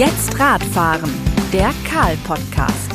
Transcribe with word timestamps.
Jetzt 0.00 0.40
Radfahren, 0.40 1.10
der 1.52 1.74
Karl-Podcast. 1.86 2.90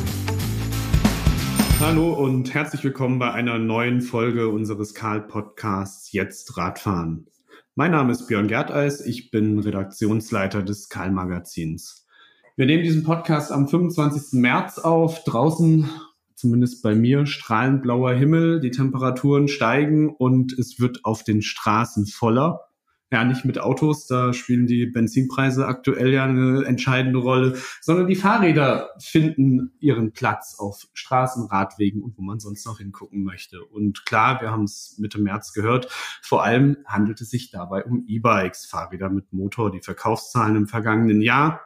Hallo 1.80 2.12
und 2.12 2.52
herzlich 2.52 2.84
willkommen 2.84 3.20
bei 3.20 3.32
einer 3.32 3.60
neuen 3.60 4.02
Folge 4.02 4.50
unseres 4.50 4.96
Karl-Podcasts 4.96 6.12
Jetzt 6.14 6.58
Radfahren. 6.58 7.28
Mein 7.76 7.92
Name 7.92 8.12
ist 8.12 8.26
Björn 8.26 8.48
Gerteis, 8.48 9.06
ich 9.06 9.30
bin 9.30 9.60
Redaktionsleiter 9.60 10.64
des 10.64 10.90
Karl-Magazins. 10.90 12.08
Wir 12.56 12.66
nehmen 12.66 12.82
diesen 12.82 13.04
Podcast 13.04 13.52
am 13.52 13.68
25. 13.68 14.40
März 14.40 14.80
auf. 14.80 15.24
Draußen, 15.26 15.88
zumindest 16.34 16.82
bei 16.82 16.96
mir, 16.96 17.28
strahlend 17.28 17.84
blauer 17.84 18.14
Himmel, 18.14 18.60
die 18.62 18.72
Temperaturen 18.72 19.48
steigen 19.48 20.10
und 20.10 20.58
es 20.58 20.80
wird 20.80 21.06
auf 21.06 21.24
den 21.24 21.44
Straßen 21.44 22.08
voller 22.08 22.65
ja 23.12 23.24
nicht 23.24 23.46
mit 23.46 23.60
Autos, 23.60 24.08
da 24.08 24.34
spielen 24.34 24.68
die 24.68 24.88
Benzinpreise 24.88 25.68
aktuell 25.68 26.12
ja 26.12 26.26
eine 26.26 26.66
entscheidende 26.66 27.20
Rolle, 27.20 27.58
sondern 27.82 28.08
die 28.08 28.16
Fahrräder 28.16 28.90
finden 29.00 29.72
ihren 29.80 30.12
Platz 30.12 30.56
auf 30.58 30.88
Straßen, 30.94 31.46
Radwegen 31.46 32.02
und 32.02 32.18
wo 32.18 32.22
man 32.22 32.40
sonst 32.40 32.66
noch 32.66 32.80
hingucken 32.80 33.24
möchte. 33.24 33.64
Und 33.64 34.06
klar, 34.06 34.42
wir 34.42 34.52
haben 34.52 34.64
es 34.64 34.98
Mitte 34.98 35.20
März 35.20 35.54
gehört, 35.54 35.88
vor 36.22 36.44
allem 36.44 36.78
handelt 36.86 37.22
es 37.22 37.30
sich 37.30 37.52
dabei 37.52 37.84
um 37.86 38.06
E-Bikes, 38.08 38.66
Fahrräder 38.66 39.10
mit 39.10 39.32
Motor. 39.32 39.72
Die 39.72 39.82
Verkaufszahlen 39.82 40.56
im 40.56 40.68
vergangenen 40.68 41.22
Jahr 41.22 41.62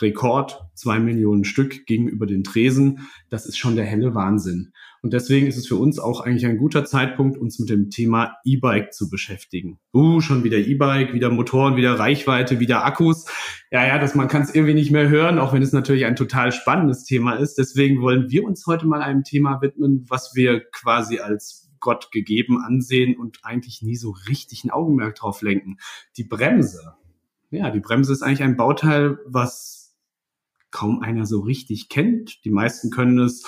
Rekord, 0.00 0.66
zwei 0.74 0.98
Millionen 0.98 1.44
Stück 1.44 1.86
gegenüber 1.86 2.26
den 2.26 2.44
Tresen. 2.44 3.08
Das 3.30 3.46
ist 3.46 3.56
schon 3.56 3.76
der 3.76 3.84
helle 3.84 4.14
Wahnsinn. 4.14 4.72
Und 5.04 5.12
deswegen 5.12 5.46
ist 5.46 5.58
es 5.58 5.66
für 5.66 5.76
uns 5.76 5.98
auch 5.98 6.22
eigentlich 6.22 6.46
ein 6.46 6.56
guter 6.56 6.86
Zeitpunkt, 6.86 7.36
uns 7.36 7.58
mit 7.58 7.68
dem 7.68 7.90
Thema 7.90 8.38
E-Bike 8.42 8.94
zu 8.94 9.10
beschäftigen. 9.10 9.78
Uh, 9.92 10.22
schon 10.22 10.44
wieder 10.44 10.56
E-Bike, 10.56 11.12
wieder 11.12 11.28
Motoren, 11.28 11.76
wieder 11.76 11.98
Reichweite, 11.98 12.58
wieder 12.58 12.86
Akkus. 12.86 13.26
Ja, 13.70 13.86
ja, 13.86 13.98
das, 13.98 14.14
man 14.14 14.28
kann 14.28 14.40
es 14.40 14.54
irgendwie 14.54 14.72
nicht 14.72 14.90
mehr 14.90 15.10
hören, 15.10 15.38
auch 15.38 15.52
wenn 15.52 15.60
es 15.60 15.74
natürlich 15.74 16.06
ein 16.06 16.16
total 16.16 16.52
spannendes 16.52 17.04
Thema 17.04 17.34
ist. 17.34 17.58
Deswegen 17.58 18.00
wollen 18.00 18.30
wir 18.30 18.44
uns 18.44 18.66
heute 18.66 18.86
mal 18.86 19.02
einem 19.02 19.24
Thema 19.24 19.60
widmen, 19.60 20.06
was 20.08 20.34
wir 20.34 20.64
quasi 20.70 21.18
als 21.18 21.70
Gott 21.80 22.10
gegeben 22.10 22.64
ansehen 22.64 23.14
und 23.14 23.40
eigentlich 23.42 23.82
nie 23.82 23.96
so 23.96 24.16
richtig 24.26 24.64
ein 24.64 24.70
Augenmerk 24.70 25.16
drauf 25.16 25.42
lenken. 25.42 25.76
Die 26.16 26.24
Bremse. 26.24 26.94
Ja, 27.50 27.70
die 27.70 27.80
Bremse 27.80 28.10
ist 28.10 28.22
eigentlich 28.22 28.42
ein 28.42 28.56
Bauteil, 28.56 29.18
was 29.26 29.94
kaum 30.70 31.00
einer 31.00 31.26
so 31.26 31.40
richtig 31.40 31.90
kennt. 31.90 32.42
Die 32.46 32.50
meisten 32.50 32.88
können 32.88 33.18
es 33.18 33.44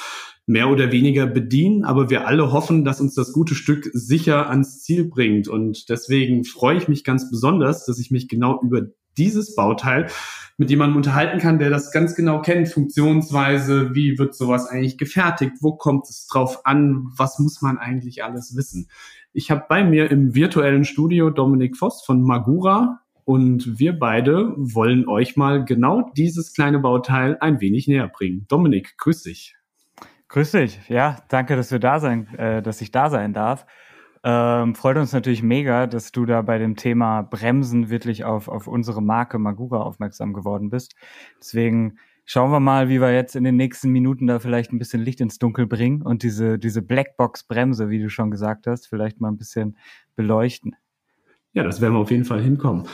mehr 0.46 0.70
oder 0.70 0.92
weniger 0.92 1.26
bedienen, 1.26 1.84
aber 1.84 2.08
wir 2.08 2.26
alle 2.26 2.52
hoffen, 2.52 2.84
dass 2.84 3.00
uns 3.00 3.14
das 3.14 3.32
gute 3.32 3.54
Stück 3.54 3.90
sicher 3.92 4.48
ans 4.48 4.82
Ziel 4.82 5.04
bringt. 5.04 5.48
Und 5.48 5.88
deswegen 5.88 6.44
freue 6.44 6.78
ich 6.78 6.88
mich 6.88 7.04
ganz 7.04 7.28
besonders, 7.30 7.84
dass 7.84 7.98
ich 7.98 8.10
mich 8.10 8.28
genau 8.28 8.60
über 8.62 8.82
dieses 9.18 9.56
Bauteil 9.56 10.08
mit 10.56 10.70
jemandem 10.70 10.96
unterhalten 10.96 11.38
kann, 11.38 11.58
der 11.58 11.70
das 11.70 11.90
ganz 11.90 12.14
genau 12.14 12.40
kennt, 12.40 12.68
Funktionsweise, 12.68 13.94
wie 13.94 14.18
wird 14.18 14.34
sowas 14.34 14.68
eigentlich 14.68 14.98
gefertigt, 14.98 15.52
wo 15.60 15.76
kommt 15.76 16.08
es 16.08 16.26
drauf 16.26 16.64
an, 16.64 17.08
was 17.16 17.38
muss 17.38 17.60
man 17.60 17.76
eigentlich 17.76 18.24
alles 18.24 18.56
wissen. 18.56 18.88
Ich 19.32 19.50
habe 19.50 19.64
bei 19.68 19.84
mir 19.84 20.10
im 20.10 20.34
virtuellen 20.34 20.84
Studio 20.84 21.30
Dominik 21.30 21.76
Voss 21.76 22.04
von 22.04 22.22
Magura, 22.22 23.00
und 23.26 23.80
wir 23.80 23.98
beide 23.98 24.54
wollen 24.56 25.08
euch 25.08 25.36
mal 25.36 25.64
genau 25.64 26.12
dieses 26.16 26.52
kleine 26.54 26.78
Bauteil 26.78 27.36
ein 27.40 27.60
wenig 27.60 27.88
näher 27.88 28.06
bringen. 28.06 28.46
Dominik, 28.46 28.96
grüß 28.98 29.24
dich. 29.24 29.55
Grüß 30.36 30.50
dich. 30.50 30.86
Ja, 30.90 31.16
danke, 31.30 31.56
dass 31.56 31.72
wir 31.72 31.78
da 31.78 31.98
sein, 31.98 32.28
äh, 32.36 32.60
dass 32.60 32.82
ich 32.82 32.90
da 32.90 33.08
sein 33.08 33.32
darf. 33.32 33.64
Ähm, 34.22 34.74
freut 34.74 34.98
uns 34.98 35.14
natürlich 35.14 35.42
mega, 35.42 35.86
dass 35.86 36.12
du 36.12 36.26
da 36.26 36.42
bei 36.42 36.58
dem 36.58 36.76
Thema 36.76 37.22
Bremsen 37.22 37.88
wirklich 37.88 38.26
auf, 38.26 38.48
auf 38.48 38.66
unsere 38.66 39.00
Marke 39.00 39.38
Magura 39.38 39.78
aufmerksam 39.78 40.34
geworden 40.34 40.68
bist. 40.68 40.94
Deswegen 41.40 41.96
schauen 42.26 42.50
wir 42.50 42.60
mal, 42.60 42.90
wie 42.90 43.00
wir 43.00 43.14
jetzt 43.14 43.34
in 43.34 43.44
den 43.44 43.56
nächsten 43.56 43.88
Minuten 43.88 44.26
da 44.26 44.38
vielleicht 44.38 44.74
ein 44.74 44.78
bisschen 44.78 45.00
Licht 45.00 45.22
ins 45.22 45.38
Dunkel 45.38 45.66
bringen 45.66 46.02
und 46.02 46.22
diese, 46.22 46.58
diese 46.58 46.82
Blackbox-Bremse, 46.82 47.88
wie 47.88 48.02
du 48.02 48.10
schon 48.10 48.30
gesagt 48.30 48.66
hast, 48.66 48.88
vielleicht 48.88 49.22
mal 49.22 49.28
ein 49.28 49.38
bisschen 49.38 49.78
beleuchten. 50.16 50.76
Ja, 51.54 51.62
das 51.62 51.80
werden 51.80 51.94
wir 51.94 52.00
auf 52.00 52.10
jeden 52.10 52.26
Fall 52.26 52.42
hinkommen. 52.42 52.86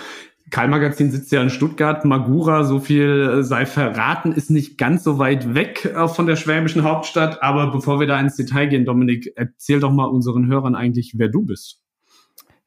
Karl 0.53 0.69
Magazin 0.69 1.11
sitzt 1.11 1.33
ja 1.33 1.41
in 1.41 1.49
Stuttgart. 1.49 2.05
Magura, 2.05 2.65
so 2.65 2.79
viel 2.79 3.39
äh, 3.39 3.43
sei 3.43 3.65
verraten, 3.65 4.33
ist 4.33 4.51
nicht 4.51 4.77
ganz 4.77 5.03
so 5.03 5.19
weit 5.19 5.55
weg 5.55 5.87
äh, 5.87 6.07
von 6.09 6.27
der 6.27 6.37
schwäbischen 6.37 6.85
Hauptstadt. 6.85 7.43
Aber 7.43 7.73
bevor 7.73 8.01
wir 8.01 8.07
da 8.07 8.21
ins 8.21 8.37
Detail 8.37 8.67
gehen, 8.67 8.85
Dominik, 8.85 9.33
erzähl 9.35 9.81
doch 9.81 9.91
mal 9.91 10.05
unseren 10.05 10.47
Hörern 10.49 10.75
eigentlich, 10.75 11.15
wer 11.17 11.29
du 11.29 11.47
bist. 11.47 11.81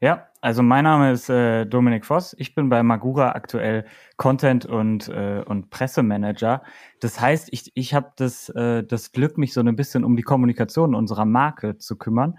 Ja, 0.01 0.25
also 0.41 0.63
mein 0.63 0.83
Name 0.83 1.11
ist 1.11 1.29
äh, 1.29 1.65
Dominik 1.65 2.05
Voss. 2.05 2.35
Ich 2.39 2.55
bin 2.55 2.69
bei 2.69 2.81
Magura 2.81 3.33
aktuell 3.33 3.85
Content 4.17 4.65
und, 4.65 5.07
äh, 5.09 5.43
und 5.45 5.69
Pressemanager. 5.69 6.63
Das 7.01 7.21
heißt, 7.21 7.49
ich, 7.51 7.71
ich 7.75 7.93
habe 7.93 8.11
das, 8.15 8.49
äh, 8.49 8.83
das 8.83 9.11
Glück, 9.11 9.37
mich 9.37 9.53
so 9.53 9.61
ein 9.61 9.75
bisschen 9.75 10.03
um 10.03 10.15
die 10.15 10.23
Kommunikation 10.23 10.95
unserer 10.95 11.25
Marke 11.25 11.77
zu 11.77 11.97
kümmern 11.97 12.35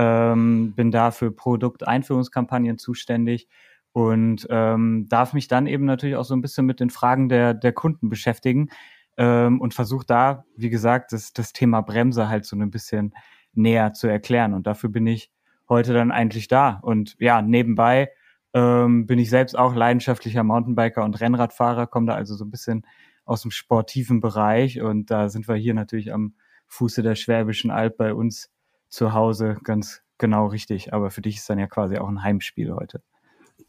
ähm, 0.00 0.72
bin 0.74 0.90
da 0.90 1.10
für 1.10 1.30
Produkteinführungskampagnen 1.30 2.78
zuständig 2.78 3.48
und 3.92 4.46
ähm, 4.50 5.06
darf 5.08 5.32
mich 5.32 5.48
dann 5.48 5.66
eben 5.66 5.84
natürlich 5.84 6.16
auch 6.16 6.24
so 6.24 6.34
ein 6.34 6.42
bisschen 6.42 6.66
mit 6.66 6.80
den 6.80 6.90
Fragen 6.90 7.28
der, 7.28 7.54
der 7.54 7.72
Kunden 7.72 8.08
beschäftigen 8.08 8.70
ähm, 9.16 9.60
und 9.60 9.74
versuche 9.74 10.06
da, 10.06 10.44
wie 10.56 10.70
gesagt, 10.70 11.12
das, 11.12 11.32
das 11.32 11.52
Thema 11.52 11.80
Bremse 11.80 12.28
halt 12.28 12.44
so 12.44 12.56
ein 12.56 12.70
bisschen 12.70 13.14
näher 13.52 13.92
zu 13.92 14.06
erklären. 14.06 14.54
Und 14.54 14.66
dafür 14.66 14.90
bin 14.90 15.06
ich 15.06 15.30
heute 15.68 15.92
dann 15.92 16.12
eigentlich 16.12 16.48
da. 16.48 16.78
Und 16.82 17.16
ja, 17.18 17.42
nebenbei 17.42 18.10
ähm, 18.54 19.06
bin 19.06 19.18
ich 19.18 19.30
selbst 19.30 19.58
auch 19.58 19.74
leidenschaftlicher 19.74 20.44
Mountainbiker 20.44 21.04
und 21.04 21.20
Rennradfahrer, 21.20 21.86
komme 21.86 22.06
da 22.06 22.14
also 22.14 22.34
so 22.34 22.44
ein 22.44 22.50
bisschen 22.50 22.86
aus 23.24 23.42
dem 23.42 23.50
sportiven 23.50 24.20
Bereich 24.20 24.80
und 24.80 25.10
da 25.10 25.28
sind 25.28 25.46
wir 25.46 25.54
hier 25.54 25.74
natürlich 25.74 26.12
am 26.12 26.34
Fuße 26.66 27.02
der 27.02 27.14
Schwäbischen 27.14 27.70
Alb 27.70 27.96
bei 27.96 28.14
uns 28.14 28.50
zu 28.88 29.12
Hause 29.12 29.58
ganz 29.62 30.02
genau 30.18 30.46
richtig. 30.46 30.92
Aber 30.92 31.10
für 31.10 31.20
dich 31.20 31.36
ist 31.36 31.48
dann 31.50 31.58
ja 31.58 31.66
quasi 31.66 31.98
auch 31.98 32.08
ein 32.08 32.22
Heimspiel 32.22 32.72
heute. 32.72 33.02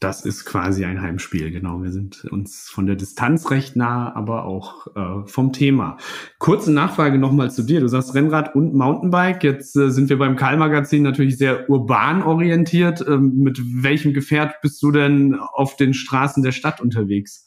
Das 0.02 0.24
ist 0.24 0.44
quasi 0.44 0.84
ein 0.84 1.00
Heimspiel, 1.00 1.52
genau. 1.52 1.80
Wir 1.84 1.92
sind 1.92 2.24
uns 2.24 2.68
von 2.68 2.86
der 2.86 2.96
Distanz 2.96 3.52
recht 3.52 3.76
nah, 3.76 4.12
aber 4.16 4.46
auch 4.46 4.88
äh, 4.96 5.26
vom 5.28 5.52
Thema. 5.52 5.96
Kurze 6.40 6.72
Nachfrage 6.72 7.18
nochmal 7.18 7.52
zu 7.52 7.62
dir. 7.62 7.78
Du 7.78 7.86
sagst 7.86 8.12
Rennrad 8.12 8.56
und 8.56 8.74
Mountainbike. 8.74 9.44
Jetzt 9.44 9.76
äh, 9.76 9.90
sind 9.90 10.08
wir 10.08 10.18
beim 10.18 10.34
Karl-Magazin 10.34 11.04
natürlich 11.04 11.38
sehr 11.38 11.70
urban 11.70 12.24
orientiert. 12.24 13.04
Ähm, 13.06 13.36
mit 13.36 13.60
welchem 13.62 14.12
Gefährt 14.12 14.60
bist 14.60 14.82
du 14.82 14.90
denn 14.90 15.38
auf 15.38 15.76
den 15.76 15.94
Straßen 15.94 16.42
der 16.42 16.50
Stadt 16.52 16.80
unterwegs? 16.80 17.46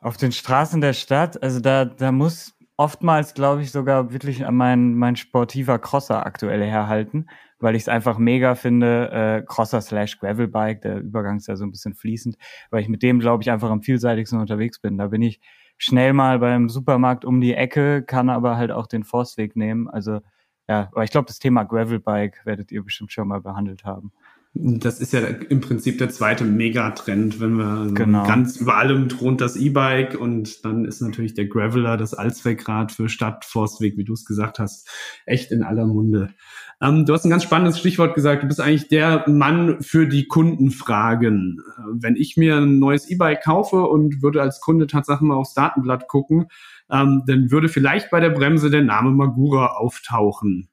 Auf 0.00 0.18
den 0.18 0.32
Straßen 0.32 0.82
der 0.82 0.92
Stadt, 0.92 1.42
also 1.42 1.60
da, 1.60 1.86
da 1.86 2.12
muss 2.12 2.52
oftmals, 2.76 3.32
glaube 3.32 3.62
ich, 3.62 3.70
sogar 3.70 4.12
wirklich 4.12 4.44
mein, 4.50 4.92
mein 4.96 5.16
sportiver 5.16 5.78
Crosser 5.78 6.26
aktuell 6.26 6.62
herhalten, 6.62 7.26
weil 7.64 7.76
ich 7.76 7.82
es 7.82 7.88
einfach 7.88 8.18
mega 8.18 8.54
finde, 8.56 9.10
äh, 9.10 9.42
Crosser 9.42 9.80
slash 9.80 10.18
Gravelbike, 10.18 10.82
der 10.82 11.00
Übergang 11.00 11.38
ist 11.38 11.48
ja 11.48 11.56
so 11.56 11.64
ein 11.64 11.70
bisschen 11.70 11.94
fließend, 11.94 12.36
weil 12.70 12.82
ich 12.82 12.90
mit 12.90 13.02
dem, 13.02 13.20
glaube 13.20 13.42
ich, 13.42 13.50
einfach 13.50 13.70
am 13.70 13.80
vielseitigsten 13.80 14.38
unterwegs 14.38 14.80
bin. 14.80 14.98
Da 14.98 15.06
bin 15.06 15.22
ich 15.22 15.40
schnell 15.78 16.12
mal 16.12 16.40
beim 16.40 16.68
Supermarkt 16.68 17.24
um 17.24 17.40
die 17.40 17.54
Ecke, 17.54 18.02
kann 18.02 18.28
aber 18.28 18.58
halt 18.58 18.70
auch 18.70 18.86
den 18.86 19.02
Forstweg 19.02 19.56
nehmen. 19.56 19.88
Also 19.88 20.20
ja, 20.68 20.90
aber 20.92 21.04
ich 21.04 21.10
glaube, 21.10 21.26
das 21.26 21.38
Thema 21.38 21.64
Gravelbike 21.64 22.42
werdet 22.44 22.70
ihr 22.70 22.84
bestimmt 22.84 23.12
schon 23.12 23.28
mal 23.28 23.40
behandelt 23.40 23.84
haben. 23.84 24.12
Das 24.56 25.00
ist 25.00 25.12
ja 25.12 25.20
im 25.20 25.60
Prinzip 25.60 25.98
der 25.98 26.10
zweite 26.10 26.44
Megatrend, 26.44 27.40
wenn 27.40 27.56
wir 27.56 27.92
genau. 27.92 28.24
ganz 28.24 28.56
über 28.56 28.76
allem 28.76 29.08
thront 29.08 29.40
das 29.40 29.56
E-Bike 29.56 30.20
und 30.20 30.64
dann 30.64 30.84
ist 30.84 31.00
natürlich 31.00 31.34
der 31.34 31.46
Graveler, 31.46 31.96
das 31.96 32.14
Allzweckrad 32.14 32.92
für 32.92 33.08
Stadt, 33.08 33.44
Forstweg, 33.44 33.96
wie 33.96 34.04
du 34.04 34.12
es 34.12 34.24
gesagt 34.24 34.60
hast, 34.60 34.88
echt 35.26 35.50
in 35.50 35.64
aller 35.64 35.86
Munde. 35.86 36.34
Ähm, 36.80 37.06
du 37.06 37.12
hast 37.12 37.24
ein 37.24 37.30
ganz 37.30 37.42
spannendes 37.42 37.78
Stichwort 37.78 38.14
gesagt. 38.14 38.42
Du 38.42 38.48
bist 38.48 38.60
eigentlich 38.60 38.88
der 38.88 39.28
Mann 39.28 39.80
für 39.82 40.06
die 40.06 40.26
Kundenfragen. 40.26 41.60
Äh, 41.60 41.82
wenn 42.00 42.16
ich 42.16 42.36
mir 42.36 42.56
ein 42.56 42.78
neues 42.78 43.08
E-Bike 43.08 43.42
kaufe 43.42 43.84
und 43.84 44.22
würde 44.22 44.42
als 44.42 44.60
Kunde 44.60 44.86
tatsächlich 44.86 45.28
mal 45.28 45.36
aufs 45.36 45.54
Datenblatt 45.54 46.08
gucken, 46.08 46.46
ähm, 46.90 47.22
dann 47.26 47.50
würde 47.50 47.68
vielleicht 47.68 48.10
bei 48.10 48.20
der 48.20 48.30
Bremse 48.30 48.70
der 48.70 48.82
Name 48.82 49.10
Magura 49.10 49.76
auftauchen. 49.76 50.68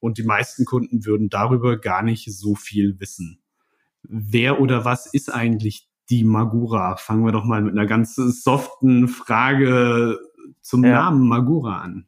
Und 0.00 0.18
die 0.18 0.24
meisten 0.24 0.64
Kunden 0.64 1.04
würden 1.04 1.28
darüber 1.28 1.76
gar 1.78 2.02
nicht 2.02 2.32
so 2.32 2.54
viel 2.54 3.00
wissen. 3.00 3.40
Wer 4.02 4.60
oder 4.60 4.84
was 4.84 5.12
ist 5.12 5.32
eigentlich 5.32 5.88
die 6.08 6.24
Magura? 6.24 6.96
Fangen 6.96 7.24
wir 7.24 7.32
doch 7.32 7.44
mal 7.44 7.62
mit 7.62 7.72
einer 7.72 7.86
ganz 7.86 8.14
soften 8.14 9.08
Frage 9.08 10.18
zum 10.60 10.84
ja. 10.84 10.92
Namen 10.92 11.26
Magura 11.26 11.80
an. 11.80 12.06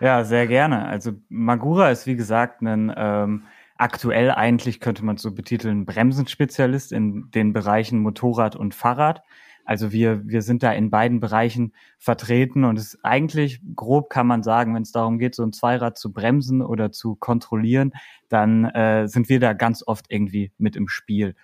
Ja, 0.00 0.24
sehr 0.24 0.46
gerne. 0.46 0.86
Also 0.86 1.12
Magura 1.28 1.90
ist 1.90 2.06
wie 2.06 2.16
gesagt 2.16 2.62
ein 2.62 2.92
ähm, 2.96 3.44
aktuell 3.76 4.30
eigentlich 4.30 4.80
könnte 4.80 5.04
man 5.04 5.16
so 5.16 5.32
betiteln 5.34 5.86
Bremsenspezialist 5.86 6.92
in 6.92 7.30
den 7.32 7.52
Bereichen 7.52 7.98
Motorrad 8.00 8.54
und 8.56 8.74
Fahrrad. 8.74 9.22
Also 9.64 9.92
wir, 9.92 10.26
wir 10.26 10.42
sind 10.42 10.62
da 10.62 10.72
in 10.72 10.90
beiden 10.90 11.20
Bereichen 11.20 11.74
vertreten 11.98 12.64
und 12.64 12.78
es 12.78 12.94
ist 12.94 13.04
eigentlich 13.04 13.60
grob 13.74 14.08
kann 14.08 14.26
man 14.26 14.42
sagen, 14.42 14.74
wenn 14.74 14.82
es 14.82 14.92
darum 14.92 15.18
geht, 15.18 15.34
so 15.34 15.42
ein 15.42 15.52
Zweirad 15.52 15.98
zu 15.98 16.12
bremsen 16.12 16.62
oder 16.62 16.90
zu 16.92 17.16
kontrollieren, 17.16 17.92
dann 18.28 18.64
äh, 18.66 19.08
sind 19.08 19.28
wir 19.28 19.40
da 19.40 19.52
ganz 19.52 19.82
oft 19.86 20.06
irgendwie 20.08 20.52
mit 20.58 20.74
im 20.76 20.88
Spiel. 20.88 21.34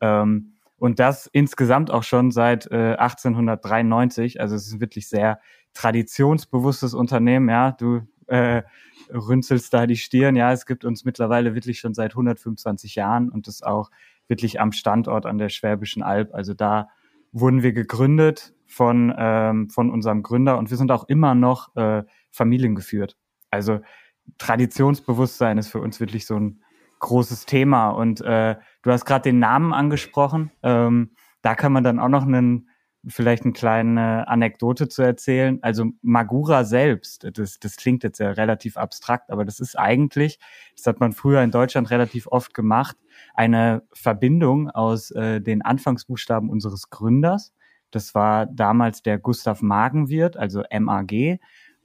Ähm, 0.00 0.54
Und 0.78 0.98
das 0.98 1.26
insgesamt 1.32 1.90
auch 1.90 2.02
schon 2.02 2.30
seit 2.30 2.66
äh, 2.70 2.96
1893. 2.96 4.40
Also 4.40 4.54
es 4.56 4.66
ist 4.66 4.80
wirklich 4.80 5.08
sehr 5.08 5.40
traditionsbewusstes 5.74 6.94
Unternehmen. 6.94 7.48
Ja, 7.48 7.72
du 7.72 8.02
äh, 8.26 8.62
rünzelst 9.12 9.74
da 9.74 9.86
die 9.86 9.96
Stirn. 9.96 10.36
Ja, 10.36 10.52
es 10.52 10.66
gibt 10.66 10.84
uns 10.84 11.04
mittlerweile 11.04 11.54
wirklich 11.54 11.80
schon 11.80 11.94
seit 11.94 12.12
125 12.12 12.94
Jahren 12.94 13.28
und 13.28 13.46
das 13.46 13.62
auch 13.62 13.90
wirklich 14.28 14.60
am 14.60 14.72
Standort 14.72 15.26
an 15.26 15.38
der 15.38 15.50
Schwäbischen 15.50 16.02
Alb. 16.02 16.32
Also 16.34 16.54
da 16.54 16.88
wurden 17.32 17.62
wir 17.62 17.72
gegründet 17.72 18.54
von, 18.66 19.12
ähm, 19.16 19.68
von 19.68 19.90
unserem 19.90 20.22
Gründer 20.22 20.56
und 20.58 20.70
wir 20.70 20.76
sind 20.76 20.90
auch 20.90 21.04
immer 21.08 21.34
noch 21.34 21.74
äh, 21.76 22.04
familiengeführt. 22.30 23.16
Also 23.50 23.80
Traditionsbewusstsein 24.38 25.58
ist 25.58 25.68
für 25.68 25.80
uns 25.80 26.00
wirklich 26.00 26.26
so 26.26 26.36
ein 26.36 26.62
großes 27.00 27.44
Thema. 27.46 27.90
Und 27.90 28.20
äh, 28.22 28.56
du 28.82 28.90
hast 28.90 29.04
gerade 29.04 29.22
den 29.22 29.38
Namen 29.38 29.72
angesprochen. 29.72 30.50
Ähm, 30.62 31.10
da 31.42 31.54
kann 31.54 31.72
man 31.72 31.84
dann 31.84 31.98
auch 31.98 32.08
noch 32.08 32.22
einen, 32.22 32.70
vielleicht 33.08 33.44
eine 33.44 33.52
kleine 33.52 34.28
Anekdote 34.28 34.88
zu 34.88 35.02
erzählen. 35.02 35.58
Also 35.62 35.86
Magura 36.02 36.64
selbst, 36.64 37.26
das, 37.32 37.58
das 37.58 37.76
klingt 37.76 38.02
jetzt 38.02 38.18
ja 38.18 38.30
relativ 38.30 38.76
abstrakt, 38.76 39.30
aber 39.30 39.44
das 39.44 39.60
ist 39.60 39.78
eigentlich, 39.78 40.38
das 40.76 40.86
hat 40.86 41.00
man 41.00 41.12
früher 41.12 41.42
in 41.42 41.50
Deutschland 41.50 41.90
relativ 41.90 42.26
oft 42.26 42.54
gemacht, 42.54 42.96
eine 43.34 43.82
Verbindung 43.92 44.70
aus 44.70 45.10
äh, 45.10 45.40
den 45.40 45.62
Anfangsbuchstaben 45.62 46.48
unseres 46.48 46.90
Gründers. 46.90 47.52
Das 47.90 48.14
war 48.14 48.46
damals 48.46 49.02
der 49.02 49.18
Gustav 49.18 49.62
Magenwirt, 49.62 50.36
also 50.36 50.62
MAG, 50.70 51.38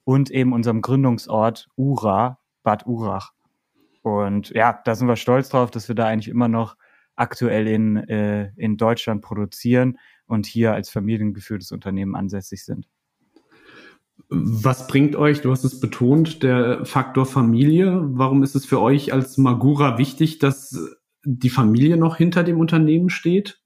und 0.03 0.31
eben 0.31 0.53
unserem 0.53 0.81
Gründungsort 0.81 1.67
Ura, 1.75 2.39
Bad 2.63 2.87
Urach. 2.87 3.31
Und 4.01 4.49
ja, 4.49 4.79
da 4.85 4.95
sind 4.95 5.07
wir 5.07 5.17
stolz 5.17 5.49
drauf, 5.49 5.69
dass 5.69 5.87
wir 5.87 5.95
da 5.95 6.07
eigentlich 6.07 6.29
immer 6.29 6.47
noch 6.47 6.77
aktuell 7.15 7.67
in, 7.67 7.97
äh, 7.97 8.51
in 8.55 8.77
Deutschland 8.77 9.21
produzieren 9.21 9.97
und 10.29 10.45
hier 10.45 10.73
als 10.73 10.89
familiengeführtes 10.89 11.71
Unternehmen 11.71 12.15
ansässig 12.15 12.63
sind. 12.63 12.87
Was 14.29 14.87
bringt 14.87 15.15
euch, 15.15 15.41
du 15.41 15.51
hast 15.51 15.63
es 15.63 15.79
betont, 15.79 16.43
der 16.43 16.85
Faktor 16.85 17.25
Familie? 17.25 17.99
Warum 18.03 18.43
ist 18.43 18.55
es 18.55 18.65
für 18.65 18.79
euch 18.79 19.11
als 19.11 19.37
Magura 19.37 19.97
wichtig, 19.97 20.39
dass 20.39 20.77
die 21.23 21.49
Familie 21.49 21.97
noch 21.97 22.17
hinter 22.17 22.43
dem 22.43 22.59
Unternehmen 22.59 23.09
steht? 23.09 23.61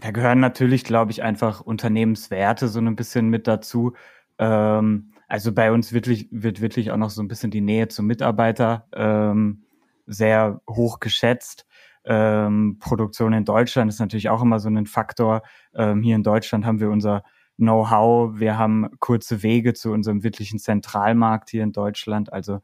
Da 0.00 0.10
gehören 0.10 0.40
natürlich, 0.40 0.84
glaube 0.84 1.12
ich, 1.12 1.22
einfach 1.22 1.60
Unternehmenswerte 1.60 2.68
so 2.68 2.80
ein 2.80 2.96
bisschen 2.96 3.28
mit 3.28 3.46
dazu. 3.46 3.94
Ähm, 4.38 5.12
also 5.28 5.52
bei 5.52 5.72
uns 5.72 5.92
wirklich, 5.92 6.28
wird 6.30 6.60
wirklich 6.60 6.90
auch 6.90 6.96
noch 6.96 7.10
so 7.10 7.22
ein 7.22 7.28
bisschen 7.28 7.50
die 7.50 7.60
Nähe 7.60 7.88
zum 7.88 8.06
Mitarbeiter 8.06 8.88
ähm, 8.94 9.64
sehr 10.06 10.60
hoch 10.68 11.00
geschätzt. 11.00 11.65
Ähm, 12.06 12.78
Produktion 12.80 13.32
in 13.32 13.44
Deutschland 13.44 13.90
ist 13.90 14.00
natürlich 14.00 14.28
auch 14.28 14.42
immer 14.42 14.60
so 14.60 14.68
ein 14.68 14.86
Faktor. 14.86 15.42
Ähm, 15.74 16.02
hier 16.02 16.16
in 16.16 16.22
Deutschland 16.22 16.64
haben 16.64 16.80
wir 16.80 16.90
unser 16.90 17.22
Know-how, 17.56 18.38
wir 18.38 18.58
haben 18.58 18.88
kurze 19.00 19.42
Wege 19.42 19.74
zu 19.74 19.90
unserem 19.90 20.22
wirklichen 20.22 20.58
Zentralmarkt 20.58 21.50
hier 21.50 21.62
in 21.62 21.72
Deutschland. 21.72 22.32
Also 22.32 22.60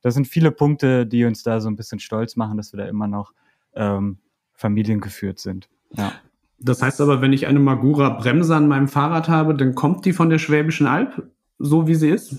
das 0.00 0.14
sind 0.14 0.26
viele 0.26 0.50
Punkte, 0.50 1.06
die 1.06 1.24
uns 1.24 1.42
da 1.42 1.60
so 1.60 1.68
ein 1.68 1.76
bisschen 1.76 2.00
stolz 2.00 2.36
machen, 2.36 2.56
dass 2.56 2.72
wir 2.72 2.78
da 2.78 2.86
immer 2.86 3.06
noch 3.06 3.32
ähm, 3.74 4.18
familiengeführt 4.54 5.38
sind. 5.38 5.68
Ja. 5.90 6.12
Das 6.58 6.82
heißt 6.82 7.00
aber, 7.00 7.20
wenn 7.20 7.32
ich 7.32 7.46
eine 7.46 7.60
Magura 7.60 8.10
Bremse 8.10 8.54
an 8.54 8.68
meinem 8.68 8.88
Fahrrad 8.88 9.28
habe, 9.28 9.54
dann 9.54 9.74
kommt 9.74 10.04
die 10.04 10.12
von 10.12 10.28
der 10.30 10.38
Schwäbischen 10.38 10.86
Alb? 10.86 11.30
so, 11.62 11.86
wie 11.86 11.94
sie 11.94 12.10
ist? 12.10 12.36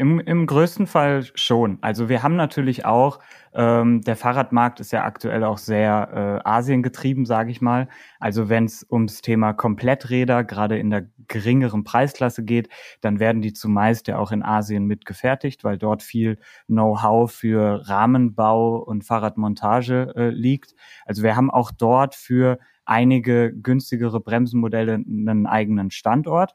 Im, 0.00 0.20
Im 0.20 0.46
größten 0.46 0.86
Fall 0.86 1.24
schon. 1.34 1.78
Also 1.80 2.08
wir 2.08 2.22
haben 2.22 2.36
natürlich 2.36 2.84
auch, 2.84 3.18
ähm, 3.52 4.00
der 4.02 4.14
Fahrradmarkt 4.14 4.78
ist 4.78 4.92
ja 4.92 5.02
aktuell 5.02 5.42
auch 5.42 5.58
sehr 5.58 6.40
äh, 6.44 6.48
Asien 6.48 6.84
getrieben, 6.84 7.26
sage 7.26 7.50
ich 7.50 7.60
mal. 7.60 7.88
Also 8.20 8.48
wenn 8.48 8.66
es 8.66 8.86
ums 8.88 9.22
Thema 9.22 9.54
Kompletträder, 9.54 10.44
gerade 10.44 10.78
in 10.78 10.90
der 10.90 11.08
geringeren 11.26 11.82
Preisklasse 11.82 12.44
geht, 12.44 12.68
dann 13.00 13.18
werden 13.18 13.42
die 13.42 13.52
zumeist 13.52 14.06
ja 14.06 14.18
auch 14.18 14.30
in 14.30 14.44
Asien 14.44 14.84
mitgefertigt, 14.84 15.64
weil 15.64 15.78
dort 15.78 16.04
viel 16.04 16.38
Know-how 16.68 17.32
für 17.32 17.88
Rahmenbau 17.88 18.76
und 18.76 19.02
Fahrradmontage 19.02 20.12
äh, 20.14 20.28
liegt. 20.28 20.76
Also 21.06 21.24
wir 21.24 21.34
haben 21.34 21.50
auch 21.50 21.72
dort 21.72 22.14
für 22.14 22.60
einige 22.84 23.52
günstigere 23.52 24.20
Bremsenmodelle 24.20 24.94
einen 24.94 25.46
eigenen 25.48 25.90
Standort. 25.90 26.54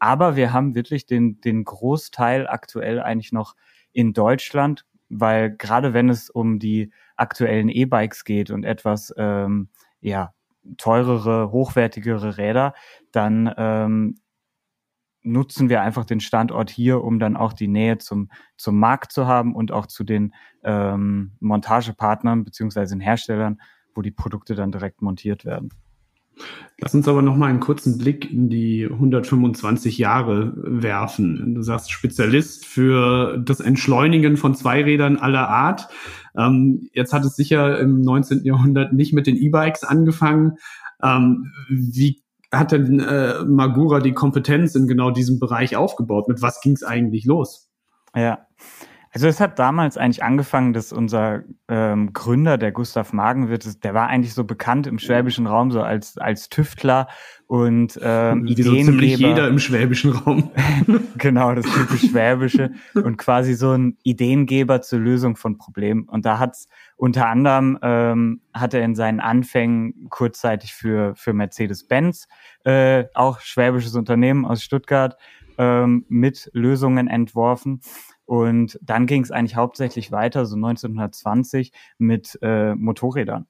Aber 0.00 0.34
wir 0.34 0.52
haben 0.52 0.74
wirklich 0.74 1.06
den, 1.06 1.40
den 1.40 1.64
Großteil 1.64 2.48
aktuell 2.48 3.00
eigentlich 3.00 3.32
noch 3.32 3.54
in 3.92 4.12
Deutschland, 4.12 4.86
weil 5.08 5.56
gerade 5.56 5.92
wenn 5.92 6.08
es 6.08 6.30
um 6.30 6.58
die 6.58 6.92
aktuellen 7.16 7.68
E-Bikes 7.68 8.24
geht 8.24 8.50
und 8.50 8.64
etwas 8.64 9.14
ähm, 9.16 9.68
ja, 10.00 10.32
teurere, 10.78 11.52
hochwertigere 11.52 12.38
Räder, 12.38 12.74
dann 13.12 13.52
ähm, 13.56 14.16
nutzen 15.22 15.68
wir 15.68 15.82
einfach 15.82 16.04
den 16.04 16.20
Standort 16.20 16.70
hier, 16.70 17.02
um 17.04 17.18
dann 17.18 17.36
auch 17.36 17.52
die 17.52 17.68
Nähe 17.68 17.98
zum, 17.98 18.30
zum 18.56 18.78
Markt 18.78 19.12
zu 19.12 19.26
haben 19.26 19.54
und 19.54 19.70
auch 19.70 19.86
zu 19.86 20.04
den 20.04 20.34
ähm, 20.64 21.32
Montagepartnern 21.40 22.44
beziehungsweise 22.44 22.94
den 22.94 23.00
Herstellern, 23.00 23.60
wo 23.94 24.02
die 24.02 24.10
Produkte 24.10 24.54
dann 24.54 24.72
direkt 24.72 25.02
montiert 25.02 25.44
werden. 25.44 25.70
Lass 26.82 26.94
uns 26.94 27.06
aber 27.08 27.20
noch 27.20 27.36
mal 27.36 27.48
einen 27.48 27.60
kurzen 27.60 27.98
Blick 27.98 28.30
in 28.30 28.48
die 28.48 28.88
125 28.90 29.98
Jahre 29.98 30.54
werfen. 30.56 31.54
Du 31.54 31.60
sagst 31.60 31.90
Spezialist 31.90 32.64
für 32.64 33.36
das 33.38 33.60
Entschleunigen 33.60 34.38
von 34.38 34.54
Zweirädern 34.54 35.18
aller 35.18 35.48
Art. 35.48 35.88
Ähm, 36.36 36.88
jetzt 36.94 37.12
hat 37.12 37.24
es 37.24 37.36
sicher 37.36 37.78
im 37.78 38.00
19. 38.00 38.44
Jahrhundert 38.44 38.94
nicht 38.94 39.12
mit 39.12 39.26
den 39.26 39.36
E-Bikes 39.36 39.84
angefangen. 39.84 40.56
Ähm, 41.02 41.52
wie 41.68 42.22
hat 42.50 42.72
denn 42.72 42.98
äh, 42.98 43.44
Magura 43.44 44.00
die 44.00 44.12
Kompetenz 44.12 44.74
in 44.74 44.86
genau 44.86 45.10
diesem 45.10 45.38
Bereich 45.38 45.76
aufgebaut? 45.76 46.28
Mit 46.28 46.40
was 46.40 46.62
ging 46.62 46.72
es 46.72 46.82
eigentlich 46.82 47.26
los? 47.26 47.70
Ja, 48.14 48.46
also 49.12 49.26
es 49.26 49.40
hat 49.40 49.58
damals 49.58 49.96
eigentlich 49.96 50.22
angefangen, 50.22 50.72
dass 50.72 50.92
unser 50.92 51.42
ähm, 51.68 52.12
Gründer, 52.12 52.58
der 52.58 52.70
Gustav 52.70 53.12
Magenwirt, 53.12 53.82
der 53.82 53.92
war 53.92 54.06
eigentlich 54.06 54.34
so 54.34 54.44
bekannt 54.44 54.86
im 54.86 55.00
schwäbischen 55.00 55.48
Raum 55.48 55.72
so 55.72 55.82
als 55.82 56.16
als 56.16 56.48
Tüftler 56.48 57.08
und 57.48 57.98
ähm, 58.00 58.46
Wie 58.46 58.62
so 58.62 58.72
ziemlich 58.72 59.18
jeder 59.18 59.48
im 59.48 59.58
schwäbischen 59.58 60.12
Raum. 60.12 60.52
genau, 61.18 61.52
das 61.54 61.66
typisch 61.66 62.10
Schwäbische 62.10 62.70
und 62.94 63.16
quasi 63.16 63.54
so 63.54 63.72
ein 63.72 63.98
Ideengeber 64.04 64.80
zur 64.80 65.00
Lösung 65.00 65.34
von 65.34 65.58
Problemen. 65.58 66.04
Und 66.04 66.24
da 66.24 66.38
hat's 66.38 66.68
unter 66.96 67.26
anderem 67.26 67.80
ähm, 67.82 68.42
hat 68.54 68.74
er 68.74 68.84
in 68.84 68.94
seinen 68.94 69.18
Anfängen 69.18 70.06
kurzzeitig 70.08 70.72
für 70.72 71.16
für 71.16 71.32
Mercedes-Benz, 71.32 72.28
äh, 72.62 73.06
auch 73.14 73.40
schwäbisches 73.40 73.96
Unternehmen 73.96 74.44
aus 74.44 74.62
Stuttgart, 74.62 75.16
ähm, 75.58 76.06
mit 76.08 76.48
Lösungen 76.54 77.08
entworfen. 77.08 77.80
Und 78.30 78.78
dann 78.80 79.06
ging 79.06 79.24
es 79.24 79.32
eigentlich 79.32 79.56
hauptsächlich 79.56 80.12
weiter, 80.12 80.46
so 80.46 80.54
1920, 80.54 81.72
mit 81.98 82.38
äh, 82.42 82.76
Motorrädern. 82.76 83.48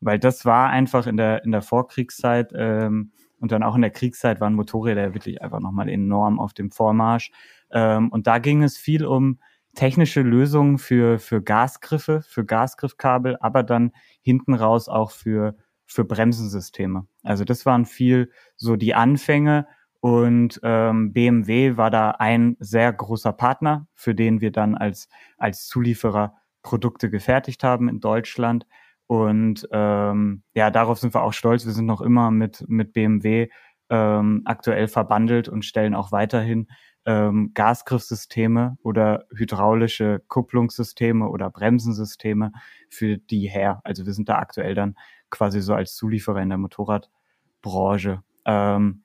Weil 0.00 0.18
das 0.18 0.44
war 0.44 0.68
einfach 0.68 1.06
in 1.06 1.16
der, 1.16 1.44
in 1.44 1.50
der 1.50 1.62
Vorkriegszeit 1.62 2.52
ähm, 2.54 3.12
und 3.40 3.52
dann 3.52 3.62
auch 3.62 3.74
in 3.74 3.80
der 3.80 3.90
Kriegszeit 3.90 4.38
waren 4.42 4.52
Motorräder 4.52 5.14
wirklich 5.14 5.40
einfach 5.40 5.60
nochmal 5.60 5.88
enorm 5.88 6.40
auf 6.40 6.52
dem 6.52 6.70
Vormarsch. 6.70 7.30
Ähm, 7.70 8.10
und 8.10 8.26
da 8.26 8.36
ging 8.36 8.62
es 8.62 8.76
viel 8.76 9.06
um 9.06 9.38
technische 9.74 10.20
Lösungen 10.20 10.76
für, 10.76 11.18
für 11.18 11.42
Gasgriffe, 11.42 12.20
für 12.20 12.44
Gasgriffkabel, 12.44 13.38
aber 13.40 13.62
dann 13.62 13.92
hinten 14.20 14.52
raus 14.52 14.90
auch 14.90 15.10
für, 15.10 15.56
für 15.86 16.04
Bremsensysteme. 16.04 17.06
Also 17.22 17.44
das 17.44 17.64
waren 17.64 17.86
viel 17.86 18.30
so 18.56 18.76
die 18.76 18.94
Anfänge 18.94 19.66
und 20.00 20.60
ähm, 20.62 21.12
BMW 21.12 21.76
war 21.76 21.90
da 21.90 22.12
ein 22.12 22.56
sehr 22.60 22.92
großer 22.92 23.32
Partner, 23.32 23.86
für 23.94 24.14
den 24.14 24.40
wir 24.40 24.52
dann 24.52 24.76
als, 24.76 25.08
als 25.38 25.66
Zulieferer 25.66 26.34
Produkte 26.62 27.10
gefertigt 27.10 27.64
haben 27.64 27.88
in 27.88 28.00
Deutschland. 28.00 28.66
Und 29.06 29.66
ähm, 29.72 30.42
ja, 30.54 30.70
darauf 30.70 30.98
sind 30.98 31.14
wir 31.14 31.22
auch 31.22 31.32
stolz. 31.32 31.64
Wir 31.64 31.72
sind 31.72 31.86
noch 31.86 32.00
immer 32.00 32.30
mit, 32.30 32.64
mit 32.68 32.92
BMW 32.92 33.48
ähm, 33.90 34.42
aktuell 34.44 34.86
verbandelt 34.86 35.48
und 35.48 35.64
stellen 35.64 35.94
auch 35.94 36.12
weiterhin 36.12 36.68
ähm, 37.06 37.52
Gasgriffsysteme 37.54 38.76
oder 38.82 39.24
hydraulische 39.34 40.22
Kupplungssysteme 40.28 41.28
oder 41.28 41.50
Bremsensysteme 41.50 42.52
für 42.90 43.16
die 43.16 43.48
her. 43.48 43.80
Also 43.82 44.04
wir 44.04 44.12
sind 44.12 44.28
da 44.28 44.36
aktuell 44.36 44.74
dann 44.74 44.94
quasi 45.30 45.60
so 45.60 45.74
als 45.74 45.96
Zulieferer 45.96 46.42
in 46.42 46.50
der 46.50 46.58
Motorradbranche. 46.58 48.22
Ähm, 48.44 49.04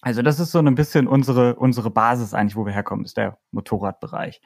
also 0.00 0.22
das 0.22 0.40
ist 0.40 0.52
so 0.52 0.58
ein 0.58 0.74
bisschen 0.74 1.06
unsere, 1.06 1.56
unsere 1.56 1.90
Basis 1.90 2.34
eigentlich, 2.34 2.56
wo 2.56 2.66
wir 2.66 2.72
herkommen, 2.72 3.04
ist 3.04 3.16
der 3.16 3.38
Motorradbereich. 3.50 4.40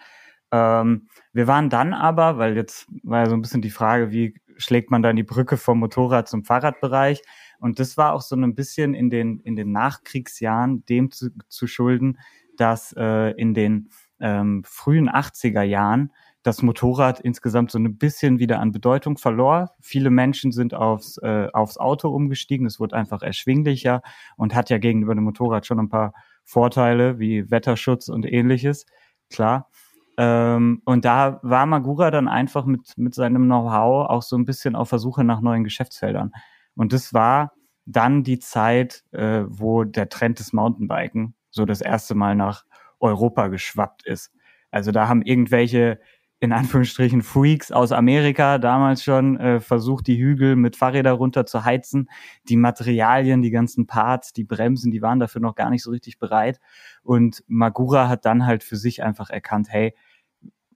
Ähm, 0.53 1.09
wir 1.33 1.47
waren 1.47 1.71
dann 1.71 1.93
aber, 1.93 2.39
weil 2.39 2.57
jetzt 2.57 2.87
war 3.03 3.21
ja 3.21 3.29
so 3.29 3.35
ein 3.35 3.43
bisschen 3.43 3.63
die 3.63 3.71
Frage, 3.71 4.11
wie 4.11 4.35
schlägt 4.57 4.91
man 4.91 5.03
dann 5.03 5.17
die 5.17 5.23
Brücke 5.23 5.57
vom 5.57 5.79
Motorrad 5.79 6.29
zum 6.29 6.45
Fahrradbereich? 6.45 7.23
Und 7.59 7.79
das 7.79 7.97
war 7.97 8.13
auch 8.13 8.23
so 8.23 8.37
ein 8.37 8.55
bisschen 8.55 8.95
in 8.95 9.11
den, 9.11 9.41
in 9.41 9.57
den 9.57 9.73
Nachkriegsjahren 9.73 10.85
dem 10.87 11.11
zu, 11.11 11.31
zu 11.49 11.67
schulden, 11.67 12.19
dass 12.57 12.95
äh, 12.97 13.31
in 13.33 13.55
den 13.55 13.91
ähm, 14.19 14.63
frühen 14.65 15.09
80er 15.09 15.63
Jahren 15.63 16.13
das 16.43 16.63
Motorrad 16.63 17.21
insgesamt 17.21 17.71
so 17.71 17.79
ein 17.79 17.99
bisschen 17.99 18.39
wieder 18.39 18.61
an 18.61 18.73
Bedeutung 18.73 19.19
verlor. 19.19 19.75
Viele 19.81 20.11
Menschen 20.11 20.53
sind 20.53 20.75
aufs, 20.75 21.19
äh, 21.19 21.49
aufs 21.53 21.77
Auto 21.77 22.09
umgestiegen. 22.09 22.67
Es 22.67 22.81
wurde 22.81 22.97
einfach 22.97 23.23
erschwinglicher 23.23 24.03
und 24.37 24.55
hat 24.55 24.71
ja 24.71 24.79
gegenüber 24.79 25.15
dem 25.15 25.25
Motorrad 25.25 25.67
schon 25.67 25.79
ein 25.79 25.91
paar 25.91 26.15
Vorteile 26.45 27.19
wie 27.19 27.51
Wetterschutz 27.51 28.09
und 28.09 28.25
ähnliches. 28.25 28.87
Klar. 29.29 29.69
Ähm, 30.17 30.83
und 30.85 31.05
da 31.05 31.41
war 31.43 31.67
Magura 31.67 32.11
dann 32.11 32.29
einfach 32.29 32.65
mit, 32.65 32.97
mit 32.97 33.15
seinem 33.15 33.45
Know-how 33.45 34.09
auch 34.09 34.23
so 34.23 34.37
ein 34.37 34.45
bisschen 34.47 34.77
auf 34.77 34.89
Versuche 34.89 35.25
nach 35.25 35.41
neuen 35.41 35.65
Geschäftsfeldern. 35.65 36.33
Und 36.75 36.93
das 36.93 37.13
war 37.13 37.53
dann 37.85 38.23
die 38.23 38.39
Zeit, 38.39 39.05
äh, 39.13 39.45
wo 39.47 39.85
der 39.85 40.09
Trend 40.09 40.39
des 40.39 40.53
Mountainbiken 40.53 41.35
so 41.51 41.65
das 41.65 41.81
erste 41.81 42.15
Mal 42.15 42.35
nach 42.35 42.65
Europa 42.99 43.49
geschwappt 43.49 44.07
ist. 44.07 44.33
Also 44.71 44.93
da 44.93 45.09
haben 45.09 45.23
irgendwelche 45.23 45.99
in 46.43 46.53
Anführungsstrichen 46.53 47.21
Freaks 47.21 47.71
aus 47.71 47.93
Amerika 47.93 48.57
damals 48.57 49.05
schon 49.05 49.39
äh, 49.39 49.61
versucht, 49.61 50.07
die 50.07 50.19
Hügel 50.19 50.57
mit 50.57 50.75
Fahrrädern 50.75 51.17
runter 51.17 51.45
zu 51.45 51.67
heizen. 51.67 52.09
Die 52.49 52.57
Materialien, 52.57 53.43
die 53.43 53.51
ganzen 53.51 53.87
Parts, 53.87 54.33
die 54.33 54.45
Bremsen, 54.45 54.91
die 54.91 55.03
waren 55.03 55.21
dafür 55.21 55.43
noch 55.43 55.55
gar 55.55 55.69
nicht 55.69 55.83
so 55.83 55.91
richtig 55.91 56.19
bereit. 56.19 56.59
Und 57.03 57.45
Magura 57.47 58.09
hat 58.09 58.25
dann 58.25 58.47
halt 58.47 58.65
für 58.65 58.77
sich 58.77 59.03
einfach 59.03 59.29
erkannt, 59.29 59.69
hey, 59.71 59.95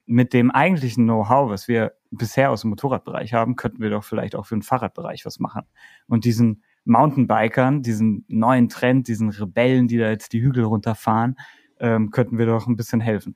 mit 0.04 0.35
dem 0.35 0.50
eigentlichen 0.50 1.04
Know-how, 1.04 1.49
was 1.49 1.66
wir 1.66 1.94
bisher 2.11 2.50
aus 2.50 2.61
dem 2.61 2.68
Motorradbereich 2.71 3.33
haben, 3.33 3.56
könnten 3.56 3.80
wir 3.80 3.88
doch 3.88 4.04
vielleicht 4.04 4.37
auch 4.37 4.44
für 4.44 4.56
den 4.56 4.62
Fahrradbereich 4.62 5.25
was 5.25 5.40
machen. 5.40 5.62
Und 6.06 6.26
diesen 6.26 6.62
Mountainbikern, 6.85 7.80
diesen 7.80 8.26
neuen 8.28 8.68
Trend, 8.68 9.09
diesen 9.09 9.30
Rebellen, 9.30 9.88
die 9.88 9.97
da 9.97 10.11
jetzt 10.11 10.35
die 10.35 10.42
Hügel 10.42 10.64
runterfahren, 10.64 11.37
ähm, 11.80 12.11
könnten 12.11 12.37
wir 12.37 12.44
doch 12.44 12.66
ein 12.66 12.76
bisschen 12.76 13.00
helfen. 13.00 13.35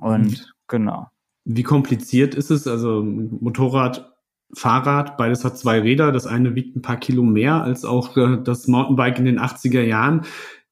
Und 0.00 0.55
genau. 0.68 1.08
Wie 1.44 1.62
kompliziert 1.62 2.34
ist 2.34 2.50
es? 2.50 2.66
Also 2.66 3.02
Motorrad, 3.04 4.12
Fahrrad, 4.52 5.16
beides 5.16 5.44
hat 5.44 5.58
zwei 5.58 5.80
Räder. 5.80 6.12
Das 6.12 6.26
eine 6.26 6.54
wiegt 6.54 6.76
ein 6.76 6.82
paar 6.82 6.98
Kilo 6.98 7.22
mehr 7.22 7.62
als 7.62 7.84
auch 7.84 8.16
äh, 8.16 8.38
das 8.42 8.68
Mountainbike 8.68 9.18
in 9.18 9.24
den 9.24 9.40
80er 9.40 9.82
Jahren. 9.82 10.22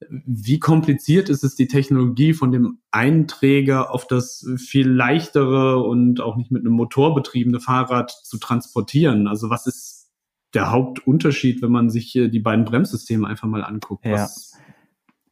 Wie 0.09 0.59
kompliziert 0.59 1.29
ist 1.29 1.43
es, 1.43 1.55
die 1.55 1.67
Technologie 1.67 2.33
von 2.33 2.51
dem 2.51 2.79
einen 2.91 3.27
Träger 3.27 3.91
auf 3.91 4.07
das 4.07 4.45
viel 4.57 4.89
leichtere 4.89 5.81
und 5.81 6.21
auch 6.21 6.35
nicht 6.35 6.51
mit 6.51 6.63
einem 6.63 6.73
Motor 6.73 7.15
betriebene 7.15 7.59
Fahrrad 7.59 8.11
zu 8.11 8.37
transportieren? 8.37 9.27
Also 9.27 9.49
was 9.49 9.67
ist 9.67 10.11
der 10.53 10.71
Hauptunterschied, 10.71 11.61
wenn 11.61 11.71
man 11.71 11.89
sich 11.89 12.11
die 12.13 12.39
beiden 12.39 12.65
Bremssysteme 12.65 13.27
einfach 13.27 13.47
mal 13.47 13.63
anguckt? 13.63 14.05
Ja. 14.05 14.13
Was, 14.13 14.53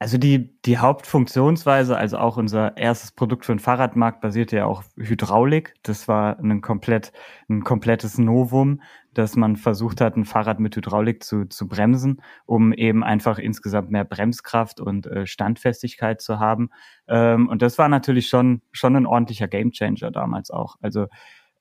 also 0.03 0.17
die, 0.17 0.59
die 0.63 0.79
Hauptfunktionsweise, 0.79 1.95
also 1.95 2.17
auch 2.17 2.35
unser 2.35 2.75
erstes 2.75 3.13
Produkt 3.13 3.45
für 3.45 3.53
den 3.53 3.59
Fahrradmarkt 3.59 4.19
basierte 4.19 4.57
ja 4.57 4.65
auch 4.65 4.83
Hydraulik. 4.97 5.75
Das 5.81 6.09
war 6.09 6.37
ein 6.39 6.59
komplett, 6.59 7.13
ein 7.47 7.63
komplettes 7.63 8.17
Novum, 8.17 8.81
dass 9.13 9.37
man 9.37 9.55
versucht 9.55 10.01
hat, 10.01 10.17
ein 10.17 10.25
Fahrrad 10.25 10.59
mit 10.59 10.75
Hydraulik 10.75 11.23
zu, 11.23 11.45
zu 11.45 11.69
bremsen, 11.69 12.21
um 12.45 12.73
eben 12.73 13.01
einfach 13.01 13.39
insgesamt 13.39 13.91
mehr 13.91 14.03
Bremskraft 14.03 14.81
und 14.81 15.07
äh, 15.07 15.25
Standfestigkeit 15.25 16.19
zu 16.19 16.37
haben. 16.37 16.71
Ähm, 17.07 17.47
und 17.47 17.61
das 17.61 17.77
war 17.77 17.87
natürlich 17.87 18.27
schon, 18.27 18.61
schon 18.73 18.97
ein 18.97 19.05
ordentlicher 19.05 19.47
Gamechanger 19.47 20.11
damals 20.11 20.51
auch. 20.51 20.75
Also, 20.81 21.07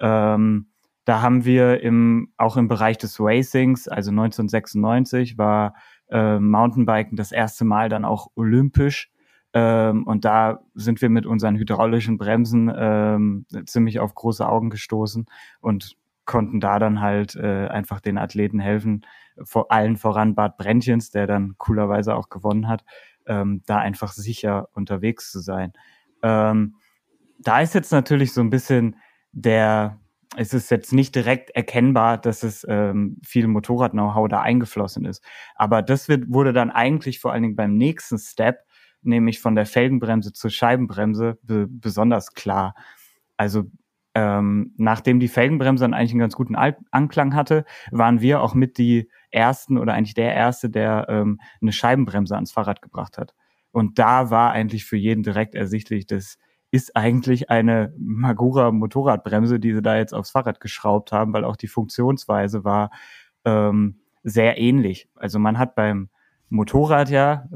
ähm, 0.00 0.66
da 1.04 1.22
haben 1.22 1.44
wir 1.44 1.80
im, 1.80 2.32
auch 2.38 2.56
im 2.56 2.66
Bereich 2.66 2.98
des 2.98 3.18
Racings, 3.20 3.86
also 3.86 4.10
1996 4.10 5.38
war 5.38 5.74
äh, 6.12 6.38
Mountainbiken 6.38 7.16
das 7.16 7.32
erste 7.32 7.64
Mal 7.64 7.88
dann 7.88 8.04
auch 8.04 8.28
olympisch. 8.36 9.10
Ähm, 9.54 10.06
und 10.06 10.24
da 10.24 10.60
sind 10.74 11.02
wir 11.02 11.08
mit 11.08 11.26
unseren 11.26 11.56
hydraulischen 11.56 12.18
Bremsen 12.18 12.72
ähm, 12.74 13.46
ziemlich 13.66 13.98
auf 13.98 14.14
große 14.14 14.46
Augen 14.48 14.70
gestoßen 14.70 15.26
und 15.60 15.96
konnten 16.24 16.60
da 16.60 16.78
dann 16.78 17.00
halt 17.00 17.34
äh, 17.34 17.66
einfach 17.66 18.00
den 18.00 18.16
Athleten 18.16 18.60
helfen, 18.60 19.04
vor 19.42 19.72
allen 19.72 19.96
voran 19.96 20.34
Bart 20.34 20.56
Brentjens, 20.56 21.10
der 21.10 21.26
dann 21.26 21.54
coolerweise 21.58 22.14
auch 22.14 22.28
gewonnen 22.28 22.68
hat, 22.68 22.84
ähm, 23.26 23.62
da 23.66 23.78
einfach 23.78 24.12
sicher 24.12 24.68
unterwegs 24.72 25.30
zu 25.30 25.40
sein. 25.40 25.72
Ähm, 26.22 26.76
da 27.38 27.60
ist 27.60 27.74
jetzt 27.74 27.92
natürlich 27.92 28.32
so 28.32 28.40
ein 28.40 28.50
bisschen 28.50 28.96
der, 29.32 29.98
es 30.36 30.54
ist 30.54 30.70
jetzt 30.70 30.92
nicht 30.92 31.14
direkt 31.14 31.50
erkennbar, 31.50 32.18
dass 32.18 32.42
es 32.42 32.66
ähm, 32.68 33.18
viel 33.24 33.46
Motorrad-Know-how 33.46 34.28
da 34.28 34.40
eingeflossen 34.40 35.04
ist. 35.04 35.22
Aber 35.54 35.82
das 35.82 36.08
wird, 36.08 36.24
wurde 36.28 36.52
dann 36.52 36.70
eigentlich 36.70 37.20
vor 37.20 37.32
allen 37.32 37.42
Dingen 37.42 37.56
beim 37.56 37.76
nächsten 37.76 38.18
Step, 38.18 38.64
nämlich 39.02 39.40
von 39.40 39.54
der 39.54 39.66
Felgenbremse 39.66 40.32
zur 40.32 40.50
Scheibenbremse, 40.50 41.38
be 41.42 41.66
besonders 41.68 42.32
klar. 42.34 42.74
Also 43.36 43.64
ähm, 44.14 44.74
nachdem 44.76 45.20
die 45.20 45.28
Felgenbremse 45.28 45.84
dann 45.84 45.94
eigentlich 45.94 46.12
einen 46.12 46.20
ganz 46.20 46.34
guten 46.34 46.54
Al 46.54 46.76
Anklang 46.90 47.34
hatte, 47.34 47.64
waren 47.90 48.20
wir 48.20 48.42
auch 48.42 48.54
mit 48.54 48.78
die 48.78 49.10
ersten 49.30 49.78
oder 49.78 49.94
eigentlich 49.94 50.14
der 50.14 50.34
erste, 50.34 50.68
der 50.68 51.06
ähm, 51.08 51.40
eine 51.60 51.72
Scheibenbremse 51.72 52.34
ans 52.34 52.52
Fahrrad 52.52 52.82
gebracht 52.82 53.18
hat. 53.18 53.34
Und 53.70 53.98
da 53.98 54.30
war 54.30 54.52
eigentlich 54.52 54.84
für 54.84 54.98
jeden 54.98 55.22
direkt 55.22 55.54
ersichtlich, 55.54 56.06
dass 56.06 56.38
ist 56.72 56.96
eigentlich 56.96 57.50
eine 57.50 57.92
Magura 57.98 58.72
Motorradbremse, 58.72 59.60
die 59.60 59.74
sie 59.74 59.82
da 59.82 59.96
jetzt 59.96 60.14
aufs 60.14 60.30
Fahrrad 60.30 60.58
geschraubt 60.58 61.12
haben, 61.12 61.34
weil 61.34 61.44
auch 61.44 61.56
die 61.56 61.68
Funktionsweise 61.68 62.64
war 62.64 62.90
ähm, 63.44 64.00
sehr 64.24 64.58
ähnlich. 64.58 65.08
Also 65.14 65.38
man 65.38 65.58
hat 65.58 65.74
beim 65.74 66.08
Motorrad 66.48 67.10
ja, 67.10 67.46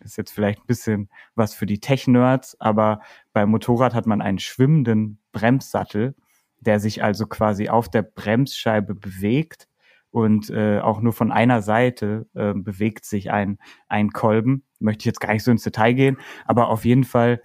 ist 0.00 0.16
jetzt 0.16 0.32
vielleicht 0.32 0.60
ein 0.60 0.66
bisschen 0.66 1.10
was 1.34 1.54
für 1.54 1.66
die 1.66 1.78
Tech-Nerds, 1.78 2.58
aber 2.58 3.00
beim 3.34 3.50
Motorrad 3.50 3.92
hat 3.92 4.06
man 4.06 4.22
einen 4.22 4.38
schwimmenden 4.38 5.18
Bremssattel, 5.32 6.14
der 6.60 6.80
sich 6.80 7.04
also 7.04 7.26
quasi 7.26 7.68
auf 7.68 7.90
der 7.90 8.02
Bremsscheibe 8.02 8.94
bewegt 8.94 9.68
und 10.10 10.48
äh, 10.48 10.78
auch 10.78 11.02
nur 11.02 11.12
von 11.12 11.32
einer 11.32 11.60
Seite 11.60 12.28
äh, 12.34 12.54
bewegt 12.54 13.04
sich 13.04 13.30
ein, 13.30 13.58
ein 13.88 14.10
Kolben. 14.10 14.62
Möchte 14.78 15.02
ich 15.02 15.06
jetzt 15.06 15.20
gar 15.20 15.34
nicht 15.34 15.42
so 15.42 15.50
ins 15.50 15.64
Detail 15.64 15.92
gehen, 15.92 16.16
aber 16.46 16.68
auf 16.68 16.86
jeden 16.86 17.04
Fall 17.04 17.42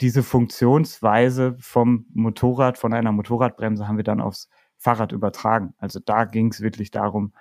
diese 0.00 0.22
Funktionsweise 0.22 1.56
vom 1.58 2.06
Motorrad, 2.14 2.78
von 2.78 2.92
einer 2.92 3.12
Motorradbremse 3.12 3.88
haben 3.88 3.96
wir 3.96 4.04
dann 4.04 4.20
aufs 4.20 4.48
Fahrrad 4.78 5.12
übertragen. 5.12 5.74
Also 5.78 6.00
da 6.04 6.24
ging 6.24 6.48
es 6.48 6.60
wirklich 6.60 6.90
darum, 6.90 7.32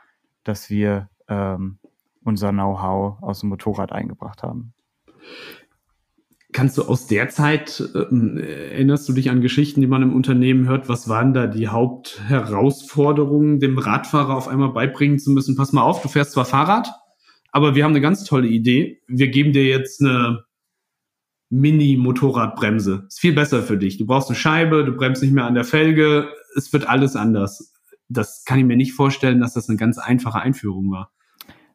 dass 0.43 0.69
wir 0.69 1.09
ähm, 1.27 1.77
unser 2.23 2.51
Know-how 2.51 3.21
aus 3.21 3.41
dem 3.41 3.49
Motorrad 3.49 3.91
eingebracht 3.91 4.43
haben. 4.43 4.73
Kannst 6.53 6.77
du 6.77 6.83
aus 6.83 7.07
der 7.07 7.29
Zeit, 7.29 7.83
äh, 7.93 8.71
erinnerst 8.71 9.07
du 9.07 9.13
dich 9.13 9.29
an 9.29 9.41
Geschichten, 9.41 9.81
die 9.81 9.87
man 9.87 10.01
im 10.01 10.15
Unternehmen 10.15 10.67
hört? 10.67 10.89
Was 10.89 11.07
waren 11.07 11.33
da 11.33 11.45
die 11.45 11.67
Hauptherausforderungen, 11.67 13.59
dem 13.59 13.77
Radfahrer 13.77 14.35
auf 14.35 14.47
einmal 14.47 14.69
beibringen 14.69 15.19
zu 15.19 15.29
müssen? 15.31 15.55
Pass 15.55 15.73
mal 15.73 15.83
auf, 15.83 16.01
du 16.01 16.07
fährst 16.07 16.31
zwar 16.31 16.45
Fahrrad, 16.45 16.89
aber 17.51 17.75
wir 17.75 17.83
haben 17.83 17.91
eine 17.91 18.01
ganz 18.01 18.23
tolle 18.23 18.47
Idee. 18.47 19.01
Wir 19.07 19.27
geben 19.27 19.53
dir 19.53 19.65
jetzt 19.65 20.01
eine 20.01 20.46
Mini-Motorradbremse. 21.49 23.05
Ist 23.07 23.19
viel 23.19 23.33
besser 23.33 23.61
für 23.61 23.77
dich. 23.77 23.97
Du 23.97 24.05
brauchst 24.05 24.29
eine 24.29 24.35
Scheibe, 24.35 24.83
du 24.83 24.91
bremst 24.93 25.21
nicht 25.21 25.33
mehr 25.33 25.45
an 25.45 25.55
der 25.55 25.63
Felge, 25.63 26.29
es 26.55 26.71
wird 26.73 26.87
alles 26.87 27.15
anders. 27.15 27.73
Das 28.09 28.43
kann 28.45 28.59
ich 28.59 28.65
mir 28.65 28.77
nicht 28.77 28.93
vorstellen, 28.93 29.39
dass 29.39 29.53
das 29.53 29.69
eine 29.69 29.77
ganz 29.77 29.97
einfache 29.97 30.39
Einführung 30.39 30.91
war. 30.91 31.11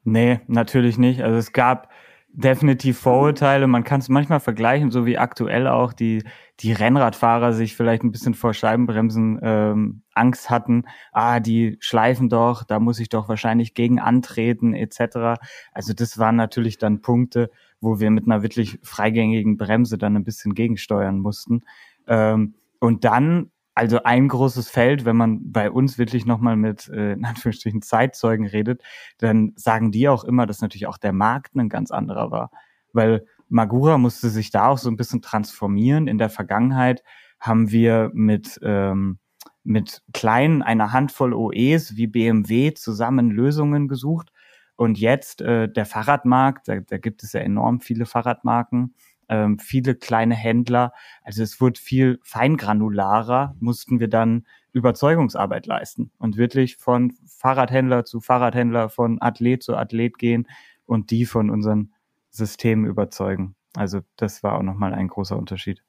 Nee, 0.05 0.41
natürlich 0.47 0.99
nicht. 0.99 1.23
Also 1.23 1.37
es 1.39 1.53
gab 1.53 1.89
definitiv 2.33 2.99
Vorurteile. 2.99 3.67
Man 3.67 3.85
kann 3.85 4.01
es 4.01 4.09
manchmal 4.09 4.41
vergleichen, 4.41 4.91
so 4.91 5.05
wie 5.05 5.19
aktuell 5.19 5.67
auch 5.67 5.93
die, 5.93 6.25
die 6.61 6.73
Rennradfahrer 6.73 7.53
sich 7.53 7.77
vielleicht 7.77 8.03
ein 8.03 8.11
bisschen 8.11 8.35
vor 8.35 8.55
Scheibenbremsen 8.55 9.39
ähm, 9.43 10.03
Angst 10.15 10.49
hatten. 10.49 10.85
Ah, 11.13 11.41
die 11.41 11.77
schleifen 11.81 12.31
doch, 12.31 12.65
da 12.65 12.81
muss 12.81 13.01
ich 13.01 13.11
doch 13.11 13.29
wahrscheinlich 13.29 13.75
gegen 13.75 14.01
antreten 14.01 14.73
etc. 14.75 15.41
Also 15.73 15.93
das 15.93 16.19
waren 16.19 16.37
natürlich 16.37 16.79
dann 16.79 17.03
Punkte, 17.03 17.51
wo 17.83 17.99
wir 18.01 18.11
mit 18.11 18.25
einer 18.25 18.43
wirklich 18.43 18.79
freigängigen 18.83 19.59
Bremse 19.59 19.99
dann 19.99 20.17
ein 20.17 20.25
bisschen 20.25 20.55
gegensteuern 20.55 21.19
mussten. 21.19 21.65
Ähm, 22.07 22.55
und 22.79 23.05
dann, 23.05 23.51
also 23.75 24.05
ein 24.05 24.29
großes 24.29 24.71
Feld, 24.71 25.05
wenn 25.05 25.17
man 25.17 25.53
bei 25.53 25.71
uns 25.71 25.99
wirklich 25.99 26.25
nochmal 26.25 26.57
mit, 26.57 26.89
äh, 26.89 27.13
in 27.15 27.25
Anführungsstrichen, 27.25 27.83
Zeitzeugen 27.83 28.47
redet, 28.47 28.83
dann 29.19 29.53
sagen 29.57 29.91
die 29.91 30.09
auch 30.09 30.25
immer, 30.25 30.47
dass 30.47 30.61
natürlich 30.61 30.87
auch 30.87 30.97
der 30.97 31.13
Markt 31.13 31.57
ein 31.57 31.69
ganz 31.69 31.91
anderer 31.91 32.31
war. 32.31 32.51
Weil 32.93 33.27
Magura 33.49 33.99
musste 33.99 34.31
sich 34.31 34.51
da 34.51 34.69
auch 34.69 34.79
so 34.79 34.89
ein 34.89 34.97
bisschen 34.97 35.21
transformieren. 35.21 36.07
In 36.07 36.19
der 36.19 36.31
Vergangenheit 36.31 37.03
haben 37.41 37.73
wir 37.73 38.13
mit, 38.15 38.61
ähm, 38.63 39.19
mit 39.65 40.03
kleinen, 40.13 40.63
einer 40.63 40.93
Handvoll 40.93 41.35
OEs 41.35 41.97
wie 41.97 42.07
BMW 42.07 42.75
zusammen 42.75 43.31
Lösungen 43.31 43.89
gesucht 43.89 44.33
und 44.77 44.99
jetzt 44.99 45.41
äh, 45.43 45.69
der 45.69 45.87
Fahrradmarkt, 45.87 46.69
da, 46.69 46.81
da 46.81 46.99
gibt 46.99 47.23
es 47.23 47.33
ja 47.33 47.41
enorm 47.41 47.81
viele 47.81 48.07
Fahrradmarken, 48.07 48.95
ähm, 49.29 49.59
viele 49.59 49.95
kleine 49.95 50.35
Händler. 50.35 50.93
Also 51.23 51.43
es 51.43 51.61
wird 51.61 51.79
viel 51.79 52.19
feingranularer, 52.23 53.55
mussten 53.61 54.01
wir 54.01 54.09
dann 54.09 54.47
Überzeugungsarbeit 54.73 55.67
leisten 55.67 56.11
und 56.19 56.37
wirklich 56.37 56.77
von 56.77 57.13
Fahrradhändler 57.27 58.05
zu 58.05 58.21
Fahrradhändler, 58.21 58.89
von 58.89 59.21
Athlet 59.21 59.63
zu 59.63 59.77
Athlet 59.77 60.19
gehen 60.19 60.49
und 60.87 61.11
die 61.11 61.27
von 61.27 61.51
unseren 61.51 61.93
Systemen 62.31 62.87
überzeugen. 62.87 63.55
Also 63.77 64.01
das 64.17 64.43
war 64.43 64.57
auch 64.57 64.63
nochmal 64.63 64.95
ein 64.95 65.09
großer 65.09 65.37
Unterschied. 65.37 65.83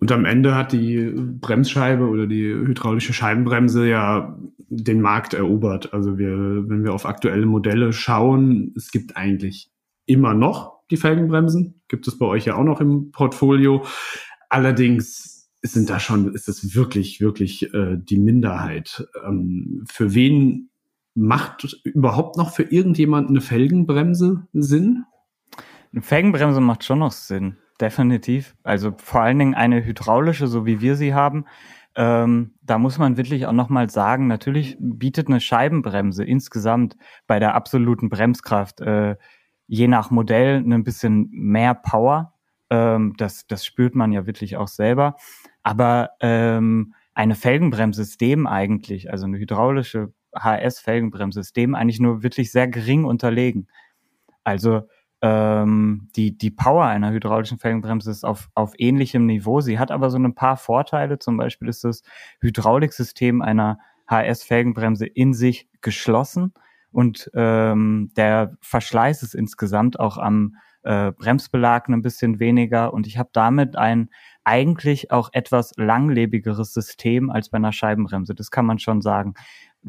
Und 0.00 0.12
am 0.12 0.24
Ende 0.24 0.54
hat 0.54 0.72
die 0.72 1.12
Bremsscheibe 1.14 2.06
oder 2.06 2.26
die 2.26 2.44
hydraulische 2.44 3.12
Scheibenbremse 3.12 3.88
ja 3.88 4.38
den 4.68 5.00
Markt 5.00 5.34
erobert. 5.34 5.92
Also 5.92 6.18
wir, 6.18 6.36
wenn 6.68 6.84
wir 6.84 6.94
auf 6.94 7.04
aktuelle 7.04 7.46
Modelle 7.46 7.92
schauen, 7.92 8.72
es 8.76 8.92
gibt 8.92 9.16
eigentlich 9.16 9.70
immer 10.06 10.34
noch 10.34 10.78
die 10.90 10.96
Felgenbremsen. 10.96 11.82
Gibt 11.88 12.06
es 12.06 12.16
bei 12.16 12.26
euch 12.26 12.44
ja 12.44 12.54
auch 12.54 12.64
noch 12.64 12.80
im 12.80 13.10
Portfolio. 13.10 13.84
Allerdings 14.48 15.50
sind 15.62 15.90
da 15.90 15.98
schon, 15.98 16.32
ist 16.32 16.48
es 16.48 16.76
wirklich, 16.76 17.20
wirklich 17.20 17.74
äh, 17.74 17.96
die 17.98 18.18
Minderheit. 18.18 19.08
Ähm, 19.26 19.84
für 19.90 20.14
wen 20.14 20.70
macht 21.14 21.76
überhaupt 21.82 22.36
noch 22.36 22.52
für 22.54 22.62
irgendjemand 22.62 23.28
eine 23.28 23.40
Felgenbremse 23.40 24.46
Sinn? 24.52 25.04
Eine 25.92 26.02
Felgenbremse 26.02 26.60
macht 26.60 26.84
schon 26.84 27.00
noch 27.00 27.12
Sinn 27.12 27.56
definitiv. 27.80 28.56
Also 28.62 28.94
vor 28.96 29.22
allen 29.22 29.38
Dingen 29.38 29.54
eine 29.54 29.84
hydraulische, 29.84 30.46
so 30.46 30.66
wie 30.66 30.80
wir 30.80 30.96
sie 30.96 31.14
haben. 31.14 31.44
Ähm, 31.94 32.54
da 32.62 32.78
muss 32.78 32.98
man 32.98 33.16
wirklich 33.16 33.46
auch 33.46 33.52
nochmal 33.52 33.90
sagen, 33.90 34.26
natürlich 34.26 34.76
bietet 34.78 35.28
eine 35.28 35.40
Scheibenbremse 35.40 36.24
insgesamt 36.24 36.96
bei 37.26 37.38
der 37.38 37.54
absoluten 37.54 38.08
Bremskraft 38.08 38.80
äh, 38.80 39.16
je 39.66 39.88
nach 39.88 40.10
Modell 40.10 40.64
ein 40.64 40.84
bisschen 40.84 41.28
mehr 41.30 41.74
Power. 41.74 42.34
Ähm, 42.70 43.14
das, 43.18 43.46
das 43.46 43.64
spürt 43.64 43.94
man 43.94 44.12
ja 44.12 44.26
wirklich 44.26 44.56
auch 44.56 44.68
selber. 44.68 45.16
Aber 45.62 46.10
ähm, 46.20 46.94
eine 47.14 47.34
Felgenbremse 47.34 48.02
ist 48.02 48.20
dem 48.20 48.46
eigentlich, 48.46 49.10
also 49.10 49.26
eine 49.26 49.38
hydraulische 49.38 50.12
HS-Felgenbremse 50.34 51.40
ist 51.40 51.56
dem 51.56 51.74
eigentlich 51.74 52.00
nur 52.00 52.22
wirklich 52.22 52.52
sehr 52.52 52.68
gering 52.68 53.04
unterlegen. 53.04 53.68
Also 54.44 54.82
ähm, 55.20 56.08
die, 56.16 56.36
die 56.36 56.50
Power 56.50 56.84
einer 56.84 57.10
hydraulischen 57.10 57.58
Felgenbremse 57.58 58.10
ist 58.10 58.24
auf, 58.24 58.48
auf 58.54 58.72
ähnlichem 58.78 59.26
Niveau. 59.26 59.60
Sie 59.60 59.78
hat 59.78 59.90
aber 59.90 60.10
so 60.10 60.18
ein 60.18 60.34
paar 60.34 60.56
Vorteile. 60.56 61.18
Zum 61.18 61.36
Beispiel 61.36 61.68
ist 61.68 61.84
das 61.84 62.02
Hydrauliksystem 62.40 63.42
einer 63.42 63.78
HS-Felgenbremse 64.06 65.06
in 65.06 65.34
sich 65.34 65.68
geschlossen 65.80 66.54
und 66.90 67.30
ähm, 67.34 68.10
der 68.16 68.56
Verschleiß 68.60 69.22
ist 69.22 69.34
insgesamt 69.34 70.00
auch 70.00 70.16
am 70.16 70.56
äh, 70.82 71.12
Bremsbelag 71.12 71.88
ein 71.88 72.02
bisschen 72.02 72.40
weniger 72.40 72.94
und 72.94 73.06
ich 73.06 73.18
habe 73.18 73.30
damit 73.32 73.76
ein 73.76 74.10
eigentlich 74.44 75.10
auch 75.10 75.28
etwas 75.32 75.72
langlebigeres 75.76 76.72
System 76.72 77.28
als 77.28 77.50
bei 77.50 77.56
einer 77.56 77.72
Scheibenbremse. 77.72 78.34
Das 78.34 78.50
kann 78.50 78.64
man 78.64 78.78
schon 78.78 79.02
sagen. 79.02 79.34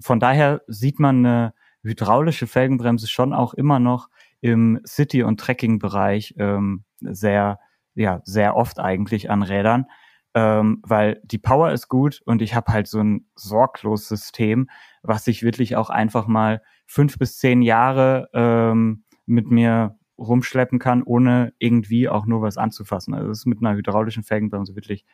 Von 0.01 0.19
daher 0.19 0.61
sieht 0.67 0.99
man 0.99 1.25
eine 1.25 1.53
hydraulische 1.81 2.47
Felgenbremse 2.47 3.07
schon 3.07 3.33
auch 3.33 3.53
immer 3.53 3.79
noch 3.79 4.09
im 4.41 4.79
City- 4.85 5.23
und 5.23 5.39
Trekking-Bereich 5.39 6.35
ähm, 6.37 6.83
sehr, 7.01 7.59
ja, 7.95 8.21
sehr 8.23 8.55
oft 8.55 8.79
eigentlich 8.79 9.29
an 9.29 9.43
Rädern, 9.43 9.85
ähm, 10.33 10.81
weil 10.83 11.21
die 11.23 11.37
Power 11.37 11.71
ist 11.71 11.87
gut 11.89 12.21
und 12.25 12.41
ich 12.41 12.55
habe 12.55 12.71
halt 12.71 12.87
so 12.87 12.99
ein 12.99 13.27
sorglos 13.35 14.07
System, 14.07 14.69
was 15.01 15.27
ich 15.27 15.43
wirklich 15.43 15.75
auch 15.75 15.89
einfach 15.89 16.27
mal 16.27 16.61
fünf 16.85 17.17
bis 17.17 17.37
zehn 17.37 17.61
Jahre 17.61 18.29
ähm, 18.33 19.03
mit 19.25 19.49
mir 19.49 19.97
rumschleppen 20.17 20.79
kann, 20.79 21.03
ohne 21.03 21.53
irgendwie 21.59 22.09
auch 22.09 22.25
nur 22.25 22.41
was 22.41 22.57
anzufassen. 22.57 23.13
Also 23.13 23.29
das 23.29 23.39
ist 23.39 23.45
mit 23.45 23.59
einer 23.59 23.75
hydraulischen 23.75 24.23
Felgenbremse 24.23 24.75
wirklich 24.75 25.05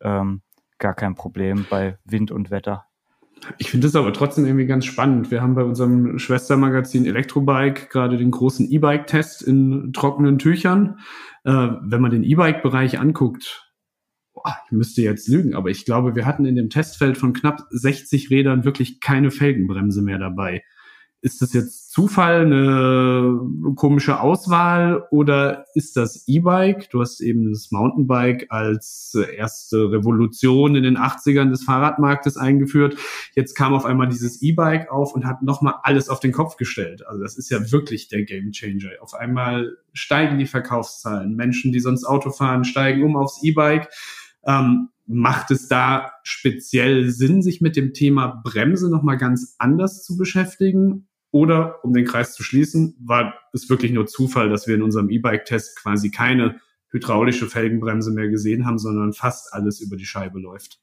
ähm, 0.00 0.42
gar 0.78 0.94
kein 0.94 1.14
Problem 1.14 1.66
bei 1.70 1.98
Wind 2.04 2.30
und 2.30 2.50
Wetter. 2.50 2.89
Ich 3.58 3.70
finde 3.70 3.86
es 3.86 3.96
aber 3.96 4.12
trotzdem 4.12 4.44
irgendwie 4.44 4.66
ganz 4.66 4.84
spannend. 4.84 5.30
Wir 5.30 5.42
haben 5.42 5.54
bei 5.54 5.64
unserem 5.64 6.18
Schwestermagazin 6.18 7.06
Elektrobike 7.06 7.88
gerade 7.88 8.16
den 8.16 8.30
großen 8.30 8.70
E-Bike-Test 8.70 9.42
in 9.42 9.92
trockenen 9.92 10.38
Tüchern. 10.38 10.98
Äh, 11.44 11.68
wenn 11.82 12.00
man 12.00 12.10
den 12.10 12.24
E-Bike-Bereich 12.24 12.98
anguckt, 12.98 13.72
boah, 14.34 14.56
ich 14.66 14.72
müsste 14.72 15.02
jetzt 15.02 15.28
lügen, 15.28 15.54
aber 15.54 15.70
ich 15.70 15.84
glaube, 15.84 16.14
wir 16.14 16.26
hatten 16.26 16.44
in 16.44 16.56
dem 16.56 16.70
Testfeld 16.70 17.16
von 17.16 17.32
knapp 17.32 17.66
60 17.70 18.30
Rädern 18.30 18.64
wirklich 18.64 19.00
keine 19.00 19.30
Felgenbremse 19.30 20.02
mehr 20.02 20.18
dabei 20.18 20.62
ist 21.22 21.42
das 21.42 21.52
jetzt 21.52 21.92
Zufall, 21.92 22.46
eine 22.46 23.74
komische 23.76 24.20
Auswahl 24.20 25.06
oder 25.10 25.66
ist 25.74 25.96
das 25.96 26.24
E-Bike? 26.26 26.88
Du 26.90 27.00
hast 27.00 27.20
eben 27.20 27.50
das 27.52 27.70
Mountainbike 27.70 28.46
als 28.48 29.16
erste 29.36 29.90
Revolution 29.90 30.76
in 30.76 30.82
den 30.82 30.96
80ern 30.96 31.50
des 31.50 31.64
Fahrradmarktes 31.64 32.38
eingeführt. 32.38 32.96
Jetzt 33.34 33.54
kam 33.54 33.74
auf 33.74 33.84
einmal 33.84 34.08
dieses 34.08 34.40
E-Bike 34.40 34.90
auf 34.90 35.14
und 35.14 35.26
hat 35.26 35.42
nochmal 35.42 35.74
alles 35.82 36.08
auf 36.08 36.20
den 36.20 36.32
Kopf 36.32 36.56
gestellt. 36.56 37.06
Also 37.06 37.22
das 37.22 37.36
ist 37.36 37.50
ja 37.50 37.70
wirklich 37.70 38.08
der 38.08 38.24
Game 38.24 38.52
Changer. 38.52 38.90
Auf 39.00 39.12
einmal 39.14 39.76
steigen 39.92 40.38
die 40.38 40.46
Verkaufszahlen. 40.46 41.36
Menschen, 41.36 41.72
die 41.72 41.80
sonst 41.80 42.04
Auto 42.04 42.30
fahren, 42.30 42.64
steigen 42.64 43.02
um 43.02 43.16
aufs 43.16 43.42
E-Bike. 43.42 43.88
Ähm, 44.46 44.88
macht 45.06 45.50
es 45.50 45.68
da 45.68 46.12
speziell 46.22 47.10
Sinn, 47.10 47.42
sich 47.42 47.60
mit 47.60 47.76
dem 47.76 47.92
Thema 47.92 48.40
Bremse 48.44 48.88
nochmal 48.88 49.18
ganz 49.18 49.56
anders 49.58 50.02
zu 50.04 50.16
beschäftigen? 50.16 51.08
Oder, 51.32 51.84
um 51.84 51.92
den 51.92 52.04
Kreis 52.04 52.34
zu 52.34 52.42
schließen, 52.42 52.96
war 53.00 53.34
es 53.52 53.68
wirklich 53.70 53.92
nur 53.92 54.06
Zufall, 54.06 54.48
dass 54.48 54.66
wir 54.66 54.74
in 54.74 54.82
unserem 54.82 55.10
E-Bike-Test 55.10 55.76
quasi 55.80 56.10
keine 56.10 56.60
hydraulische 56.88 57.46
Felgenbremse 57.46 58.10
mehr 58.10 58.28
gesehen 58.28 58.66
haben, 58.66 58.78
sondern 58.78 59.12
fast 59.12 59.54
alles 59.54 59.80
über 59.80 59.96
die 59.96 60.06
Scheibe 60.06 60.40
läuft. 60.40 60.80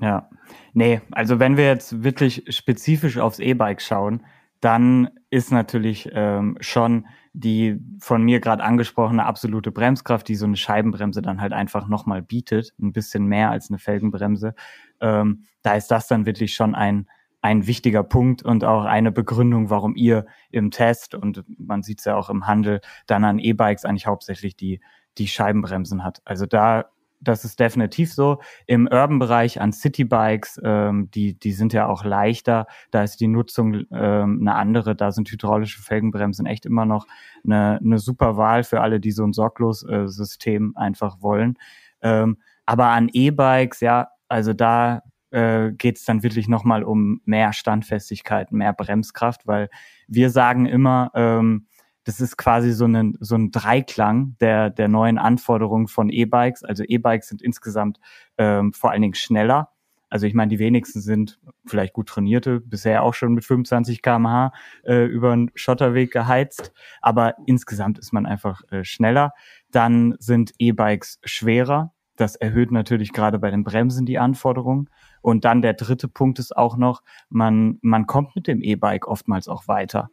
Ja, 0.00 0.28
nee, 0.74 1.00
also 1.12 1.38
wenn 1.38 1.56
wir 1.56 1.64
jetzt 1.64 2.02
wirklich 2.04 2.44
spezifisch 2.48 3.16
aufs 3.16 3.38
E-Bike 3.38 3.80
schauen, 3.80 4.22
dann 4.60 5.08
ist 5.30 5.52
natürlich 5.52 6.08
ähm, 6.12 6.58
schon 6.60 7.06
die 7.32 7.78
von 8.00 8.22
mir 8.22 8.40
gerade 8.40 8.64
angesprochene 8.64 9.24
absolute 9.24 9.70
Bremskraft, 9.70 10.26
die 10.28 10.34
so 10.34 10.46
eine 10.46 10.56
Scheibenbremse 10.56 11.22
dann 11.22 11.40
halt 11.40 11.52
einfach 11.52 11.86
nochmal 11.86 12.20
bietet, 12.20 12.74
ein 12.80 12.92
bisschen 12.92 13.26
mehr 13.26 13.50
als 13.50 13.70
eine 13.70 13.78
Felgenbremse. 13.78 14.54
Ähm, 15.00 15.44
da 15.62 15.74
ist 15.74 15.88
das 15.88 16.08
dann 16.08 16.26
wirklich 16.26 16.54
schon 16.54 16.74
ein, 16.74 17.08
ein 17.40 17.66
wichtiger 17.66 18.02
Punkt 18.02 18.42
und 18.42 18.64
auch 18.64 18.84
eine 18.84 19.12
Begründung, 19.12 19.70
warum 19.70 19.94
ihr 19.94 20.26
im 20.50 20.70
Test 20.70 21.14
und 21.14 21.44
man 21.58 21.82
sieht 21.82 22.00
es 22.00 22.04
ja 22.04 22.16
auch 22.16 22.30
im 22.30 22.46
Handel 22.46 22.80
dann 23.06 23.24
an 23.24 23.38
E-Bikes 23.38 23.84
eigentlich 23.84 24.06
hauptsächlich 24.06 24.56
die, 24.56 24.80
die 25.18 25.28
Scheibenbremsen 25.28 26.04
hat. 26.04 26.20
Also 26.24 26.46
da, 26.46 26.86
das 27.20 27.44
ist 27.44 27.60
definitiv 27.60 28.12
so. 28.12 28.38
Im 28.66 28.86
Urban-Bereich 28.86 29.60
an 29.60 29.72
City-Bikes, 29.72 30.60
ähm, 30.64 31.10
die, 31.12 31.38
die 31.38 31.52
sind 31.52 31.72
ja 31.72 31.86
auch 31.86 32.04
leichter. 32.04 32.66
Da 32.90 33.02
ist 33.02 33.20
die 33.20 33.28
Nutzung 33.28 33.84
ähm, 33.92 34.38
eine 34.40 34.54
andere. 34.54 34.96
Da 34.96 35.12
sind 35.12 35.30
hydraulische 35.30 35.80
Felgenbremsen 35.80 36.46
echt 36.46 36.66
immer 36.66 36.86
noch 36.86 37.06
eine, 37.44 37.78
eine 37.82 37.98
super 37.98 38.36
Wahl 38.36 38.64
für 38.64 38.80
alle, 38.80 39.00
die 39.00 39.12
so 39.12 39.24
ein 39.24 39.32
sorglos 39.32 39.84
äh, 39.84 40.08
System 40.08 40.76
einfach 40.76 41.20
wollen. 41.20 41.56
Ähm, 42.02 42.38
aber 42.66 42.88
an 42.88 43.08
E-Bikes, 43.12 43.80
ja, 43.80 44.08
also 44.28 44.52
da 44.52 45.02
äh, 45.30 45.72
geht 45.72 45.98
es 45.98 46.04
dann 46.04 46.22
wirklich 46.22 46.48
nochmal 46.48 46.82
um 46.82 47.20
mehr 47.24 47.52
Standfestigkeit, 47.52 48.52
mehr 48.52 48.72
Bremskraft, 48.72 49.46
weil 49.46 49.68
wir 50.06 50.30
sagen 50.30 50.66
immer, 50.66 51.10
ähm, 51.14 51.66
das 52.04 52.20
ist 52.20 52.38
quasi 52.38 52.72
so 52.72 52.86
ein, 52.86 53.18
so 53.20 53.34
ein 53.34 53.50
Dreiklang 53.50 54.36
der, 54.40 54.70
der 54.70 54.88
neuen 54.88 55.18
Anforderungen 55.18 55.88
von 55.88 56.08
E-Bikes. 56.08 56.64
Also 56.64 56.82
E-Bikes 56.82 57.28
sind 57.28 57.42
insgesamt 57.42 58.00
ähm, 58.38 58.72
vor 58.72 58.90
allen 58.90 59.02
Dingen 59.02 59.14
schneller. 59.14 59.72
Also 60.10 60.26
ich 60.26 60.32
meine, 60.32 60.48
die 60.48 60.58
wenigsten 60.58 61.00
sind 61.02 61.38
vielleicht 61.66 61.92
gut 61.92 62.08
trainierte, 62.08 62.60
bisher 62.60 63.02
auch 63.02 63.12
schon 63.12 63.34
mit 63.34 63.44
25 63.44 64.00
km/h 64.00 64.52
äh, 64.84 65.04
über 65.04 65.32
einen 65.32 65.50
Schotterweg 65.54 66.10
geheizt, 66.10 66.72
aber 67.02 67.34
insgesamt 67.46 67.98
ist 67.98 68.12
man 68.12 68.24
einfach 68.24 68.62
äh, 68.70 68.84
schneller. 68.84 69.34
Dann 69.70 70.14
sind 70.18 70.52
E-Bikes 70.58 71.20
schwerer. 71.24 71.92
Das 72.18 72.34
erhöht 72.34 72.72
natürlich 72.72 73.12
gerade 73.12 73.38
bei 73.38 73.50
den 73.50 73.62
Bremsen 73.62 74.04
die 74.04 74.18
Anforderungen. 74.18 74.90
Und 75.22 75.44
dann 75.44 75.62
der 75.62 75.74
dritte 75.74 76.08
Punkt 76.08 76.40
ist 76.40 76.56
auch 76.56 76.76
noch, 76.76 77.02
man, 77.30 77.78
man 77.80 78.06
kommt 78.06 78.34
mit 78.34 78.48
dem 78.48 78.60
E-Bike 78.60 79.06
oftmals 79.06 79.48
auch 79.48 79.68
weiter. 79.68 80.10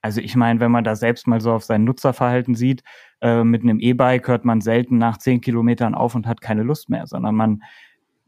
Also 0.00 0.20
ich 0.20 0.34
meine, 0.34 0.60
wenn 0.60 0.72
man 0.72 0.82
da 0.82 0.96
selbst 0.96 1.26
mal 1.26 1.40
so 1.42 1.52
auf 1.52 1.62
sein 1.62 1.84
Nutzerverhalten 1.84 2.54
sieht, 2.54 2.82
äh, 3.20 3.44
mit 3.44 3.62
einem 3.62 3.80
E-Bike 3.80 4.26
hört 4.28 4.44
man 4.46 4.62
selten 4.62 4.96
nach 4.96 5.18
zehn 5.18 5.42
Kilometern 5.42 5.94
auf 5.94 6.14
und 6.14 6.26
hat 6.26 6.40
keine 6.40 6.62
Lust 6.62 6.88
mehr, 6.88 7.06
sondern 7.06 7.34
man 7.34 7.62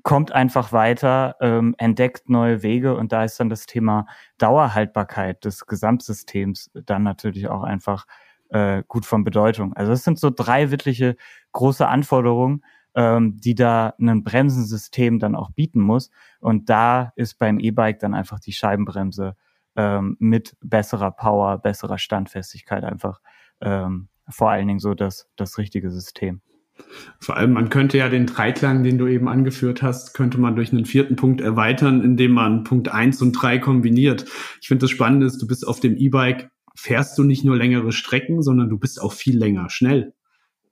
kommt 0.03 0.33
einfach 0.33 0.71
weiter, 0.73 1.35
ähm, 1.41 1.75
entdeckt 1.79 2.29
neue 2.29 2.63
Wege 2.63 2.95
und 2.95 3.11
da 3.11 3.25
ist 3.25 3.41
dann 3.41 3.49
das 3.49 3.65
Thema 3.65 4.07
Dauerhaltbarkeit 4.37 5.47
des 5.47 5.65
Gesamtsystems 5.65 6.71
dann 6.75 7.03
natürlich 7.03 7.49
auch 7.49 7.63
einfach 7.63 8.05
äh, 8.51 8.83
gut 8.87 9.07
von 9.07 9.25
Bedeutung. 9.25 9.73
Also 9.73 9.93
es 9.93 10.05
sind 10.05 10.19
so 10.19 10.31
drei 10.31 10.71
wirkliche 10.71 11.17
große 11.53 11.89
Anforderungen, 11.89 12.63
ähm, 12.95 13.39
die 13.39 13.55
da 13.55 13.95
ein 14.01 14.25
Bremsensystem 14.25 15.19
dann 15.19 15.35
auch 15.35 15.51
bieten 15.51 15.81
muss. 15.81 16.11
Und 16.41 16.71
da 16.71 17.13
ist 17.17 17.39
beim 17.39 17.59
E-Bike 17.59 17.99
dann 17.99 18.15
einfach 18.15 18.41
die 18.41 18.53
Scheibenbremse 18.53 19.37
ähm, 19.77 20.17
mit 20.19 20.57
besserer 20.63 21.11
Power, 21.11 21.59
besserer 21.59 21.99
Standfestigkeit 21.99 22.85
einfach 22.85 23.21
ähm, 23.61 24.09
vor 24.29 24.51
allen 24.51 24.67
Dingen 24.67 24.81
so 24.81 24.95
das, 24.95 25.29
das 25.37 25.59
richtige 25.59 25.91
System. 25.91 26.41
Vor 27.21 27.37
allem, 27.37 27.53
man 27.53 27.69
könnte 27.69 27.99
ja 27.99 28.09
den 28.09 28.27
Dreiklang, 28.27 28.83
den 28.83 28.99
du 28.99 29.07
eben 29.07 29.29
angeführt 29.29 29.83
hast, 29.83 30.13
könnte 30.15 30.39
man 30.39 30.57
durch 30.57 30.73
einen 30.73 30.87
vierten 30.87 31.15
Punkt 31.15 31.41
erweitern, 31.41 32.03
indem 32.03 32.33
man 32.33 32.65
Punkt 32.65 32.89
eins 32.89 33.23
und 33.23 33.33
drei 33.33 33.59
kombiniert. 33.59 34.25
Ich 34.61 34.69
finde 34.69 34.83
das 34.83 34.91
Spannende 34.91 35.27
ist, 35.27 35.41
du 35.41 35.47
bist 35.47 35.67
auf 35.67 35.79
dem 35.79 35.97
E-Bike, 35.97 36.51
fährst 36.75 37.17
du 37.17 37.23
nicht 37.23 37.45
nur 37.45 37.57
längere 37.57 37.93
Strecken, 37.93 38.43
sondern 38.43 38.69
du 38.69 38.79
bist 38.79 39.01
auch 39.01 39.13
viel 39.13 39.39
länger 39.39 39.71
schnell. 39.71 40.15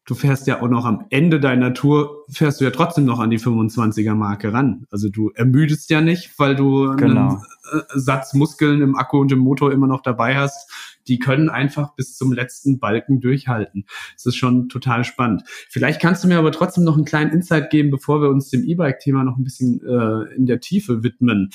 Du 0.05 0.15
fährst 0.15 0.47
ja 0.47 0.61
auch 0.61 0.69
noch 0.69 0.85
am 0.85 1.07
Ende 1.11 1.39
deiner 1.39 1.75
Tour, 1.75 2.25
fährst 2.29 2.61
du 2.61 2.65
ja 2.65 2.71
trotzdem 2.71 3.05
noch 3.05 3.21
an 3.21 3.31
die 3.31 3.39
25er 3.39 4.15
Marke 4.15 4.53
ran. 4.53 4.87
Also 4.91 5.09
du 5.09 5.31
ermüdest 5.31 5.91
ja 5.91 6.01
nicht, 6.01 6.39
weil 6.39 6.57
du 6.57 6.97
genau. 6.97 7.29
einen 7.29 7.43
äh, 7.73 7.99
Satz 7.99 8.35
Muskeln 8.35 8.83
im 8.83 8.97
Akku 8.97 9.19
und 9.21 9.31
im 9.31 9.39
Motor 9.39 9.73
immer 9.73 9.87
noch 9.87 10.03
dabei 10.03 10.37
hast. 10.37 10.71
Die 11.09 11.19
können 11.19 11.49
einfach 11.49 11.95
bis 11.95 12.17
zum 12.17 12.33
letzten 12.33 12.79
Balken 12.79 13.21
durchhalten. 13.21 13.87
Das 14.15 14.27
ist 14.27 14.37
schon 14.37 14.69
total 14.69 15.05
spannend. 15.05 15.43
Vielleicht 15.69 16.01
kannst 16.01 16.25
du 16.25 16.29
mir 16.29 16.39
aber 16.39 16.53
trotzdem 16.53 16.85
noch 16.85 16.97
einen 16.97 17.05
kleinen 17.05 17.31
Insight 17.31 17.71
geben, 17.71 17.91
bevor 17.91 18.21
wir 18.21 18.29
uns 18.29 18.51
dem 18.51 18.65
E-Bike-Thema 18.65 19.25
noch 19.25 19.37
ein 19.37 19.45
bisschen 19.45 19.81
äh, 19.87 20.35
in 20.35 20.47
der 20.47 20.61
Tiefe 20.61 21.03
widmen. 21.03 21.51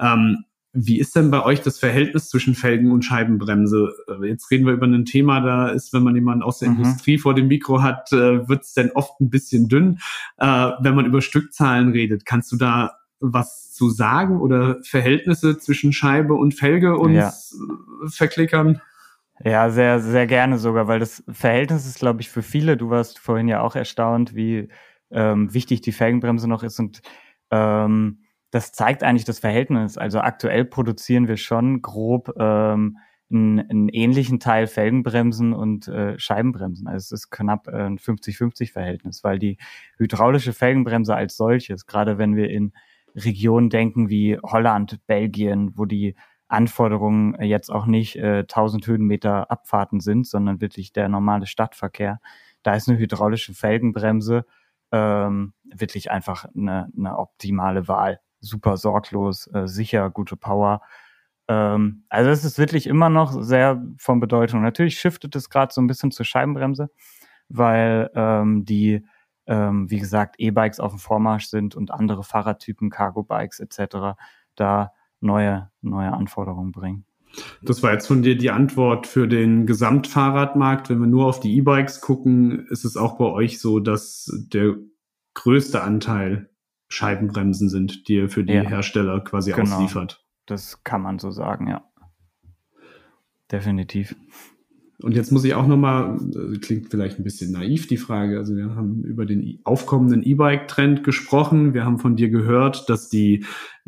Ähm, 0.00 0.44
wie 0.72 0.98
ist 0.98 1.16
denn 1.16 1.30
bei 1.30 1.44
euch 1.44 1.62
das 1.62 1.78
Verhältnis 1.78 2.28
zwischen 2.28 2.54
Felgen 2.54 2.92
und 2.92 3.02
Scheibenbremse? 3.02 3.92
Äh, 4.06 4.26
jetzt 4.26 4.50
reden 4.50 4.66
wir 4.66 4.74
über 4.74 4.86
ein 4.86 5.04
Thema, 5.04 5.40
da 5.40 5.68
ist, 5.68 5.92
wenn 5.92 6.02
man 6.02 6.14
jemanden 6.14 6.42
aus 6.42 6.58
der 6.58 6.70
mhm. 6.70 6.78
Industrie 6.78 7.18
vor 7.18 7.34
dem 7.34 7.48
Mikro 7.48 7.82
hat, 7.82 8.12
äh, 8.12 8.48
wird 8.48 8.64
es 8.64 8.74
denn 8.74 8.90
oft 8.92 9.20
ein 9.20 9.30
bisschen 9.30 9.68
dünn. 9.68 9.98
Äh, 10.36 10.46
wenn 10.46 10.94
man 10.94 11.06
über 11.06 11.22
Stückzahlen 11.22 11.90
redet, 11.90 12.26
kannst 12.26 12.52
du 12.52 12.56
da 12.56 12.92
was 13.20 13.72
zu 13.72 13.90
sagen 13.90 14.40
oder 14.40 14.78
Verhältnisse 14.84 15.58
zwischen 15.58 15.92
Scheibe 15.92 16.34
und 16.34 16.54
Felge 16.54 16.96
uns 16.98 17.14
ja. 17.14 18.08
verklickern? 18.08 18.80
Ja, 19.44 19.70
sehr, 19.70 20.00
sehr 20.00 20.26
gerne 20.26 20.58
sogar, 20.58 20.88
weil 20.88 20.98
das 20.98 21.22
Verhältnis 21.28 21.86
ist, 21.86 21.98
glaube 21.98 22.20
ich, 22.20 22.28
für 22.28 22.42
viele, 22.42 22.76
du 22.76 22.90
warst 22.90 23.18
vorhin 23.18 23.48
ja 23.48 23.60
auch 23.60 23.76
erstaunt, 23.76 24.34
wie 24.34 24.68
ähm, 25.10 25.52
wichtig 25.54 25.80
die 25.80 25.92
Felgenbremse 25.92 26.48
noch 26.48 26.62
ist 26.62 26.78
und 26.78 27.02
ähm, 27.50 28.18
das 28.50 28.72
zeigt 28.72 29.02
eigentlich 29.02 29.24
das 29.24 29.38
Verhältnis. 29.38 29.98
Also 29.98 30.20
aktuell 30.20 30.64
produzieren 30.64 31.28
wir 31.28 31.36
schon 31.36 31.82
grob 31.82 32.32
ähm, 32.38 32.98
einen, 33.30 33.60
einen 33.60 33.88
ähnlichen 33.88 34.40
Teil 34.40 34.66
Felgenbremsen 34.66 35.52
und 35.52 35.88
äh, 35.88 36.18
Scheibenbremsen. 36.18 36.86
Also 36.86 36.96
es 36.96 37.12
ist 37.12 37.30
knapp 37.30 37.68
äh, 37.68 37.86
ein 37.86 37.98
50-50-Verhältnis, 37.98 39.22
weil 39.22 39.38
die 39.38 39.58
hydraulische 39.98 40.52
Felgenbremse 40.52 41.14
als 41.14 41.36
solches, 41.36 41.86
gerade 41.86 42.16
wenn 42.18 42.36
wir 42.36 42.48
in 42.48 42.72
Regionen 43.14 43.68
denken 43.68 44.08
wie 44.08 44.38
Holland, 44.42 45.00
Belgien, 45.06 45.72
wo 45.76 45.84
die 45.84 46.14
Anforderungen 46.46 47.40
jetzt 47.42 47.70
auch 47.70 47.84
nicht 47.84 48.16
äh, 48.16 48.40
1000 48.40 48.86
Höhenmeter 48.86 49.50
Abfahrten 49.50 50.00
sind, 50.00 50.26
sondern 50.26 50.62
wirklich 50.62 50.94
der 50.94 51.10
normale 51.10 51.46
Stadtverkehr, 51.46 52.20
da 52.62 52.74
ist 52.74 52.88
eine 52.88 52.98
hydraulische 52.98 53.52
Felgenbremse 53.52 54.46
ähm, 54.90 55.52
wirklich 55.64 56.10
einfach 56.10 56.46
eine, 56.56 56.90
eine 56.96 57.18
optimale 57.18 57.88
Wahl 57.88 58.20
super 58.40 58.76
sorglos, 58.76 59.48
äh, 59.52 59.66
sicher, 59.66 60.10
gute 60.10 60.36
Power. 60.36 60.80
Ähm, 61.48 62.04
also 62.08 62.30
es 62.30 62.44
ist 62.44 62.58
wirklich 62.58 62.86
immer 62.86 63.08
noch 63.08 63.42
sehr 63.42 63.82
von 63.98 64.20
Bedeutung. 64.20 64.62
Natürlich 64.62 64.98
shiftet 64.98 65.34
es 65.36 65.50
gerade 65.50 65.72
so 65.72 65.80
ein 65.80 65.86
bisschen 65.86 66.10
zur 66.10 66.26
Scheibenbremse, 66.26 66.90
weil 67.48 68.10
ähm, 68.14 68.64
die, 68.64 69.04
ähm, 69.46 69.90
wie 69.90 69.98
gesagt, 69.98 70.36
E-Bikes 70.38 70.80
auf 70.80 70.92
dem 70.92 70.98
Vormarsch 70.98 71.46
sind 71.46 71.74
und 71.74 71.90
andere 71.90 72.22
Fahrradtypen, 72.22 72.90
Cargo-Bikes 72.90 73.60
etc. 73.60 74.18
da 74.54 74.92
neue, 75.20 75.70
neue 75.80 76.12
Anforderungen 76.12 76.72
bringen. 76.72 77.04
Das 77.62 77.82
war 77.82 77.92
jetzt 77.92 78.06
von 78.06 78.22
dir 78.22 78.36
die 78.36 78.50
Antwort 78.50 79.06
für 79.06 79.28
den 79.28 79.66
Gesamtfahrradmarkt. 79.66 80.88
Wenn 80.90 81.00
wir 81.00 81.06
nur 81.06 81.26
auf 81.26 81.40
die 81.40 81.56
E-Bikes 81.56 82.00
gucken, 82.00 82.66
ist 82.68 82.84
es 82.84 82.96
auch 82.96 83.18
bei 83.18 83.26
euch 83.26 83.60
so, 83.60 83.80
dass 83.80 84.30
der 84.52 84.76
größte 85.34 85.82
Anteil 85.82 86.50
Scheibenbremsen 86.88 87.68
sind, 87.68 88.08
die 88.08 88.14
ihr 88.14 88.28
für 88.28 88.44
die 88.44 88.54
ja. 88.54 88.62
Hersteller 88.62 89.20
quasi 89.20 89.52
genau. 89.52 89.76
ausliefert. 89.76 90.24
Das 90.46 90.82
kann 90.84 91.02
man 91.02 91.18
so 91.18 91.30
sagen, 91.30 91.68
ja. 91.68 91.84
Definitiv. 93.52 94.16
Und 95.00 95.14
jetzt 95.14 95.30
muss 95.30 95.44
ich 95.44 95.54
auch 95.54 95.66
nochmal, 95.66 96.18
äh, 96.34 96.58
klingt 96.58 96.90
vielleicht 96.90 97.18
ein 97.18 97.24
bisschen 97.24 97.52
naiv, 97.52 97.86
die 97.86 97.98
Frage. 97.98 98.38
Also 98.38 98.56
wir 98.56 98.74
haben 98.74 99.04
über 99.04 99.26
den 99.26 99.60
aufkommenden 99.62 100.24
E-Bike-Trend 100.24 101.04
gesprochen. 101.04 101.72
Wir 101.72 101.84
haben 101.84 101.98
von 101.98 102.16
dir 102.16 102.30
gehört, 102.30 102.88
dass 102.88 103.08
die 103.08 103.44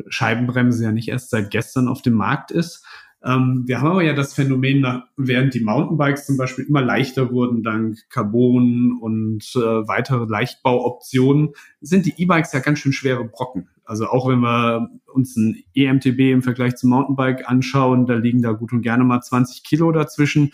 Scheibenbremse 0.07 0.85
ja 0.85 0.91
nicht 0.91 1.09
erst 1.09 1.29
seit 1.29 1.51
gestern 1.51 1.89
auf 1.89 2.01
dem 2.01 2.13
Markt 2.13 2.51
ist. 2.51 2.85
Ähm, 3.23 3.63
wir 3.67 3.81
haben 3.81 3.91
aber 3.91 4.03
ja 4.03 4.13
das 4.13 4.33
Phänomen, 4.33 5.03
während 5.15 5.53
die 5.53 5.59
Mountainbikes 5.63 6.25
zum 6.25 6.37
Beispiel 6.37 6.65
immer 6.65 6.81
leichter 6.81 7.31
wurden 7.31 7.61
dank 7.61 7.97
Carbon 8.09 8.97
und 8.99 9.43
äh, 9.55 9.59
weitere 9.59 10.25
Leichtbauoptionen, 10.25 11.49
sind 11.81 12.05
die 12.07 12.19
E-Bikes 12.21 12.53
ja 12.53 12.59
ganz 12.59 12.79
schön 12.79 12.93
schwere 12.93 13.23
Brocken. 13.25 13.69
Also 13.85 14.07
auch 14.07 14.27
wenn 14.27 14.39
wir 14.39 14.89
uns 15.13 15.35
ein 15.35 15.63
EMTB 15.75 16.31
im 16.31 16.41
Vergleich 16.41 16.77
zum 16.77 16.91
Mountainbike 16.91 17.47
anschauen, 17.47 18.05
da 18.05 18.15
liegen 18.15 18.41
da 18.41 18.53
gut 18.53 18.73
und 18.73 18.81
gerne 18.81 19.03
mal 19.03 19.21
20 19.21 19.63
Kilo 19.63 19.91
dazwischen. 19.91 20.51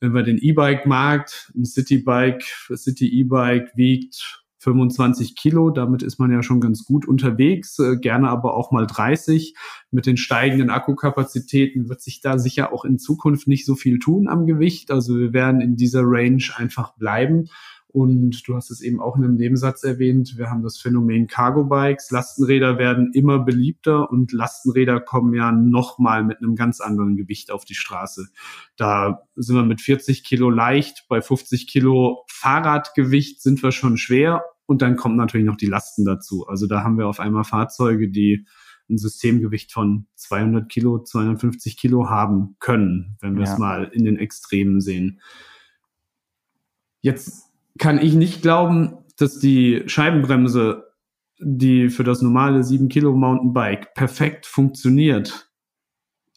Wenn 0.00 0.14
wir 0.14 0.24
den 0.24 0.38
E-Bike-Markt, 0.38 1.52
ein 1.54 1.64
City-Bike, 1.64 2.42
City-E-Bike 2.74 3.72
wiegt 3.76 4.41
25 4.62 5.34
Kilo. 5.34 5.70
Damit 5.70 6.02
ist 6.02 6.18
man 6.18 6.30
ja 6.30 6.42
schon 6.42 6.60
ganz 6.60 6.84
gut 6.84 7.06
unterwegs, 7.06 7.78
äh, 7.78 7.96
gerne 7.96 8.28
aber 8.28 8.56
auch 8.56 8.70
mal 8.70 8.86
30. 8.86 9.54
Mit 9.90 10.06
den 10.06 10.16
steigenden 10.16 10.70
Akkukapazitäten 10.70 11.88
wird 11.88 12.00
sich 12.00 12.20
da 12.20 12.38
sicher 12.38 12.72
auch 12.72 12.84
in 12.84 12.98
Zukunft 12.98 13.48
nicht 13.48 13.66
so 13.66 13.74
viel 13.74 13.98
tun 13.98 14.28
am 14.28 14.46
Gewicht. 14.46 14.90
Also 14.90 15.18
wir 15.18 15.32
werden 15.32 15.60
in 15.60 15.76
dieser 15.76 16.02
Range 16.04 16.44
einfach 16.56 16.94
bleiben. 16.94 17.48
Und 17.92 18.48
du 18.48 18.56
hast 18.56 18.70
es 18.70 18.80
eben 18.80 19.00
auch 19.00 19.16
in 19.16 19.24
einem 19.24 19.34
Nebensatz 19.34 19.84
erwähnt, 19.84 20.38
wir 20.38 20.48
haben 20.48 20.62
das 20.62 20.78
Phänomen 20.78 21.26
Cargo 21.26 21.64
Bikes. 21.64 22.10
Lastenräder 22.10 22.78
werden 22.78 23.12
immer 23.12 23.40
beliebter 23.40 24.10
und 24.10 24.32
Lastenräder 24.32 24.98
kommen 24.98 25.34
ja 25.34 25.52
nochmal 25.52 26.24
mit 26.24 26.38
einem 26.38 26.56
ganz 26.56 26.80
anderen 26.80 27.16
Gewicht 27.16 27.50
auf 27.50 27.66
die 27.66 27.74
Straße. 27.74 28.28
Da 28.76 29.28
sind 29.36 29.56
wir 29.56 29.64
mit 29.64 29.82
40 29.82 30.24
Kilo 30.24 30.48
leicht, 30.48 31.04
bei 31.10 31.20
50 31.20 31.66
Kilo 31.66 32.24
Fahrradgewicht 32.28 33.42
sind 33.42 33.62
wir 33.62 33.72
schon 33.72 33.98
schwer 33.98 34.42
und 34.64 34.80
dann 34.80 34.96
kommt 34.96 35.16
natürlich 35.16 35.46
noch 35.46 35.56
die 35.56 35.66
Lasten 35.66 36.06
dazu. 36.06 36.46
Also 36.46 36.66
da 36.66 36.82
haben 36.82 36.96
wir 36.96 37.08
auf 37.08 37.20
einmal 37.20 37.44
Fahrzeuge, 37.44 38.08
die 38.08 38.46
ein 38.88 38.96
Systemgewicht 38.96 39.70
von 39.70 40.06
200 40.14 40.70
Kilo, 40.70 41.02
250 41.02 41.76
Kilo 41.76 42.08
haben 42.08 42.56
können, 42.58 43.18
wenn 43.20 43.36
wir 43.36 43.44
ja. 43.44 43.52
es 43.52 43.58
mal 43.58 43.84
in 43.92 44.06
den 44.06 44.18
Extremen 44.18 44.80
sehen. 44.80 45.20
Jetzt 47.02 47.51
kann 47.78 47.98
ich 47.98 48.14
nicht 48.14 48.42
glauben, 48.42 48.98
dass 49.18 49.38
die 49.38 49.82
Scheibenbremse, 49.86 50.84
die 51.38 51.88
für 51.88 52.04
das 52.04 52.22
normale 52.22 52.62
7 52.62 52.88
Kilo 52.88 53.14
Mountainbike 53.14 53.94
perfekt 53.94 54.46
funktioniert, 54.46 55.50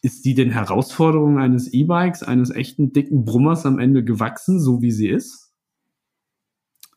ist 0.02 0.24
die 0.24 0.34
den 0.34 0.50
Herausforderungen 0.50 1.38
eines 1.38 1.72
E-Bikes, 1.72 2.22
eines 2.22 2.50
echten 2.50 2.92
dicken 2.92 3.24
Brummers 3.24 3.66
am 3.66 3.78
Ende 3.78 4.04
gewachsen, 4.04 4.60
so 4.60 4.82
wie 4.82 4.92
sie 4.92 5.08
ist? 5.08 5.52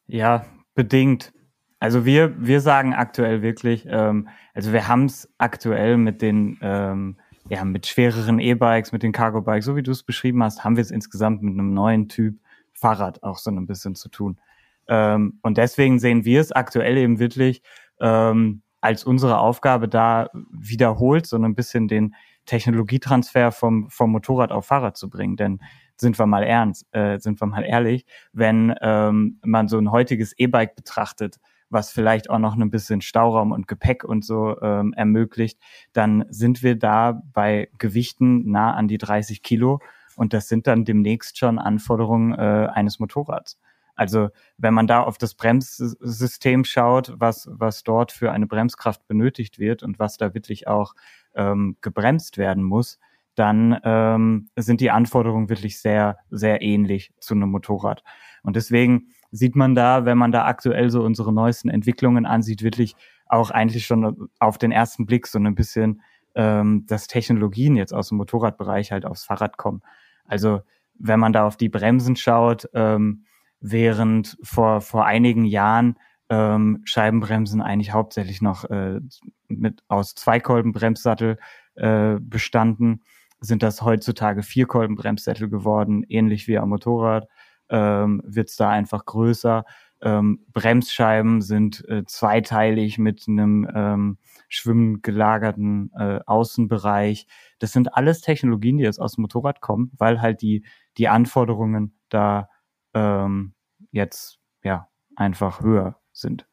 Ja, 0.08 0.46
Bedingt. 0.80 1.34
Also 1.82 2.06
wir, 2.06 2.34
wir 2.40 2.62
sagen 2.62 2.94
aktuell 2.94 3.42
wirklich, 3.42 3.86
ähm, 3.90 4.30
also 4.54 4.72
wir 4.72 4.88
haben 4.88 5.08
es 5.08 5.30
aktuell 5.38 5.98
mit 5.98 6.22
den, 6.22 6.58
ähm, 6.62 7.18
ja, 7.50 7.66
mit 7.66 7.86
schwereren 7.86 8.40
E-Bikes, 8.40 8.94
mit 8.94 9.04
den 9.04 9.12
Cargo-Bikes, 9.12 9.66
so 9.66 9.76
wie 9.76 9.84
du 9.84 9.92
es 9.92 10.04
beschrieben 10.04 10.42
hast, 10.42 10.64
haben 10.64 10.78
wir 10.78 10.82
es 10.82 10.92
insgesamt 10.92 11.42
mit 11.42 11.54
einem 11.54 11.74
neuen 11.74 12.08
Typ 12.08 12.40
Fahrrad 12.80 13.24
auch 13.24 13.38
so 13.38 13.52
ein 13.52 13.68
bisschen 13.68 13.96
zu 13.96 14.10
tun. 14.10 14.40
Ähm, 14.88 15.40
und 15.44 15.58
deswegen 15.58 16.00
sehen 16.00 16.26
wir 16.26 16.42
es 16.42 16.52
aktuell 16.52 16.98
eben 16.98 17.20
wirklich 17.20 17.62
ähm, 18.00 18.64
als 18.82 19.04
unsere 19.04 19.40
Aufgabe 19.40 19.88
da 19.88 20.30
wiederholt, 20.52 21.26
so 21.26 21.38
ein 21.38 21.56
bisschen 21.56 21.88
den 21.88 22.16
Technologietransfer 22.46 23.52
vom, 23.52 23.90
vom 23.90 24.12
Motorrad 24.12 24.52
auf 24.52 24.66
Fahrrad 24.66 24.98
zu 24.98 25.10
bringen. 25.10 25.36
Denn 25.36 25.60
sind 25.98 26.18
wir 26.18 26.26
mal 26.26 26.44
ernst, 26.44 26.88
äh, 26.92 27.20
sind 27.20 27.40
wir 27.42 27.48
mal 27.48 27.64
ehrlich, 27.64 28.06
wenn 28.32 28.74
ähm, 28.82 29.40
man 29.44 29.68
so 29.68 29.78
ein 29.78 29.92
heutiges 29.92 30.34
E-Bike 30.38 30.76
betrachtet, 30.76 31.38
was 31.70 31.92
vielleicht 31.92 32.30
auch 32.30 32.40
noch 32.40 32.56
ein 32.56 32.72
bisschen 32.72 33.02
Stauraum 33.02 33.52
und 33.52 33.68
Gepäck 33.68 34.04
und 34.04 34.26
so 34.26 34.60
ähm, 34.62 34.94
ermöglicht, 34.94 35.60
dann 35.94 36.26
sind 36.30 36.64
wir 36.64 36.76
da 36.76 37.22
bei 37.34 37.70
Gewichten 37.78 38.50
nah 38.50 38.74
an 38.74 38.88
die 38.88 38.98
30 38.98 39.44
Kilo 39.44 39.80
und 40.20 40.34
das 40.34 40.50
sind 40.50 40.68
dann 40.68 40.84
demnächst 40.84 41.38
schon 41.38 41.60
Anforderungen 41.60 42.34
äh, 42.34 42.68
eines 42.74 43.00
Motorrads. 43.00 43.58
Also 43.96 44.30
wenn 44.58 44.74
man 44.74 44.86
da 44.86 45.02
auf 45.02 45.18
das 45.18 45.34
Bremssystem 45.34 46.66
schaut, 46.66 47.14
was, 47.16 47.48
was 47.50 47.84
dort 47.84 48.12
für 48.12 48.34
eine 48.34 48.46
Bremskraft 48.46 49.08
benötigt 49.08 49.60
wird 49.60 49.82
und 49.82 49.98
was 49.98 50.18
da 50.18 50.34
wirklich 50.34 50.68
auch 50.68 50.94
ähm, 51.36 51.78
gebremst 51.80 52.38
werden 52.38 52.66
muss, 52.66 53.00
dann 53.36 53.80
ähm, 53.86 54.50
sind 54.58 54.82
die 54.82 54.92
Anforderungen 54.92 55.48
wirklich 55.48 55.80
sehr, 55.80 56.18
sehr 56.30 56.62
ähnlich 56.62 57.14
zu 57.22 57.34
einem 57.34 57.50
Motorrad. 57.50 58.04
Und 58.44 58.58
deswegen 58.58 59.14
sieht 59.32 59.56
man 59.56 59.74
da, 59.74 60.04
wenn 60.04 60.18
man 60.18 60.34
da 60.34 60.46
aktuell 60.48 60.90
so 60.90 61.02
unsere 61.02 61.32
neuesten 61.32 61.70
Entwicklungen 61.70 62.26
ansieht, 62.26 62.62
wirklich 62.62 62.98
auch 63.26 63.52
eigentlich 63.52 63.86
schon 63.86 64.30
auf 64.40 64.58
den 64.58 64.74
ersten 64.74 65.06
Blick 65.06 65.28
so 65.28 65.40
ein 65.40 65.56
bisschen, 65.56 66.02
ähm, 66.36 66.86
dass 66.88 67.08
Technologien 67.08 67.78
jetzt 67.78 67.94
aus 67.94 68.10
dem 68.10 68.18
Motorradbereich 68.18 68.92
halt 68.92 69.06
aufs 69.06 69.24
Fahrrad 69.24 69.56
kommen. 69.56 69.82
Also 70.30 70.62
wenn 70.98 71.20
man 71.20 71.34
da 71.34 71.46
auf 71.46 71.58
die 71.58 71.70
Bremsen 71.70 72.16
schaut, 72.16 72.70
ähm, 72.74 73.26
während 73.60 74.38
vor, 74.42 74.82
vor 74.82 75.06
einigen 75.06 75.46
Jahren 75.46 75.98
ähm, 76.30 76.82
Scheibenbremsen 76.86 77.62
eigentlich 77.62 77.92
hauptsächlich 77.92 78.42
noch 78.42 78.66
äh, 78.66 79.00
mit 79.48 79.84
aus 79.88 80.16
Zweikolbenbremssattel 80.16 81.38
äh, 81.76 82.16
bestanden, 82.20 83.02
sind 83.42 83.64
das 83.64 83.82
heutzutage 83.82 84.44
Vierkolbenbremssättel 84.44 85.50
geworden, 85.50 86.04
ähnlich 86.08 86.48
wie 86.48 86.58
am 86.58 86.70
Motorrad. 86.70 87.28
ähm, 87.70 88.22
wird 88.26 88.50
es 88.50 88.56
da 88.56 88.70
einfach 88.70 89.06
größer. 89.06 89.64
Ähm, 90.02 90.46
Bremsscheiben 90.54 91.42
sind 91.42 91.88
äh, 91.90 92.06
zweiteilig 92.06 92.98
mit 92.98 93.26
einem 93.28 93.70
ähm, 93.74 94.18
schwimmend 94.48 95.04
gelagerten 95.04 95.92
äh, 95.94 96.20
Außenbereich. 96.26 97.28
Das 97.60 97.74
sind 97.74 97.96
alles 97.96 98.22
Technologien, 98.22 98.78
die 98.78 98.84
jetzt 98.84 99.00
aus 99.00 99.16
dem 99.16 99.24
Motorrad 99.24 99.62
kommen, 99.62 99.92
weil 99.98 100.22
halt 100.22 100.42
die, 100.42 100.64
die 100.98 101.10
Anforderungen 101.10 101.94
da 102.10 102.50
ähm, 102.94 103.54
jetzt 103.92 104.40
ja 104.64 104.88
einfach 105.16 105.62
höher 105.62 105.98
sind. 106.14 106.46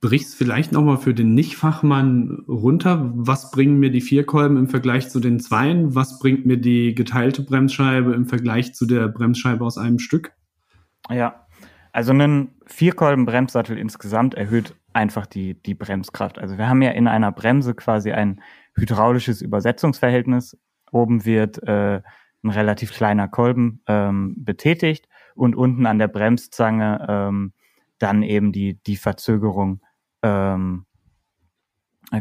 Brichst 0.00 0.36
vielleicht 0.36 0.70
nochmal 0.70 0.98
für 0.98 1.12
den 1.12 1.34
Nicht-Fachmann 1.34 2.44
runter. 2.46 3.10
Was 3.14 3.50
bringen 3.50 3.80
mir 3.80 3.90
die 3.90 4.00
Vierkolben 4.00 4.56
im 4.56 4.68
Vergleich 4.68 5.10
zu 5.10 5.18
den 5.18 5.40
Zweien? 5.40 5.96
Was 5.96 6.20
bringt 6.20 6.46
mir 6.46 6.56
die 6.56 6.94
geteilte 6.94 7.42
Bremsscheibe 7.42 8.14
im 8.14 8.26
Vergleich 8.26 8.74
zu 8.74 8.86
der 8.86 9.08
Bremsscheibe 9.08 9.64
aus 9.64 9.76
einem 9.76 9.98
Stück? 9.98 10.32
Ja, 11.10 11.47
also 11.92 12.12
ein 12.12 12.54
Vierkolben-Bremssattel 12.66 13.78
insgesamt 13.78 14.34
erhöht 14.34 14.74
einfach 14.92 15.26
die, 15.26 15.54
die 15.54 15.74
Bremskraft. 15.74 16.38
Also 16.38 16.58
wir 16.58 16.68
haben 16.68 16.82
ja 16.82 16.90
in 16.90 17.08
einer 17.08 17.32
Bremse 17.32 17.74
quasi 17.74 18.12
ein 18.12 18.40
hydraulisches 18.74 19.42
Übersetzungsverhältnis. 19.42 20.58
Oben 20.90 21.24
wird 21.24 21.62
äh, 21.62 22.00
ein 22.42 22.50
relativ 22.50 22.92
kleiner 22.92 23.28
Kolben 23.28 23.82
ähm, 23.86 24.34
betätigt 24.38 25.08
und 25.34 25.56
unten 25.56 25.86
an 25.86 25.98
der 25.98 26.08
Bremszange 26.08 27.06
ähm, 27.08 27.52
dann 27.98 28.22
eben 28.22 28.52
die, 28.52 28.80
die 28.82 28.96
Verzögerung 28.96 29.80
ähm, 30.22 30.86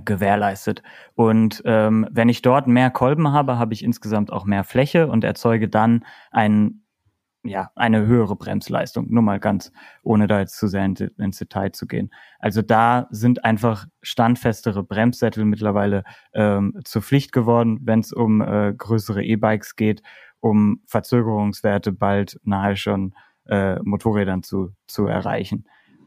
gewährleistet. 0.04 0.84
Und 1.16 1.62
ähm, 1.66 2.08
wenn 2.12 2.30
ich 2.30 2.42
dort 2.42 2.68
mehr 2.68 2.90
Kolben 2.90 3.32
habe, 3.32 3.58
habe 3.58 3.74
ich 3.74 3.84
insgesamt 3.84 4.32
auch 4.34 4.46
mehr 4.46 4.64
Fläche 4.64 5.08
und 5.08 5.24
erzeuge 5.24 5.70
dann 5.70 6.06
einen 6.32 6.84
ja, 7.48 7.72
eine 7.76 8.06
höhere 8.06 8.36
Bremsleistung. 8.36 9.08
Nur 9.10 9.24
mal 9.24 9.40
ganz, 9.40 9.72
ohne 10.04 10.28
da 10.28 10.40
jetzt 10.40 10.58
zu 10.58 10.68
sehr 10.68 10.86
ins 10.86 11.38
Detail 11.38 11.72
zu 11.72 11.88
gehen. 11.88 12.12
Also 12.40 12.62
da 12.62 13.08
sind 13.10 13.46
einfach 13.46 13.88
standfestere 14.02 14.84
Bremssättel 14.84 15.46
mittlerweile 15.46 16.04
ähm, 16.34 16.80
zur 16.84 17.02
Pflicht 17.02 17.32
geworden, 17.32 17.80
wenn 17.84 18.00
es 18.00 18.14
um 18.14 18.42
äh, 18.42 18.74
größere 18.74 19.24
E-Bikes 19.24 19.76
geht, 19.76 20.02
um 20.40 20.82
Verzögerungswerte 20.86 21.92
bald 21.92 22.40
nahe 22.44 22.76
schon 22.76 23.14
äh, 23.48 23.80
Motorrädern 23.84 24.44
zu, 24.44 24.74
zu 24.88 25.08
erreichen. 25.08 25.66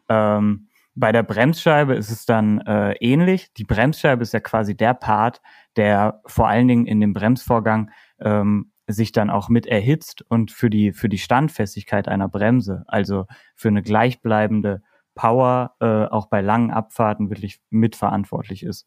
Ähm, 0.08 0.68
bei 0.94 1.12
der 1.12 1.22
Bremsscheibe 1.22 1.94
ist 1.94 2.10
es 2.10 2.26
dann 2.26 2.60
äh, 2.60 2.92
ähnlich. 3.00 3.52
Die 3.54 3.64
Bremsscheibe 3.64 4.22
ist 4.22 4.34
ja 4.34 4.40
quasi 4.40 4.76
der 4.76 4.94
Part, 4.94 5.40
der 5.76 6.20
vor 6.26 6.48
allen 6.48 6.68
Dingen 6.68 6.86
in 6.86 7.00
dem 7.00 7.12
Bremsvorgang 7.12 7.90
ähm, 8.20 8.69
sich 8.92 9.12
dann 9.12 9.30
auch 9.30 9.48
mit 9.48 9.66
erhitzt 9.66 10.22
und 10.28 10.50
für 10.50 10.70
die, 10.70 10.92
für 10.92 11.08
die 11.08 11.18
Standfestigkeit 11.18 12.08
einer 12.08 12.28
Bremse, 12.28 12.84
also 12.86 13.26
für 13.54 13.68
eine 13.68 13.82
gleichbleibende 13.82 14.82
Power, 15.14 15.74
äh, 15.80 16.04
auch 16.06 16.26
bei 16.26 16.40
langen 16.40 16.70
Abfahrten 16.70 17.30
wirklich 17.30 17.60
mitverantwortlich 17.70 18.62
ist. 18.62 18.86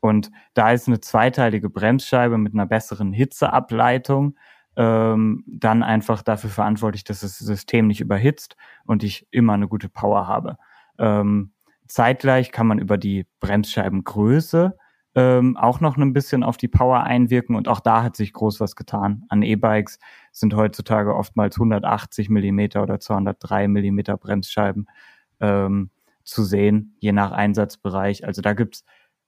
Und 0.00 0.30
da 0.54 0.72
ist 0.72 0.88
eine 0.88 1.00
zweiteilige 1.00 1.70
Bremsscheibe 1.70 2.38
mit 2.38 2.54
einer 2.54 2.66
besseren 2.66 3.12
Hitzeableitung 3.12 4.36
ähm, 4.76 5.44
dann 5.46 5.82
einfach 5.82 6.22
dafür 6.22 6.50
verantwortlich, 6.50 7.04
dass 7.04 7.20
das 7.20 7.38
System 7.38 7.86
nicht 7.86 8.00
überhitzt 8.00 8.56
und 8.84 9.02
ich 9.02 9.26
immer 9.30 9.54
eine 9.54 9.68
gute 9.68 9.88
Power 9.88 10.26
habe. 10.26 10.56
Ähm, 10.98 11.52
zeitgleich 11.86 12.52
kann 12.52 12.66
man 12.66 12.78
über 12.78 12.96
die 12.96 13.26
Bremsscheibengröße 13.40 14.76
ähm, 15.14 15.56
auch 15.56 15.80
noch 15.80 15.96
ein 15.96 16.12
bisschen 16.12 16.42
auf 16.42 16.56
die 16.56 16.68
Power 16.68 17.02
einwirken 17.02 17.56
und 17.56 17.68
auch 17.68 17.80
da 17.80 18.02
hat 18.02 18.16
sich 18.16 18.32
groß 18.32 18.60
was 18.60 18.76
getan. 18.76 19.24
An 19.28 19.42
E-Bikes 19.42 19.98
sind 20.32 20.54
heutzutage 20.54 21.14
oftmals 21.14 21.56
180 21.56 22.30
Millimeter 22.30 22.82
oder 22.82 23.00
203 23.00 23.68
Millimeter 23.68 24.16
Bremsscheiben 24.16 24.86
ähm, 25.40 25.90
zu 26.22 26.44
sehen, 26.44 26.96
je 27.00 27.12
nach 27.12 27.32
Einsatzbereich. 27.32 28.24
Also 28.24 28.40
da 28.40 28.52
gibt's 28.52 28.84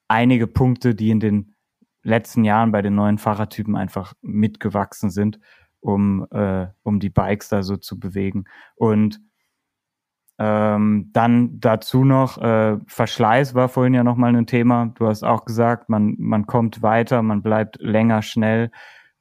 einige 0.06 0.46
Punkte, 0.46 0.94
die 0.94 1.10
in 1.10 1.20
den 1.20 1.54
letzten 2.02 2.44
Jahren 2.44 2.72
bei 2.72 2.82
den 2.82 2.94
neuen 2.94 3.18
Fahrradtypen 3.18 3.76
einfach 3.76 4.14
mitgewachsen 4.22 5.10
sind, 5.10 5.40
um, 5.80 6.26
äh, 6.30 6.68
um 6.82 7.00
die 7.00 7.10
Bikes 7.10 7.48
da 7.48 7.62
so 7.62 7.76
zu 7.76 7.98
bewegen. 7.98 8.44
Und 8.76 9.20
ähm, 10.44 11.10
dann 11.12 11.60
dazu 11.60 12.04
noch, 12.04 12.36
äh, 12.36 12.76
Verschleiß 12.88 13.54
war 13.54 13.68
vorhin 13.68 13.94
ja 13.94 14.02
nochmal 14.02 14.34
ein 14.34 14.46
Thema. 14.48 14.90
Du 14.96 15.06
hast 15.06 15.22
auch 15.22 15.44
gesagt, 15.44 15.88
man, 15.88 16.16
man 16.18 16.46
kommt 16.46 16.82
weiter, 16.82 17.22
man 17.22 17.42
bleibt 17.42 17.76
länger 17.80 18.22
schnell. 18.22 18.72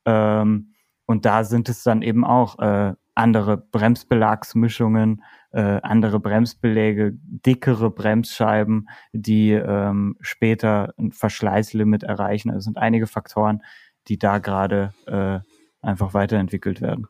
Ähm, 0.06 0.74
und 1.06 1.26
da 1.26 1.44
sind 1.44 1.70
es 1.70 1.84
dann 1.84 2.02
eben 2.02 2.26
auch 2.26 2.58
äh, 2.58 2.96
andere 3.14 3.58
Bremsbelagsmischungen, 3.58 5.22
äh, 5.52 5.80
andere 5.84 6.20
Bremsbeläge, 6.20 7.12
dickere 7.14 7.92
Bremsscheiben, 7.92 8.90
die 9.14 9.52
ähm, 9.52 10.16
später 10.22 10.92
ein 10.98 11.12
Verschleißlimit 11.12 12.02
erreichen. 12.02 12.50
Also 12.50 12.58
es 12.58 12.66
sind 12.66 12.80
einige 12.80 13.06
Faktoren, 13.06 13.62
die 14.08 14.18
da 14.18 14.40
gerade 14.40 14.92
äh, 15.06 15.38
einfach 15.86 16.16
weiterentwickelt 16.16 16.82
werden 16.82 17.08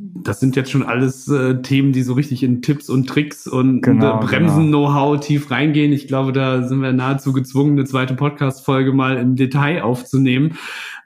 das 0.00 0.38
sind 0.38 0.54
jetzt 0.54 0.70
schon 0.70 0.84
alles 0.84 1.26
äh, 1.28 1.60
Themen, 1.60 1.92
die 1.92 2.02
so 2.02 2.12
richtig 2.12 2.44
in 2.44 2.62
Tipps 2.62 2.88
und 2.88 3.08
Tricks 3.08 3.48
und 3.48 3.80
genau, 3.82 4.20
Bremsen-Know-how 4.20 5.12
genau. 5.12 5.22
tief 5.22 5.50
reingehen. 5.50 5.92
Ich 5.92 6.06
glaube, 6.06 6.32
da 6.32 6.62
sind 6.62 6.80
wir 6.80 6.92
nahezu 6.92 7.32
gezwungen, 7.32 7.72
eine 7.72 7.84
zweite 7.84 8.14
Podcast-Folge 8.14 8.92
mal 8.92 9.16
im 9.16 9.34
Detail 9.34 9.82
aufzunehmen. 9.82 10.56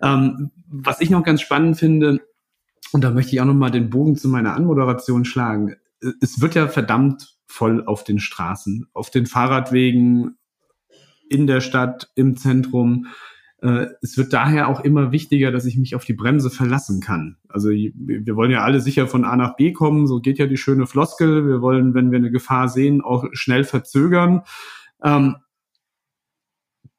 Ähm, 0.02 0.50
was 0.68 1.00
ich 1.00 1.09
noch 1.09 1.24
ganz 1.24 1.40
spannend 1.40 1.78
finde, 1.78 2.20
und 2.92 3.02
da 3.02 3.11
möchte 3.11 3.33
ich 3.33 3.40
auch 3.40 3.46
noch 3.46 3.55
mal 3.55 3.70
den 3.70 3.88
Bogen 3.88 4.16
zu 4.16 4.28
meiner 4.28 4.55
Anmoderation 4.55 5.24
schlagen. 5.24 5.76
Es 6.20 6.42
wird 6.42 6.55
ja 6.55 6.68
verdammt 6.68 7.37
voll 7.46 7.85
auf 7.87 8.05
den 8.05 8.18
Straßen, 8.18 8.88
auf 8.92 9.11
den 9.11 9.24
Fahrradwegen, 9.24 10.37
in 11.31 11.46
der 11.46 11.62
Stadt, 11.62 12.11
im 12.14 12.37
Zentrum. 12.37 13.07
Äh, 13.62 13.87
es 14.03 14.18
wird 14.18 14.33
daher 14.33 14.68
auch 14.68 14.81
immer 14.81 15.12
wichtiger, 15.12 15.53
dass 15.53 15.64
ich 15.64 15.79
mich 15.79 15.94
auf 15.94 16.05
die 16.05 16.14
Bremse 16.14 16.51
verlassen 16.51 17.01
kann. 17.01 17.37
Also 17.48 17.68
wir 17.70 18.37
wollen 18.37 18.51
ja 18.51 18.62
alle 18.62 18.81
sicher 18.81 19.07
von 19.07 19.25
A 19.25 19.37
nach 19.37 19.57
B 19.57 19.72
kommen, 19.72 20.07
so 20.07 20.20
geht 20.20 20.38
ja 20.38 20.46
die 20.46 20.57
schöne 20.57 20.87
Floskel. 20.87 21.46
Wir 21.46 21.62
wollen, 21.62 21.94
wenn 21.94 22.11
wir 22.11 22.18
eine 22.18 22.31
Gefahr 22.31 22.68
sehen, 22.68 23.01
auch 23.01 23.25
schnell 23.33 23.64
verzögern. 23.64 24.42
Ähm, 25.03 25.37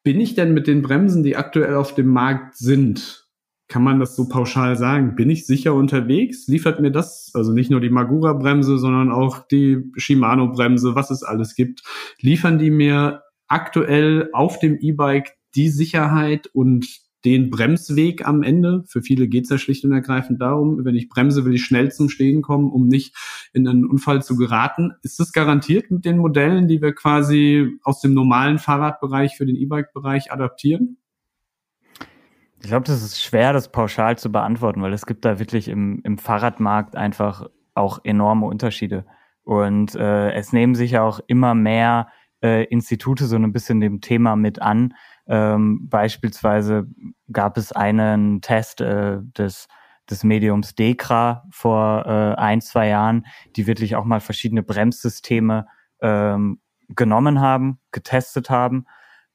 bin 0.04 0.20
ich 0.20 0.36
denn 0.36 0.54
mit 0.54 0.68
den 0.68 0.82
Bremsen, 0.82 1.24
die 1.24 1.36
aktuell 1.36 1.76
auf 1.76 1.96
dem 1.96 2.08
Markt 2.08 2.58
sind, 2.58 3.28
kann 3.68 3.84
man 3.84 4.00
das 4.00 4.16
so 4.16 4.28
pauschal 4.28 4.76
sagen? 4.76 5.16
Bin 5.16 5.30
ich 5.30 5.46
sicher 5.46 5.74
unterwegs? 5.74 6.48
Liefert 6.48 6.80
mir 6.80 6.92
das, 6.92 7.32
also 7.34 7.54
nicht 7.54 7.72
nur 7.72 7.80
die 7.82 7.90
Magura-Bremse, 7.90 8.78
sondern 8.78 9.12
auch 9.12 9.48
die 9.48 9.92
Shimano-Bremse, 9.96 10.96
was 10.96 11.10
es 11.10 11.24
alles 11.24 11.56
gibt, 11.56 11.82
liefern 12.20 12.60
die 12.60 12.70
mir 12.72 13.24
aktuell 13.48 14.30
auf 14.34 14.60
dem 14.60 14.78
E-Bike 14.80 15.38
die 15.56 15.70
Sicherheit 15.70 16.48
und 16.48 17.04
den 17.26 17.50
Bremsweg 17.50 18.28
am 18.28 18.44
Ende. 18.44 18.84
Für 18.88 19.02
viele 19.02 19.28
geht 19.28 19.46
es 19.46 19.50
ja 19.50 19.58
schlicht 19.58 19.86
und 19.86 19.94
ergreifend 19.94 20.42
darum, 20.42 20.84
wenn 20.84 20.96
ich 20.96 21.10
bremse, 21.10 21.46
will 21.46 21.54
ich 21.54 21.64
schnell 21.64 21.92
zum 21.92 22.10
Stehen 22.10 22.42
kommen, 22.42 22.70
um 22.70 22.88
nicht 22.88 23.16
in 23.54 23.68
einen 23.68 23.86
Unfall 23.86 24.22
zu 24.22 24.36
geraten. 24.36 24.94
Ist 25.04 25.20
das 25.20 25.32
garantiert 25.32 25.90
mit 25.90 26.06
den 26.06 26.18
Modellen, 26.18 26.68
die 26.68 26.82
wir 26.82 26.94
quasi 26.94 27.78
aus 27.84 28.02
dem 28.02 28.14
normalen 28.14 28.60
Fahrradbereich 28.60 29.38
für 29.38 29.46
den 29.46 29.56
E-Bike-Bereich 29.56 30.32
adaptieren? 30.32 30.98
Ich 32.62 32.70
glaube, 32.70 32.86
das 32.86 33.04
ist 33.04 33.22
schwer, 33.22 33.52
das 33.54 33.72
pauschal 33.72 34.18
zu 34.18 34.32
beantworten, 34.32 34.82
weil 34.82 34.94
es 34.94 35.06
gibt 35.06 35.26
da 35.26 35.40
wirklich 35.40 35.68
im, 35.68 36.02
im 36.04 36.18
Fahrradmarkt 36.18 36.96
einfach 36.96 37.50
auch 37.74 38.00
enorme 38.04 38.46
Unterschiede. 38.46 39.06
Und 39.44 39.96
äh, 39.96 40.32
es 40.32 40.54
nehmen 40.54 40.76
sich 40.76 40.98
auch 40.98 41.20
immer 41.28 41.56
mehr 41.56 42.08
äh, 42.42 42.66
Institute 42.66 43.26
so 43.26 43.36
ein 43.36 43.52
bisschen 43.52 43.82
dem 43.82 44.02
Thema 44.02 44.36
mit 44.36 44.62
an 44.62 44.94
ähm, 45.28 45.88
beispielsweise 45.90 46.88
gab 47.32 47.58
es 47.58 47.72
einen 47.72 48.42
Test 48.42 48.82
äh, 48.82 49.18
des, 49.22 49.68
des 50.10 50.24
Mediums 50.24 50.76
Dekra 50.76 51.46
vor 51.50 52.06
äh, 52.06 52.40
ein, 52.40 52.62
zwei 52.62 52.90
Jahren, 52.90 53.26
die 53.56 53.68
wirklich 53.68 53.96
auch 53.96 54.06
mal 54.06 54.20
verschiedene 54.20 54.64
Bremssysteme 54.64 55.68
ähm, 56.02 56.60
genommen 56.90 57.40
haben, 57.40 57.80
getestet 57.92 58.50
haben. 58.50 58.86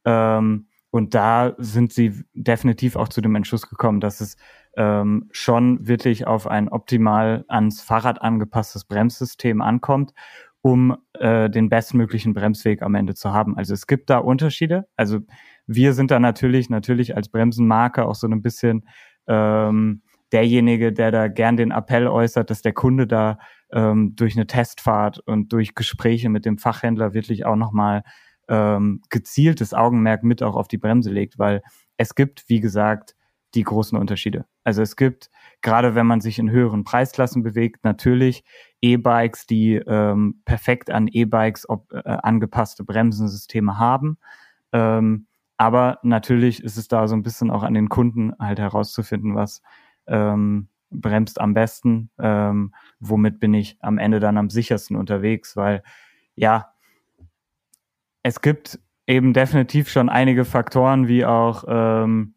Ähm, 0.04 0.68
und 0.90 1.14
da 1.14 1.54
sind 1.58 1.92
sie 1.92 2.24
definitiv 2.32 2.96
auch 2.96 3.08
zu 3.08 3.20
dem 3.20 3.34
Entschluss 3.34 3.68
gekommen, 3.68 4.00
dass 4.00 4.20
es 4.20 4.36
ähm, 4.76 5.28
schon 5.32 5.86
wirklich 5.86 6.26
auf 6.26 6.46
ein 6.46 6.68
optimal 6.68 7.44
ans 7.48 7.82
Fahrrad 7.82 8.22
angepasstes 8.22 8.84
Bremssystem 8.84 9.60
ankommt 9.60 10.12
um 10.60 10.96
äh, 11.14 11.48
den 11.48 11.68
bestmöglichen 11.68 12.34
Bremsweg 12.34 12.82
am 12.82 12.94
Ende 12.94 13.14
zu 13.14 13.32
haben. 13.32 13.56
Also 13.56 13.74
es 13.74 13.86
gibt 13.86 14.10
da 14.10 14.18
Unterschiede. 14.18 14.88
Also 14.96 15.20
wir 15.68 15.92
sind 15.92 16.10
da 16.10 16.18
natürlich, 16.18 16.70
natürlich 16.70 17.14
als 17.14 17.28
Bremsenmarke 17.28 18.04
auch 18.04 18.14
so 18.14 18.26
ein 18.26 18.42
bisschen 18.42 18.88
ähm, 19.28 20.02
derjenige, 20.32 20.92
der 20.92 21.10
da 21.10 21.28
gern 21.28 21.56
den 21.56 21.70
Appell 21.70 22.08
äußert, 22.08 22.50
dass 22.50 22.62
der 22.62 22.72
Kunde 22.72 23.06
da 23.06 23.38
ähm, 23.70 24.14
durch 24.16 24.34
eine 24.34 24.46
Testfahrt 24.46 25.20
und 25.20 25.52
durch 25.52 25.74
Gespräche 25.74 26.30
mit 26.30 26.44
dem 26.44 26.58
Fachhändler 26.58 27.14
wirklich 27.14 27.46
auch 27.46 27.56
nochmal 27.56 28.02
ähm, 28.48 29.02
gezieltes 29.10 29.74
Augenmerk 29.74 30.24
mit 30.24 30.42
auch 30.42 30.56
auf 30.56 30.68
die 30.68 30.78
Bremse 30.78 31.10
legt, 31.10 31.38
weil 31.38 31.62
es 31.98 32.14
gibt, 32.14 32.48
wie 32.48 32.60
gesagt, 32.60 33.14
die 33.54 33.62
großen 33.62 33.98
Unterschiede. 33.98 34.46
Also 34.64 34.82
es 34.82 34.96
gibt, 34.96 35.30
gerade 35.62 35.94
wenn 35.94 36.06
man 36.06 36.20
sich 36.20 36.38
in 36.38 36.50
höheren 36.50 36.84
Preisklassen 36.84 37.42
bewegt, 37.42 37.84
natürlich 37.84 38.42
E-Bikes, 38.80 39.46
die 39.46 39.74
ähm, 39.74 40.42
perfekt 40.44 40.90
an 40.90 41.08
E-Bikes 41.08 41.66
äh, 41.92 42.00
angepasste 42.04 42.84
Bremsensysteme 42.84 43.78
haben. 43.78 44.18
Ähm, 44.72 45.27
aber 45.58 45.98
natürlich 46.02 46.62
ist 46.62 46.78
es 46.78 46.88
da 46.88 47.06
so 47.08 47.16
ein 47.16 47.22
bisschen 47.22 47.50
auch 47.50 47.64
an 47.64 47.74
den 47.74 47.88
Kunden 47.88 48.32
halt 48.38 48.60
herauszufinden, 48.60 49.34
was 49.34 49.60
ähm, 50.06 50.68
bremst 50.90 51.40
am 51.40 51.52
besten, 51.52 52.10
ähm, 52.18 52.72
womit 53.00 53.40
bin 53.40 53.52
ich 53.52 53.76
am 53.80 53.98
Ende 53.98 54.20
dann 54.20 54.38
am 54.38 54.50
sichersten 54.50 54.96
unterwegs, 54.96 55.56
weil 55.56 55.82
ja, 56.34 56.72
es 58.22 58.40
gibt 58.40 58.78
eben 59.06 59.32
definitiv 59.32 59.88
schon 59.88 60.08
einige 60.08 60.44
Faktoren 60.44 61.08
wie 61.08 61.24
auch 61.24 61.64
ähm, 61.66 62.34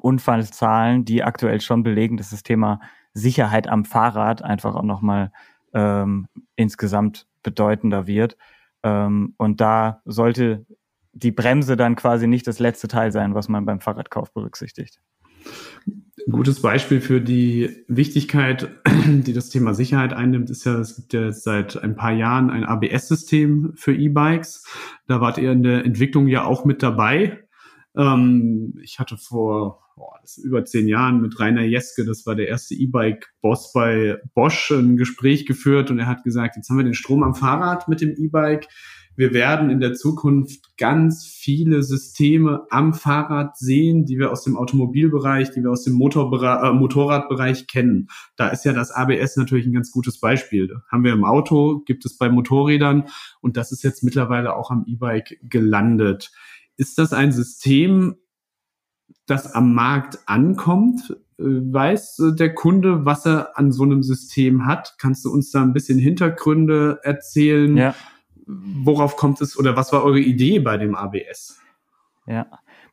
Unfallzahlen, 0.00 1.04
die 1.04 1.24
aktuell 1.24 1.60
schon 1.60 1.82
belegen, 1.82 2.16
dass 2.16 2.30
das 2.30 2.42
Thema 2.42 2.80
Sicherheit 3.14 3.68
am 3.68 3.84
Fahrrad 3.84 4.42
einfach 4.42 4.74
auch 4.74 4.82
nochmal 4.82 5.32
ähm, 5.72 6.28
insgesamt 6.56 7.26
bedeutender 7.42 8.06
wird. 8.06 8.36
Ähm, 8.82 9.34
und 9.38 9.60
da 9.60 10.02
sollte 10.04 10.66
die 11.14 11.32
Bremse 11.32 11.76
dann 11.76 11.96
quasi 11.96 12.26
nicht 12.26 12.46
das 12.46 12.58
letzte 12.58 12.88
Teil 12.88 13.12
sein, 13.12 13.34
was 13.34 13.48
man 13.48 13.64
beim 13.64 13.80
Fahrradkauf 13.80 14.32
berücksichtigt. 14.32 15.00
Ein 16.26 16.32
gutes 16.32 16.62
Beispiel 16.62 17.00
für 17.00 17.20
die 17.20 17.84
Wichtigkeit, 17.86 18.70
die 19.06 19.32
das 19.32 19.50
Thema 19.50 19.74
Sicherheit 19.74 20.12
einnimmt, 20.12 20.48
ist 20.50 20.64
ja, 20.64 20.78
es 20.78 20.96
gibt 20.96 21.12
ja 21.12 21.32
seit 21.32 21.82
ein 21.82 21.96
paar 21.96 22.12
Jahren 22.12 22.50
ein 22.50 22.64
ABS-System 22.64 23.72
für 23.76 23.94
E-Bikes. 23.94 24.64
Da 25.06 25.20
wart 25.20 25.38
ihr 25.38 25.52
in 25.52 25.62
der 25.62 25.84
Entwicklung 25.84 26.26
ja 26.26 26.44
auch 26.44 26.64
mit 26.64 26.82
dabei. 26.82 27.44
Ähm, 27.96 28.78
ich 28.82 28.98
hatte 28.98 29.18
vor 29.18 29.80
boah, 29.96 30.18
über 30.42 30.64
zehn 30.64 30.88
Jahren 30.88 31.20
mit 31.20 31.38
Rainer 31.38 31.62
Jeske, 31.62 32.04
das 32.04 32.24
war 32.26 32.34
der 32.34 32.48
erste 32.48 32.74
E-Bike-Boss 32.74 33.72
bei 33.72 34.18
Bosch, 34.34 34.70
ein 34.70 34.96
Gespräch 34.96 35.46
geführt 35.46 35.90
und 35.90 35.98
er 35.98 36.06
hat 36.06 36.24
gesagt, 36.24 36.56
jetzt 36.56 36.70
haben 36.70 36.78
wir 36.78 36.84
den 36.84 36.94
Strom 36.94 37.22
am 37.22 37.34
Fahrrad 37.34 37.88
mit 37.88 38.00
dem 38.00 38.14
E-Bike. 38.16 38.66
Wir 39.16 39.32
werden 39.32 39.70
in 39.70 39.80
der 39.80 39.94
Zukunft 39.94 40.76
ganz 40.76 41.24
viele 41.26 41.82
Systeme 41.82 42.66
am 42.70 42.94
Fahrrad 42.94 43.56
sehen, 43.56 44.06
die 44.06 44.18
wir 44.18 44.32
aus 44.32 44.42
dem 44.42 44.56
Automobilbereich, 44.56 45.50
die 45.52 45.62
wir 45.62 45.70
aus 45.70 45.84
dem 45.84 45.94
Motorbereich, 45.94 46.64
äh, 46.64 46.72
Motorradbereich 46.72 47.66
kennen. 47.66 48.08
Da 48.36 48.48
ist 48.48 48.64
ja 48.64 48.72
das 48.72 48.90
ABS 48.90 49.36
natürlich 49.36 49.66
ein 49.66 49.72
ganz 49.72 49.92
gutes 49.92 50.18
Beispiel. 50.18 50.74
Haben 50.90 51.04
wir 51.04 51.12
im 51.12 51.24
Auto, 51.24 51.80
gibt 51.86 52.04
es 52.04 52.18
bei 52.18 52.28
Motorrädern 52.28 53.04
und 53.40 53.56
das 53.56 53.70
ist 53.70 53.84
jetzt 53.84 54.02
mittlerweile 54.02 54.56
auch 54.56 54.70
am 54.70 54.84
E-Bike 54.86 55.38
gelandet. 55.42 56.32
Ist 56.76 56.98
das 56.98 57.12
ein 57.12 57.30
System, 57.30 58.16
das 59.26 59.54
am 59.54 59.74
Markt 59.74 60.18
ankommt? 60.26 61.16
Weiß 61.36 62.20
der 62.38 62.54
Kunde, 62.54 63.04
was 63.04 63.26
er 63.26 63.58
an 63.58 63.72
so 63.72 63.82
einem 63.82 64.02
System 64.02 64.66
hat? 64.66 64.94
Kannst 64.98 65.24
du 65.24 65.32
uns 65.32 65.50
da 65.50 65.62
ein 65.62 65.72
bisschen 65.72 65.98
Hintergründe 65.98 67.00
erzählen? 67.02 67.76
Ja. 67.76 67.94
Worauf 68.46 69.16
kommt 69.16 69.40
es 69.40 69.58
oder 69.58 69.76
was 69.76 69.92
war 69.92 70.04
eure 70.04 70.20
Idee 70.20 70.58
bei 70.58 70.76
dem 70.76 70.94
ABS? 70.94 71.60
Ja, 72.26 72.46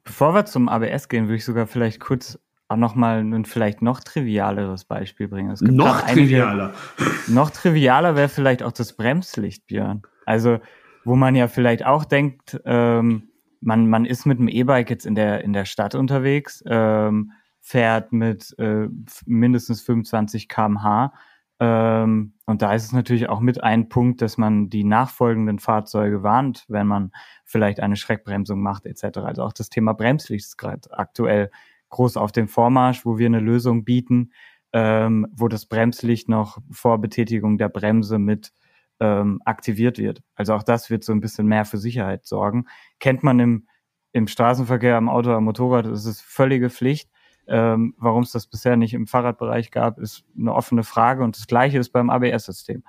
bevor 0.03 0.33
wir 0.33 0.45
zum 0.45 0.69
ABS 0.69 1.09
gehen, 1.09 1.25
würde 1.25 1.37
ich 1.37 1.45
sogar 1.45 1.67
vielleicht 1.67 1.99
kurz 1.99 2.39
auch 2.67 2.77
nochmal 2.77 3.19
ein 3.19 3.45
vielleicht 3.45 3.81
noch 3.81 3.99
trivialeres 3.99 4.85
Beispiel 4.85 5.27
bringen. 5.27 5.55
noch 5.61 6.01
trivialer. 6.01 6.73
Einige, 6.97 7.15
noch 7.27 7.49
trivialer 7.49 8.15
wäre 8.15 8.29
vielleicht 8.29 8.63
auch 8.63 8.71
das 8.71 8.93
Bremslicht, 8.93 9.67
Björn. 9.67 10.03
Also, 10.25 10.59
wo 11.03 11.15
man 11.15 11.35
ja 11.35 11.47
vielleicht 11.47 11.85
auch 11.85 12.05
denkt, 12.05 12.61
ähm, 12.65 13.29
man, 13.59 13.89
man 13.89 14.05
ist 14.05 14.25
mit 14.25 14.39
dem 14.39 14.47
E-Bike 14.47 14.89
jetzt 14.89 15.05
in 15.05 15.15
der, 15.15 15.43
in 15.43 15.51
der 15.51 15.65
Stadt 15.65 15.95
unterwegs, 15.95 16.63
ähm, 16.65 17.33
fährt 17.59 18.13
mit 18.13 18.55
äh, 18.57 18.87
mindestens 19.25 19.81
25 19.81 20.47
kmh. 20.47 21.13
Ähm, 21.61 22.33
und 22.47 22.63
da 22.63 22.73
ist 22.73 22.85
es 22.85 22.91
natürlich 22.91 23.29
auch 23.29 23.39
mit 23.39 23.63
ein 23.63 23.87
Punkt, 23.87 24.23
dass 24.23 24.39
man 24.39 24.71
die 24.71 24.83
nachfolgenden 24.83 25.59
Fahrzeuge 25.59 26.23
warnt, 26.23 26.65
wenn 26.67 26.87
man 26.87 27.11
vielleicht 27.45 27.79
eine 27.81 27.95
Schreckbremsung 27.95 28.61
macht 28.61 28.87
etc. 28.87 29.19
Also 29.19 29.43
auch 29.43 29.53
das 29.53 29.69
Thema 29.69 29.93
Bremslicht 29.93 30.45
ist 30.45 30.57
gerade 30.57 30.89
aktuell 30.91 31.51
groß 31.89 32.17
auf 32.17 32.31
dem 32.31 32.47
Vormarsch, 32.47 33.05
wo 33.05 33.19
wir 33.19 33.27
eine 33.27 33.39
Lösung 33.39 33.85
bieten, 33.85 34.31
ähm, 34.73 35.27
wo 35.33 35.47
das 35.47 35.67
Bremslicht 35.67 36.29
noch 36.29 36.57
vor 36.71 36.99
Betätigung 36.99 37.59
der 37.59 37.69
Bremse 37.69 38.17
mit 38.17 38.53
ähm, 38.99 39.39
aktiviert 39.45 39.99
wird. 39.99 40.23
Also 40.33 40.55
auch 40.55 40.63
das 40.63 40.89
wird 40.89 41.03
so 41.03 41.11
ein 41.11 41.21
bisschen 41.21 41.45
mehr 41.45 41.65
für 41.65 41.77
Sicherheit 41.77 42.25
sorgen. 42.25 42.65
Kennt 42.99 43.21
man 43.21 43.39
im, 43.39 43.67
im 44.13 44.27
Straßenverkehr, 44.27 44.97
am 44.97 45.09
Auto, 45.09 45.31
am 45.31 45.43
Motorrad, 45.43 45.85
das 45.85 46.05
ist 46.05 46.21
völlige 46.21 46.71
Pflicht. 46.71 47.11
Ähm, 47.47 47.95
Warum 47.97 48.23
es 48.23 48.31
das 48.31 48.47
bisher 48.47 48.77
nicht 48.77 48.93
im 48.93 49.07
Fahrradbereich 49.07 49.71
gab, 49.71 49.97
ist 49.99 50.23
eine 50.37 50.53
offene 50.53 50.83
Frage. 50.83 51.23
Und 51.23 51.37
das 51.37 51.47
Gleiche 51.47 51.79
ist 51.79 51.89
beim 51.89 52.09
ABS-System. 52.09 52.83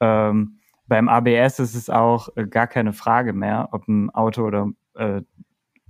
Ähm, 0.00 0.58
beim 0.86 1.08
ABS 1.08 1.58
ist 1.58 1.74
es 1.74 1.90
auch 1.90 2.28
äh, 2.36 2.46
gar 2.46 2.66
keine 2.66 2.92
Frage 2.92 3.32
mehr, 3.32 3.68
ob 3.72 3.86
ein 3.88 4.10
Auto 4.10 4.44
oder 4.44 4.70
äh, 4.94 5.22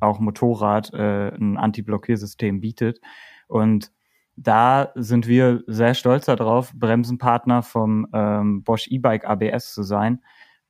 auch 0.01 0.19
Motorrad 0.21 0.93
äh, 0.93 1.29
ein 1.29 1.57
Anti-Blockiersystem 1.57 2.61
bietet. 2.61 3.01
Und 3.47 3.93
da 4.37 4.93
sind 4.95 5.27
wir 5.27 5.63
sehr 5.67 5.95
stolz 5.95 6.27
darauf, 6.27 6.73
Bremsenpartner 6.73 7.63
vom 7.63 8.07
ähm, 8.13 8.63
Bosch 8.63 8.87
E-Bike 8.89 9.25
ABS 9.25 9.75
zu 9.75 9.83
sein, 9.83 10.23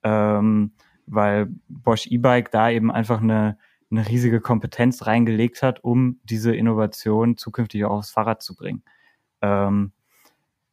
ähm, 0.02 0.72
weil 1.06 1.48
Bosch 1.68 2.06
E-Bike 2.06 2.50
da 2.50 2.70
eben 2.70 2.90
einfach 2.90 3.20
eine, 3.20 3.58
eine 3.90 4.06
riesige 4.06 4.40
Kompetenz 4.40 5.06
reingelegt 5.06 5.62
hat, 5.62 5.82
um 5.82 6.20
diese 6.24 6.54
Innovation 6.54 7.36
zukünftig 7.36 7.84
auch 7.84 7.98
aufs 7.98 8.10
Fahrrad 8.10 8.42
zu 8.42 8.54
bringen. 8.54 8.82
Ähm, 9.40 9.92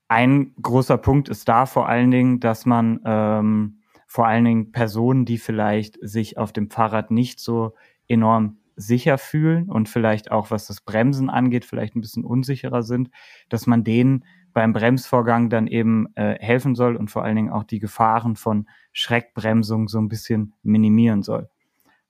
ein 0.07 0.53
großer 0.61 0.97
Punkt 0.97 1.29
ist 1.29 1.47
da 1.47 1.65
vor 1.65 1.89
allen 1.89 2.11
Dingen, 2.11 2.39
dass 2.39 2.65
man 2.65 2.99
ähm, 3.05 3.81
vor 4.07 4.27
allen 4.27 4.45
Dingen 4.45 4.71
Personen, 4.71 5.25
die 5.25 5.37
vielleicht 5.37 5.97
sich 6.01 6.37
auf 6.37 6.53
dem 6.53 6.69
Fahrrad 6.69 7.11
nicht 7.11 7.39
so 7.39 7.73
enorm 8.07 8.57
sicher 8.75 9.17
fühlen 9.17 9.69
und 9.69 9.89
vielleicht 9.89 10.31
auch, 10.31 10.51
was 10.51 10.67
das 10.67 10.81
Bremsen 10.81 11.29
angeht, 11.29 11.65
vielleicht 11.65 11.95
ein 11.95 12.01
bisschen 12.01 12.25
unsicherer 12.25 12.83
sind, 12.83 13.09
dass 13.49 13.67
man 13.67 13.83
denen 13.83 14.25
beim 14.53 14.73
Bremsvorgang 14.73 15.49
dann 15.49 15.67
eben 15.67 16.07
äh, 16.15 16.37
helfen 16.39 16.75
soll 16.75 16.95
und 16.95 17.09
vor 17.09 17.23
allen 17.23 17.35
Dingen 17.35 17.51
auch 17.51 17.63
die 17.63 17.79
Gefahren 17.79 18.35
von 18.35 18.67
Schreckbremsung 18.93 19.87
so 19.87 19.97
ein 19.97 20.07
bisschen 20.07 20.53
minimieren 20.61 21.23
soll. 21.23 21.49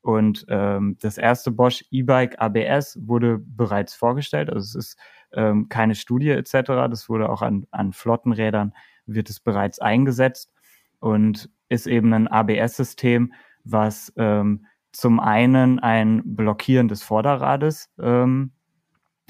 Und 0.06 0.46
ähm, 0.50 0.98
das 1.02 1.18
erste 1.18 1.50
Bosch 1.50 1.84
E-Bike 1.90 2.36
ABS 2.38 2.96
wurde 3.08 3.40
bereits 3.40 3.96
vorgestellt. 3.96 4.52
Also 4.52 4.60
es 4.60 4.76
ist 4.76 5.00
ähm, 5.34 5.68
keine 5.68 5.96
Studie 5.96 6.30
etc. 6.30 6.52
Das 6.92 7.10
wurde 7.10 7.28
auch 7.28 7.42
an, 7.42 7.66
an 7.72 7.92
Flottenrädern 7.92 8.76
wird 9.08 9.32
es 9.32 9.40
bereits 9.40 9.80
eingesetzt 9.80 10.54
und 11.00 11.50
ist 11.70 11.88
eben 11.88 12.14
ein 12.14 12.28
ABS-System, 12.28 13.34
was 13.64 14.14
ähm, 14.16 14.68
zum 14.92 15.20
einen 15.20 15.80
ein 15.80 16.22
Blockieren 16.24 16.88
des 16.88 17.02
Vorderrades 17.02 17.90
ähm, 18.00 18.52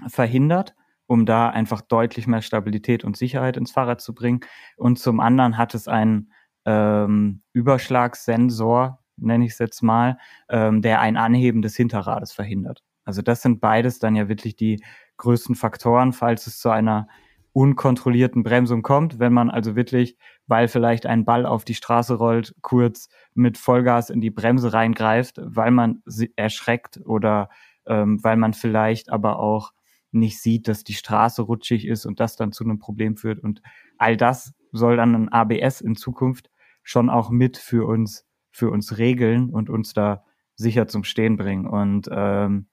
verhindert, 0.10 0.76
um 1.08 1.26
da 1.26 1.48
einfach 1.48 1.80
deutlich 1.80 2.28
mehr 2.28 2.42
Stabilität 2.42 3.06
und 3.06 3.16
Sicherheit 3.16 3.56
ins 3.56 3.72
Fahrrad 3.72 4.02
zu 4.02 4.14
bringen. 4.14 4.42
Und 4.76 5.00
zum 5.00 5.22
anderen 5.22 5.58
hat 5.58 5.74
es 5.74 5.88
einen 5.88 6.34
ähm, 6.66 7.44
Überschlagssensor, 7.54 9.00
nenne 9.17 9.45
ich 9.45 9.54
es 9.54 9.60
jetzt 9.60 9.82
mal, 9.82 10.17
ähm, 10.49 10.82
der 10.82 11.01
ein 11.01 11.17
Anheben 11.17 11.62
des 11.62 11.75
Hinterrades 11.75 12.32
verhindert. 12.32 12.84
Also 13.04 13.21
das 13.21 13.41
sind 13.41 13.62
beides 13.62 13.99
dann 13.99 14.15
ja 14.15 14.28
wirklich 14.28 14.56
die 14.56 14.84
größten 15.17 15.56
Faktoren, 15.56 16.12
falls 16.12 16.47
es 16.47 16.60
zu 16.60 16.69
einer 16.69 17.08
unkontrollierten 17.54 18.43
Bremsung 18.43 18.82
kommt, 18.82 19.17
wenn 19.17 19.32
man 19.32 19.49
also 19.49 19.78
wirklich, 19.78 20.17
weil 20.45 20.67
vielleicht 20.67 21.06
ein 21.06 21.23
Ball 21.23 21.45
auf 21.45 21.63
die 21.63 21.73
Straße 21.73 22.15
rollt, 22.15 22.54
kurz 22.62 23.08
mit 23.34 23.58
Vollgas 23.58 24.10
in 24.10 24.19
die 24.19 24.30
Bremse 24.30 24.73
reingreift, 24.73 25.39
weil 25.41 25.71
man 25.71 26.04
erschreckt 26.36 26.99
oder 27.06 27.49
ähm, 27.88 28.21
weil 28.21 28.36
man 28.36 28.54
vielleicht 28.54 29.10
aber 29.10 29.39
auch 29.39 29.71
nicht 30.12 30.41
sieht, 30.41 30.67
dass 30.67 30.84
die 30.84 30.95
Straße 30.95 31.43
rutschig 31.43 31.88
ist 31.88 32.06
und 32.06 32.19
das 32.19 32.36
dann 32.36 32.51
zu 32.51 32.65
einem 32.65 32.80
Problem 32.80 33.15
führt. 33.15 33.40
Und 33.40 33.62
all 33.98 34.17
das 34.17 34.54
soll 34.73 34.98
dann 34.98 35.15
ein 35.15 35.29
ABS 35.29 35.79
in 35.79 35.96
Zukunft 35.96 36.50
schon 36.83 37.10
auch 37.10 37.29
mit 37.29 37.58
für 37.58 37.87
uns, 37.87 38.25
für 38.56 38.69
uns 38.69 38.97
regeln 38.97 39.49
und 39.49 39.69
uns 39.69 39.93
da 39.93 40.23
sicher 40.56 40.87
zum 40.87 41.03
Stehen 41.03 41.35
bringen. 41.35 41.67
Und 41.67 42.08
ähm, 42.10 42.67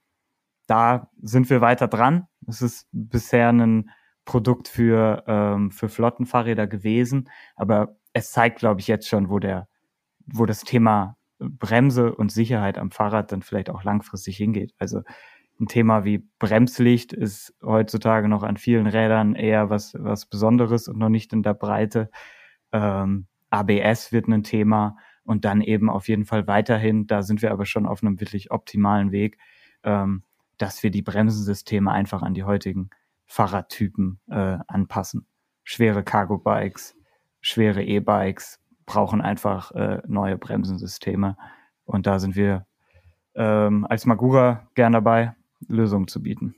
da 0.68 1.10
sind 1.20 1.50
wir 1.50 1.60
weiter 1.60 1.88
dran. 1.88 2.28
Es 2.46 2.62
ist 2.62 2.86
bisher 2.92 3.48
ein 3.48 3.90
Produkt 4.24 4.68
für, 4.68 5.24
ähm, 5.26 5.72
für 5.72 5.88
Flottenfahrräder 5.88 6.68
gewesen. 6.68 7.28
Aber 7.56 7.96
es 8.12 8.30
zeigt, 8.30 8.60
glaube 8.60 8.80
ich, 8.80 8.86
jetzt 8.86 9.08
schon, 9.08 9.28
wo 9.28 9.40
der, 9.40 9.66
wo 10.24 10.46
das 10.46 10.62
Thema 10.62 11.16
Bremse 11.40 12.14
und 12.14 12.30
Sicherheit 12.30 12.78
am 12.78 12.92
Fahrrad 12.92 13.32
dann 13.32 13.42
vielleicht 13.42 13.68
auch 13.68 13.82
langfristig 13.82 14.36
hingeht. 14.36 14.74
Also 14.78 15.02
ein 15.60 15.66
Thema 15.66 16.04
wie 16.04 16.18
Bremslicht 16.38 17.12
ist 17.12 17.56
heutzutage 17.60 18.28
noch 18.28 18.44
an 18.44 18.56
vielen 18.56 18.86
Rädern 18.86 19.34
eher 19.34 19.68
was, 19.68 19.94
was 19.98 20.26
Besonderes 20.26 20.86
und 20.86 20.98
noch 20.98 21.08
nicht 21.08 21.32
in 21.32 21.42
der 21.42 21.54
Breite. 21.54 22.08
Ähm, 22.70 23.26
ABS 23.50 24.12
wird 24.12 24.28
ein 24.28 24.44
Thema 24.44 24.96
und 25.24 25.44
dann 25.44 25.60
eben 25.60 25.88
auf 25.88 26.08
jeden 26.08 26.24
Fall 26.24 26.46
weiterhin, 26.46 27.06
da 27.06 27.22
sind 27.22 27.42
wir 27.42 27.52
aber 27.52 27.66
schon 27.66 27.86
auf 27.86 28.02
einem 28.02 28.20
wirklich 28.20 28.50
optimalen 28.50 29.12
Weg, 29.12 29.38
ähm, 29.82 30.22
dass 30.58 30.82
wir 30.82 30.90
die 30.90 31.02
Bremsensysteme 31.02 31.90
einfach 31.90 32.22
an 32.22 32.34
die 32.34 32.44
heutigen 32.44 32.90
Fahrradtypen 33.26 34.20
äh, 34.28 34.58
anpassen. 34.66 35.26
Schwere 35.64 36.02
Cargo-Bikes, 36.02 36.96
schwere 37.40 37.82
E-Bikes 37.82 38.60
brauchen 38.86 39.20
einfach 39.20 39.72
äh, 39.72 40.02
neue 40.06 40.36
Bremsensysteme. 40.36 41.36
Und 41.84 42.06
da 42.06 42.18
sind 42.18 42.36
wir 42.36 42.66
ähm, 43.34 43.86
als 43.88 44.06
Magura 44.06 44.68
gern 44.74 44.92
dabei, 44.92 45.34
Lösungen 45.68 46.08
zu 46.08 46.22
bieten. 46.22 46.54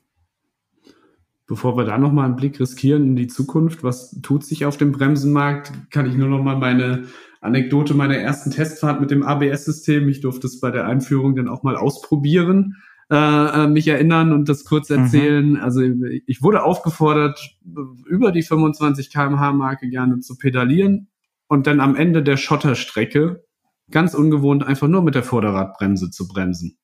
Bevor 1.47 1.77
wir 1.77 1.85
da 1.85 1.99
nochmal 1.99 2.25
einen 2.25 2.37
Blick 2.37 2.59
riskieren 2.59 3.05
in 3.05 3.17
die 3.17 3.27
Zukunft, 3.27 3.85
was 3.85 4.19
tut 4.23 4.45
sich 4.45 4.65
auf 4.65 4.79
dem 4.79 4.93
Bremsenmarkt, 4.93 5.91
kann 5.91 6.07
ich 6.07 6.17
nur 6.17 6.29
nochmal 6.29 6.57
meine 6.57 7.07
Anekdote 7.45 7.95
meiner 7.95 8.17
ersten 8.17 8.51
Testfahrt 8.51 9.01
mit 9.01 9.11
dem 9.11 9.23
ABS-System. 9.23 10.09
Ich 10.09 10.21
durfte 10.21 10.47
es 10.47 10.61
bei 10.61 10.71
der 10.71 10.87
Einführung 10.87 11.37
dann 11.37 11.49
auch 11.49 11.63
mal 11.63 11.77
ausprobieren, 11.77 12.77
äh, 13.11 13.17
äh 13.17 13.67
mich 13.67 13.87
erinnern 13.87 14.33
und 14.33 14.49
das 14.49 14.65
kurz 14.65 14.89
mhm. 14.89 14.99
erzählen. 14.99 15.51
Mhm. 15.51 15.61
Also 15.61 15.83
ich 16.27 16.43
wurde 16.43 16.63
aufgefordert, 16.63 17.59
über 18.07 18.33
die 18.33 18.43
25 18.43 19.13
kmh 19.13 19.53
Marke 19.53 19.89
gerne 19.89 20.21
zu 20.21 20.37
pedalieren 20.37 21.09
und 21.47 21.67
dann 21.67 21.81
am 21.81 21.97
Ende 21.97 22.23
der 22.23 22.37
Schotterstrecke 22.37 23.45
ganz 23.91 24.15
ungewohnt 24.15 24.67
einfach 24.67 24.89
nur 24.89 25.03
mit 25.03 25.15
der 25.15 25.23
Vorderradbremse 25.23 26.11
zu 26.11 26.27
bremsen. 26.27 26.79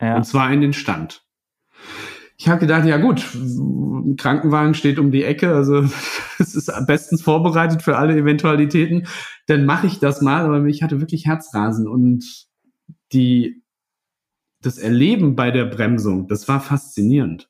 Ja. 0.00 0.16
Und 0.16 0.24
zwar 0.24 0.52
in 0.52 0.60
den 0.60 0.72
Stand 0.72 1.24
ich 2.42 2.48
habe 2.48 2.58
gedacht, 2.58 2.84
ja 2.86 2.96
gut, 2.96 3.24
ein 3.34 4.16
Krankenwagen 4.16 4.74
steht 4.74 4.98
um 4.98 5.12
die 5.12 5.22
Ecke, 5.22 5.54
also 5.54 5.76
es 6.40 6.56
ist 6.56 6.72
bestens 6.88 7.22
vorbereitet 7.22 7.82
für 7.82 7.96
alle 7.96 8.16
Eventualitäten, 8.16 9.06
dann 9.46 9.64
mache 9.64 9.86
ich 9.86 10.00
das 10.00 10.22
mal, 10.22 10.44
aber 10.44 10.66
ich 10.66 10.82
hatte 10.82 10.98
wirklich 10.98 11.24
Herzrasen 11.24 11.86
und 11.86 12.24
die 13.12 13.62
das 14.60 14.78
Erleben 14.78 15.36
bei 15.36 15.52
der 15.52 15.66
Bremsung, 15.66 16.26
das 16.26 16.48
war 16.48 16.58
faszinierend. 16.58 17.48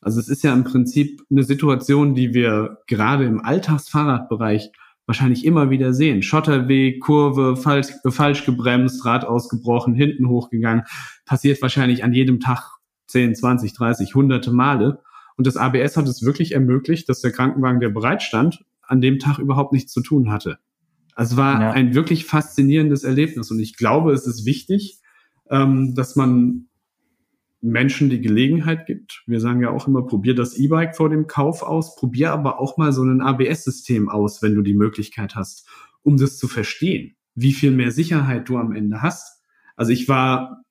Also 0.00 0.20
es 0.20 0.28
ist 0.28 0.44
ja 0.44 0.52
im 0.52 0.62
Prinzip 0.62 1.20
eine 1.32 1.42
Situation, 1.42 2.14
die 2.14 2.32
wir 2.32 2.78
gerade 2.86 3.24
im 3.24 3.44
Alltagsfahrradbereich 3.44 4.70
wahrscheinlich 5.06 5.44
immer 5.44 5.70
wieder 5.70 5.92
sehen. 5.92 6.22
Schotterweg, 6.22 7.00
Kurve, 7.00 7.56
falsch, 7.56 7.88
falsch 8.08 8.44
gebremst, 8.44 9.04
Rad 9.04 9.24
ausgebrochen, 9.24 9.94
hinten 9.94 10.28
hochgegangen. 10.28 10.84
Passiert 11.26 11.60
wahrscheinlich 11.60 12.04
an 12.04 12.12
jedem 12.12 12.38
Tag 12.38 12.77
10, 13.08 13.34
20, 13.34 13.72
30, 13.74 14.14
hunderte 14.14 14.52
Male. 14.52 15.00
Und 15.36 15.46
das 15.46 15.56
ABS 15.56 15.96
hat 15.96 16.08
es 16.08 16.22
wirklich 16.22 16.52
ermöglicht, 16.52 17.08
dass 17.08 17.20
der 17.20 17.32
Krankenwagen, 17.32 17.80
der 17.80 17.90
bereitstand, 17.90 18.64
an 18.82 19.00
dem 19.00 19.18
Tag 19.18 19.38
überhaupt 19.38 19.72
nichts 19.72 19.92
zu 19.92 20.00
tun 20.00 20.30
hatte. 20.30 20.58
Also 21.14 21.36
war 21.36 21.60
ja. 21.60 21.70
ein 21.72 21.94
wirklich 21.94 22.24
faszinierendes 22.24 23.04
Erlebnis. 23.04 23.50
Und 23.50 23.58
ich 23.58 23.76
glaube, 23.76 24.12
es 24.12 24.26
ist 24.26 24.46
wichtig, 24.46 25.00
ähm, 25.50 25.94
dass 25.94 26.16
man 26.16 26.68
Menschen 27.60 28.08
die 28.08 28.20
Gelegenheit 28.20 28.86
gibt. 28.86 29.24
Wir 29.26 29.40
sagen 29.40 29.60
ja 29.60 29.70
auch 29.70 29.88
immer, 29.88 30.06
probier 30.06 30.34
das 30.34 30.56
E-Bike 30.56 30.96
vor 30.96 31.10
dem 31.10 31.26
Kauf 31.26 31.62
aus, 31.62 31.96
probier 31.96 32.32
aber 32.32 32.60
auch 32.60 32.76
mal 32.76 32.92
so 32.92 33.02
ein 33.02 33.20
ABS-System 33.20 34.08
aus, 34.08 34.42
wenn 34.42 34.54
du 34.54 34.62
die 34.62 34.74
Möglichkeit 34.74 35.34
hast, 35.34 35.66
um 36.02 36.16
das 36.16 36.38
zu 36.38 36.46
verstehen, 36.46 37.16
wie 37.34 37.52
viel 37.52 37.72
mehr 37.72 37.90
Sicherheit 37.90 38.48
du 38.48 38.56
am 38.56 38.72
Ende 38.72 39.02
hast. 39.02 39.42
Also 39.74 39.92
ich 39.92 40.08
war 40.08 40.62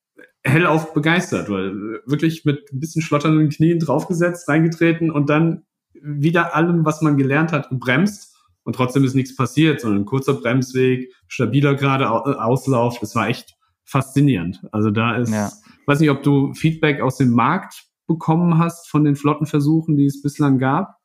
hellauf 0.47 0.93
begeistert, 0.93 1.49
weil 1.49 2.01
wirklich 2.05 2.45
mit 2.45 2.71
ein 2.71 2.79
bisschen 2.79 3.01
schlotternden 3.01 3.49
Knien 3.49 3.79
draufgesetzt, 3.79 4.47
reingetreten 4.47 5.11
und 5.11 5.29
dann 5.29 5.63
wieder 5.93 6.55
allem, 6.55 6.85
was 6.85 7.01
man 7.01 7.17
gelernt 7.17 7.51
hat, 7.51 7.69
gebremst 7.69 8.35
und 8.63 8.75
trotzdem 8.75 9.03
ist 9.03 9.15
nichts 9.15 9.35
passiert, 9.35 9.81
sondern 9.81 10.01
ein 10.01 10.05
kurzer 10.05 10.33
Bremsweg, 10.33 11.13
stabiler 11.27 11.75
gerade 11.75 12.03
äh, 12.03 12.35
Auslauf. 12.37 12.99
Das 12.99 13.15
war 13.15 13.29
echt 13.29 13.55
faszinierend. 13.85 14.61
Also 14.73 14.91
da 14.91 15.15
ist, 15.15 15.31
ja. 15.31 15.49
weiß 15.85 16.01
nicht, 16.01 16.09
ob 16.09 16.21
du 16.21 16.53
Feedback 16.53 17.01
aus 17.01 17.17
dem 17.17 17.31
Markt 17.31 17.85
bekommen 18.07 18.57
hast 18.57 18.89
von 18.89 19.05
den 19.05 19.15
Flottenversuchen, 19.15 19.95
die 19.95 20.05
es 20.05 20.21
bislang 20.21 20.59
gab. 20.59 20.96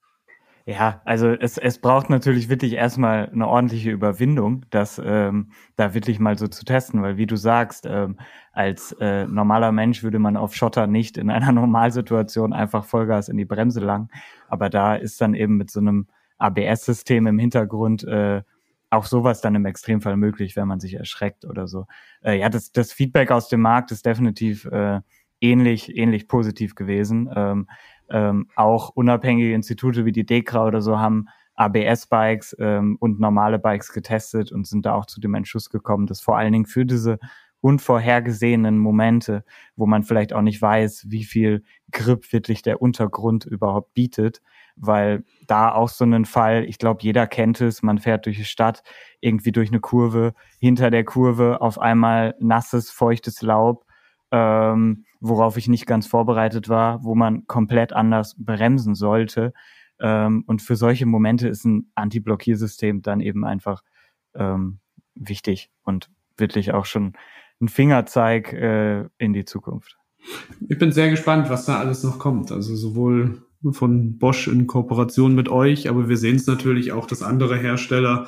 Ja, 0.64 1.02
also 1.04 1.28
es, 1.28 1.58
es 1.58 1.78
braucht 1.78 2.08
natürlich 2.08 2.48
wirklich 2.48 2.74
erstmal 2.74 3.28
eine 3.30 3.48
ordentliche 3.48 3.90
Überwindung, 3.90 4.64
das 4.70 5.00
ähm, 5.04 5.50
da 5.74 5.92
wirklich 5.92 6.20
mal 6.20 6.38
so 6.38 6.46
zu 6.46 6.64
testen, 6.64 7.02
weil 7.02 7.16
wie 7.16 7.26
du 7.26 7.34
sagst, 7.34 7.84
ähm, 7.84 8.16
als 8.52 8.92
äh, 9.00 9.26
normaler 9.26 9.72
Mensch 9.72 10.04
würde 10.04 10.20
man 10.20 10.36
auf 10.36 10.54
Schotter 10.54 10.86
nicht 10.86 11.18
in 11.18 11.30
einer 11.30 11.50
Normalsituation 11.52 12.52
einfach 12.52 12.84
Vollgas 12.84 13.28
in 13.28 13.36
die 13.38 13.44
Bremse 13.44 13.80
langen, 13.80 14.08
aber 14.48 14.70
da 14.70 14.94
ist 14.94 15.20
dann 15.20 15.34
eben 15.34 15.56
mit 15.56 15.70
so 15.70 15.80
einem 15.80 16.06
ABS-System 16.38 17.26
im 17.26 17.38
Hintergrund 17.40 18.04
äh, 18.04 18.42
auch 18.90 19.06
sowas 19.06 19.40
dann 19.40 19.56
im 19.56 19.64
Extremfall 19.64 20.16
möglich, 20.16 20.54
wenn 20.54 20.68
man 20.68 20.78
sich 20.78 20.94
erschreckt 20.94 21.44
oder 21.44 21.66
so. 21.66 21.86
Äh, 22.22 22.38
ja, 22.38 22.48
das, 22.48 22.70
das 22.70 22.92
Feedback 22.92 23.32
aus 23.32 23.48
dem 23.48 23.62
Markt 23.62 23.90
ist 23.90 24.06
definitiv 24.06 24.66
äh, 24.66 25.00
ähnlich, 25.40 25.96
ähnlich 25.96 26.28
positiv 26.28 26.74
gewesen. 26.74 27.28
Ähm, 27.34 27.68
ähm, 28.12 28.48
auch 28.56 28.90
unabhängige 28.90 29.54
Institute 29.54 30.04
wie 30.04 30.12
die 30.12 30.26
DEKRA 30.26 30.66
oder 30.66 30.82
so 30.82 30.98
haben 30.98 31.26
ABS-Bikes 31.54 32.56
ähm, 32.58 32.96
und 33.00 33.20
normale 33.20 33.58
Bikes 33.58 33.92
getestet 33.92 34.52
und 34.52 34.66
sind 34.66 34.86
da 34.86 34.94
auch 34.94 35.06
zu 35.06 35.20
dem 35.20 35.34
Entschluss 35.34 35.70
gekommen, 35.70 36.06
dass 36.06 36.20
vor 36.20 36.36
allen 36.36 36.52
Dingen 36.52 36.66
für 36.66 36.86
diese 36.86 37.18
unvorhergesehenen 37.60 38.76
Momente, 38.78 39.44
wo 39.76 39.86
man 39.86 40.02
vielleicht 40.02 40.32
auch 40.32 40.42
nicht 40.42 40.60
weiß, 40.60 41.06
wie 41.08 41.24
viel 41.24 41.62
Grip 41.92 42.32
wirklich 42.32 42.62
der 42.62 42.82
Untergrund 42.82 43.44
überhaupt 43.44 43.94
bietet, 43.94 44.42
weil 44.74 45.24
da 45.46 45.72
auch 45.72 45.88
so 45.88 46.04
ein 46.04 46.24
Fall, 46.24 46.64
ich 46.64 46.78
glaube, 46.78 47.02
jeder 47.02 47.26
kennt 47.26 47.60
es, 47.60 47.82
man 47.82 47.98
fährt 47.98 48.26
durch 48.26 48.38
die 48.38 48.44
Stadt, 48.44 48.82
irgendwie 49.20 49.52
durch 49.52 49.68
eine 49.68 49.80
Kurve, 49.80 50.34
hinter 50.58 50.90
der 50.90 51.04
Kurve 51.04 51.60
auf 51.60 51.78
einmal 51.78 52.34
nasses, 52.40 52.90
feuchtes 52.90 53.42
Laub, 53.42 53.86
ähm, 54.32 55.04
worauf 55.20 55.56
ich 55.56 55.68
nicht 55.68 55.86
ganz 55.86 56.06
vorbereitet 56.06 56.68
war, 56.68 57.04
wo 57.04 57.14
man 57.14 57.46
komplett 57.46 57.92
anders 57.92 58.34
bremsen 58.38 58.94
sollte. 58.94 59.52
Ähm, 60.00 60.42
und 60.46 60.62
für 60.62 60.74
solche 60.74 61.06
Momente 61.06 61.48
ist 61.48 61.64
ein 61.64 61.92
Anti-Blockiersystem 61.94 63.02
dann 63.02 63.20
eben 63.20 63.44
einfach 63.44 63.82
ähm, 64.34 64.78
wichtig 65.14 65.70
und 65.84 66.10
wirklich 66.36 66.72
auch 66.72 66.86
schon 66.86 67.12
ein 67.60 67.68
Fingerzeig 67.68 68.52
äh, 68.54 69.04
in 69.18 69.32
die 69.34 69.44
Zukunft. 69.44 69.96
Ich 70.68 70.78
bin 70.78 70.92
sehr 70.92 71.10
gespannt, 71.10 71.50
was 71.50 71.66
da 71.66 71.78
alles 71.78 72.02
noch 72.02 72.18
kommt. 72.18 72.50
Also 72.50 72.74
sowohl 72.74 73.42
von 73.70 74.18
Bosch 74.18 74.48
in 74.48 74.66
Kooperation 74.66 75.34
mit 75.34 75.48
euch, 75.48 75.88
aber 75.88 76.08
wir 76.08 76.16
sehen 76.16 76.36
es 76.36 76.46
natürlich 76.46 76.90
auch, 76.90 77.06
dass 77.06 77.22
andere 77.22 77.56
Hersteller 77.56 78.26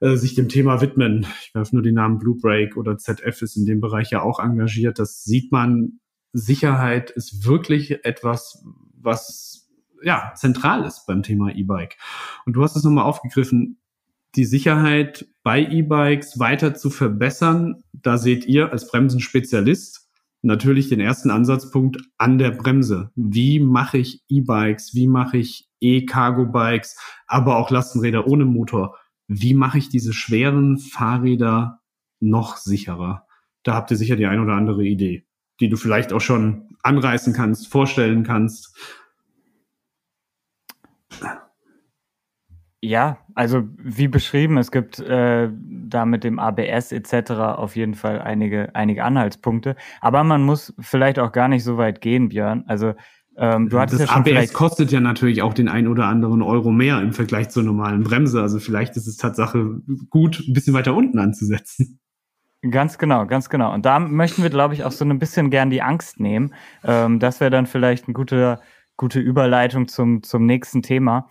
äh, 0.00 0.16
sich 0.16 0.34
dem 0.34 0.48
Thema 0.48 0.80
widmen. 0.80 1.26
Ich 1.42 1.54
werfe 1.54 1.74
nur 1.74 1.82
den 1.82 1.94
Namen 1.94 2.18
Blue 2.18 2.36
Break 2.36 2.76
oder 2.76 2.98
ZF 2.98 3.42
ist 3.42 3.56
in 3.56 3.66
dem 3.66 3.80
Bereich 3.80 4.10
ja 4.10 4.22
auch 4.22 4.38
engagiert. 4.38 4.98
Das 4.98 5.24
sieht 5.24 5.52
man 5.52 6.00
Sicherheit 6.32 7.10
ist 7.10 7.46
wirklich 7.46 8.04
etwas, 8.04 8.62
was 9.00 9.70
ja 10.02 10.32
zentral 10.36 10.84
ist 10.84 11.06
beim 11.06 11.22
Thema 11.22 11.54
E-Bike. 11.54 11.96
Und 12.44 12.52
du 12.54 12.62
hast 12.62 12.76
es 12.76 12.84
nochmal 12.84 13.04
aufgegriffen, 13.04 13.78
die 14.34 14.44
Sicherheit 14.44 15.26
bei 15.42 15.64
E-Bikes 15.64 16.38
weiter 16.38 16.74
zu 16.74 16.90
verbessern. 16.90 17.82
Da 17.92 18.18
seht 18.18 18.44
ihr 18.44 18.70
als 18.70 18.88
Bremsenspezialist 18.88 20.10
natürlich 20.42 20.90
den 20.90 21.00
ersten 21.00 21.30
Ansatzpunkt 21.30 21.98
an 22.18 22.36
der 22.36 22.50
Bremse. 22.50 23.10
Wie 23.14 23.58
mache 23.58 23.98
ich 23.98 24.22
E-Bikes? 24.28 24.94
Wie 24.94 25.06
mache 25.08 25.38
ich 25.38 25.70
E-Cargo-Bikes? 25.80 26.98
Aber 27.26 27.56
auch 27.56 27.70
Lastenräder 27.70 28.26
ohne 28.26 28.44
Motor. 28.44 28.96
Wie 29.28 29.54
mache 29.54 29.78
ich 29.78 29.88
diese 29.88 30.12
schweren 30.12 30.78
Fahrräder 30.78 31.80
noch 32.20 32.56
sicherer? 32.56 33.26
Da 33.62 33.74
habt 33.74 33.90
ihr 33.90 33.96
sicher 33.96 34.16
die 34.16 34.26
ein 34.26 34.40
oder 34.40 34.54
andere 34.54 34.84
Idee 34.84 35.26
die 35.60 35.68
du 35.68 35.76
vielleicht 35.76 36.12
auch 36.12 36.20
schon 36.20 36.76
anreißen 36.82 37.32
kannst, 37.32 37.68
vorstellen 37.68 38.22
kannst? 38.22 38.76
Ja, 42.82 43.18
also 43.34 43.64
wie 43.78 44.06
beschrieben, 44.06 44.58
es 44.58 44.70
gibt 44.70 45.00
äh, 45.00 45.50
da 45.50 46.04
mit 46.04 46.24
dem 46.24 46.38
ABS 46.38 46.92
etc. 46.92 47.30
auf 47.32 47.74
jeden 47.74 47.94
Fall 47.94 48.20
einige, 48.20 48.74
einige 48.74 49.02
Anhaltspunkte. 49.02 49.76
Aber 50.00 50.22
man 50.24 50.42
muss 50.42 50.74
vielleicht 50.78 51.18
auch 51.18 51.32
gar 51.32 51.48
nicht 51.48 51.64
so 51.64 51.78
weit 51.78 52.00
gehen, 52.00 52.28
Björn. 52.28 52.64
Also 52.68 52.94
ähm, 53.38 53.68
du 53.68 53.78
hattest 53.78 54.02
das 54.02 54.10
ja 54.10 54.16
ABS 54.16 54.52
kostet 54.52 54.92
ja 54.92 55.00
natürlich 55.00 55.42
auch 55.42 55.52
den 55.52 55.68
ein 55.68 55.88
oder 55.88 56.06
anderen 56.06 56.42
Euro 56.42 56.72
mehr 56.72 57.00
im 57.00 57.12
Vergleich 57.12 57.50
zur 57.50 57.62
normalen 57.62 58.02
Bremse. 58.02 58.40
Also 58.40 58.58
vielleicht 58.58 58.96
ist 58.96 59.06
es 59.06 59.16
Tatsache 59.16 59.80
gut, 60.10 60.42
ein 60.46 60.52
bisschen 60.52 60.74
weiter 60.74 60.94
unten 60.94 61.18
anzusetzen. 61.18 62.00
Ganz 62.70 62.98
genau, 62.98 63.26
ganz 63.26 63.50
genau. 63.50 63.72
Und 63.72 63.84
da 63.84 63.98
möchten 63.98 64.42
wir, 64.42 64.50
glaube 64.50 64.74
ich, 64.74 64.84
auch 64.84 64.92
so 64.92 65.04
ein 65.04 65.18
bisschen 65.18 65.50
gern 65.50 65.70
die 65.70 65.82
Angst 65.82 66.18
nehmen. 66.18 66.54
Ähm, 66.82 67.18
das 67.20 67.40
wäre 67.40 67.50
dann 67.50 67.66
vielleicht 67.66 68.06
eine 68.06 68.14
gute, 68.14 68.58
gute 68.96 69.20
Überleitung 69.20 69.88
zum, 69.88 70.22
zum 70.22 70.46
nächsten 70.46 70.82
Thema, 70.82 71.28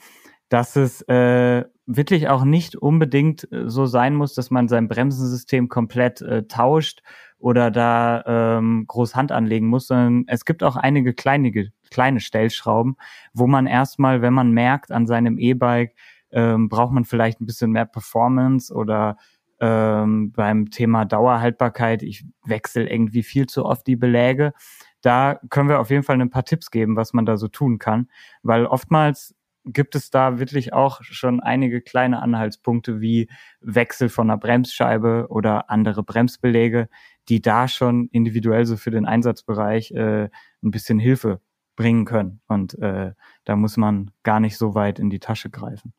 dass 0.49 0.75
es 0.75 1.01
äh, 1.09 1.65
wirklich 1.87 2.29
auch 2.29 2.43
nicht 2.43 2.75
unbedingt 2.75 3.51
äh, 3.51 3.67
so 3.67 3.85
sein 3.85 4.15
muss, 4.15 4.33
dass 4.33 4.51
man 4.51 4.67
sein 4.67 4.87
Bremsensystem 4.87 5.67
komplett 5.67 6.21
äh, 6.21 6.43
tauscht 6.47 7.01
oder 7.37 7.69
da 7.71 8.23
ähm, 8.57 8.85
groß 8.87 9.15
Hand 9.15 9.31
anlegen 9.31 9.67
muss, 9.67 9.87
sondern 9.87 10.23
es 10.27 10.45
gibt 10.45 10.63
auch 10.63 10.75
einige 10.75 11.13
kleine, 11.13 11.51
kleine 11.91 12.19
Stellschrauben, 12.19 12.95
wo 13.33 13.47
man 13.47 13.67
erstmal, 13.67 14.21
wenn 14.21 14.33
man 14.33 14.51
merkt 14.51 14.91
an 14.91 15.07
seinem 15.07 15.37
E-Bike, 15.37 15.95
ähm, 16.31 16.69
braucht 16.69 16.93
man 16.93 17.05
vielleicht 17.05 17.41
ein 17.41 17.45
bisschen 17.45 17.71
mehr 17.71 17.85
Performance 17.85 18.73
oder 18.73 19.17
ähm, 19.59 20.31
beim 20.33 20.69
Thema 20.69 21.05
Dauerhaltbarkeit, 21.05 22.03
ich 22.03 22.25
wechsle 22.43 22.89
irgendwie 22.89 23.23
viel 23.23 23.45
zu 23.47 23.65
oft 23.65 23.87
die 23.87 23.95
Beläge, 23.95 24.53
da 25.01 25.39
können 25.49 25.69
wir 25.69 25.79
auf 25.79 25.91
jeden 25.91 26.03
Fall 26.03 26.19
ein 26.19 26.29
paar 26.29 26.45
Tipps 26.45 26.71
geben, 26.71 26.95
was 26.95 27.13
man 27.13 27.25
da 27.25 27.37
so 27.37 27.47
tun 27.47 27.77
kann, 27.77 28.09
weil 28.43 28.65
oftmals 28.65 29.35
gibt 29.65 29.95
es 29.95 30.09
da 30.11 30.39
wirklich 30.39 30.73
auch 30.73 31.01
schon 31.03 31.39
einige 31.39 31.81
kleine 31.81 32.21
Anhaltspunkte 32.21 33.01
wie 33.01 33.29
Wechsel 33.61 34.09
von 34.09 34.29
einer 34.29 34.37
Bremsscheibe 34.37 35.27
oder 35.29 35.69
andere 35.69 36.03
Bremsbeläge, 36.03 36.87
die 37.29 37.41
da 37.41 37.67
schon 37.67 38.07
individuell 38.11 38.65
so 38.65 38.77
für 38.77 38.91
den 38.91 39.05
Einsatzbereich 39.05 39.91
äh, 39.91 40.29
ein 40.63 40.71
bisschen 40.71 40.99
Hilfe 40.99 41.41
bringen 41.75 42.05
können. 42.05 42.41
Und 42.47 42.77
äh, 42.79 43.11
da 43.43 43.55
muss 43.55 43.77
man 43.77 44.11
gar 44.23 44.39
nicht 44.39 44.57
so 44.57 44.75
weit 44.75 44.99
in 44.99 45.09
die 45.09 45.19
Tasche 45.19 45.49
greifen. 45.49 45.93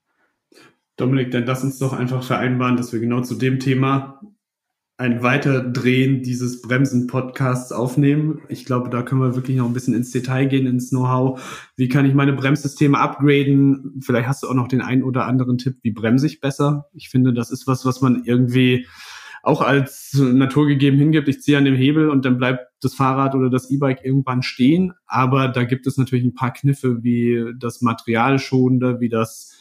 Dominik, 0.96 1.30
dann 1.30 1.44
lass 1.44 1.62
uns 1.62 1.78
doch 1.78 1.92
einfach 1.92 2.22
vereinbaren, 2.22 2.76
dass 2.76 2.92
wir 2.92 3.00
genau 3.00 3.20
zu 3.20 3.34
dem 3.34 3.60
Thema 3.60 4.20
ein 4.98 5.22
Weiterdrehen 5.22 6.22
dieses 6.22 6.62
Bremsen-Podcasts 6.62 7.70
aufnehmen. 7.70 8.40
Ich 8.48 8.64
glaube, 8.64 8.88
da 8.88 9.02
können 9.02 9.20
wir 9.20 9.36
wirklich 9.36 9.58
noch 9.58 9.66
ein 9.66 9.74
bisschen 9.74 9.92
ins 9.92 10.10
Detail 10.10 10.46
gehen, 10.46 10.66
ins 10.66 10.88
Know-how. 10.88 11.68
Wie 11.76 11.88
kann 11.88 12.06
ich 12.06 12.14
meine 12.14 12.32
Bremssysteme 12.32 12.98
upgraden? 12.98 14.00
Vielleicht 14.00 14.26
hast 14.26 14.42
du 14.42 14.48
auch 14.48 14.54
noch 14.54 14.68
den 14.68 14.80
einen 14.80 15.02
oder 15.02 15.26
anderen 15.26 15.58
Tipp, 15.58 15.76
wie 15.82 15.90
bremse 15.90 16.26
ich 16.26 16.40
besser? 16.40 16.86
Ich 16.94 17.10
finde, 17.10 17.34
das 17.34 17.50
ist 17.50 17.66
was, 17.66 17.84
was 17.84 18.00
man 18.00 18.22
irgendwie 18.24 18.86
auch 19.46 19.60
als 19.60 20.12
naturgegeben 20.14 20.98
hingibt. 20.98 21.28
Ich 21.28 21.40
ziehe 21.40 21.56
an 21.56 21.64
dem 21.64 21.76
Hebel 21.76 22.10
und 22.10 22.24
dann 22.24 22.36
bleibt 22.36 22.66
das 22.82 22.94
Fahrrad 22.94 23.36
oder 23.36 23.48
das 23.48 23.70
E-Bike 23.70 24.04
irgendwann 24.04 24.42
stehen. 24.42 24.92
Aber 25.06 25.48
da 25.48 25.62
gibt 25.62 25.86
es 25.86 25.96
natürlich 25.96 26.24
ein 26.24 26.34
paar 26.34 26.52
Kniffe, 26.52 27.04
wie 27.04 27.52
das 27.56 27.80
Material 27.80 28.40
schonender, 28.40 28.98
wie 29.00 29.08
das 29.08 29.56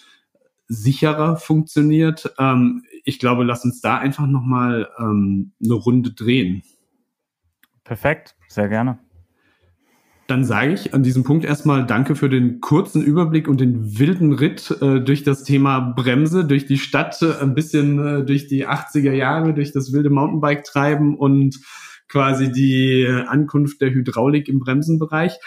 sicherer 0.68 1.38
funktioniert. 1.38 2.34
Ähm, 2.40 2.84
ich 3.04 3.20
glaube, 3.20 3.44
lass 3.44 3.64
uns 3.64 3.80
da 3.80 4.00
einfach 4.00 4.26
nochmal 4.26 4.90
ähm, 4.98 5.52
eine 5.64 5.76
Runde 5.76 6.14
drehen. 6.14 6.64
Perfekt, 7.84 8.36
sehr 8.48 8.68
gerne. 8.68 8.98
Dann 10.28 10.44
sage 10.44 10.74
ich 10.74 10.94
an 10.94 11.04
diesem 11.04 11.24
Punkt 11.24 11.46
erstmal 11.46 11.86
Danke 11.86 12.16
für 12.16 12.30
den 12.30 12.60
kurzen 12.60 13.04
Überblick 13.04 13.48
und 13.48 13.62
den 13.62 14.00
wilden 14.00 14.34
Ritt 14.34 14.72
äh, 14.82 15.00
durch 15.00 15.24
das 15.24 15.44
Thema 15.44 15.80
Bremse, 15.80 16.46
durch 16.46 16.66
die 16.66 16.80
Stadt, 16.80 17.22
äh, 17.22 17.42
ein 17.42 17.54
bisschen 17.54 18.00
äh, 18.00 18.26
durch 18.26 18.48
die 18.48 18.68
80er 18.68 19.12
Jahre, 19.12 19.54
durch 19.54 19.72
das 19.72 19.94
wilde 19.94 20.10
Mountainbike-Treiben 20.10 21.16
und 21.16 21.60
quasi 22.08 22.52
die 22.52 23.08
Ankunft 23.28 23.82
der 23.82 23.90
Hydraulik 23.90 24.48
im 24.48 24.60
Bremsenbereich. 24.60 25.40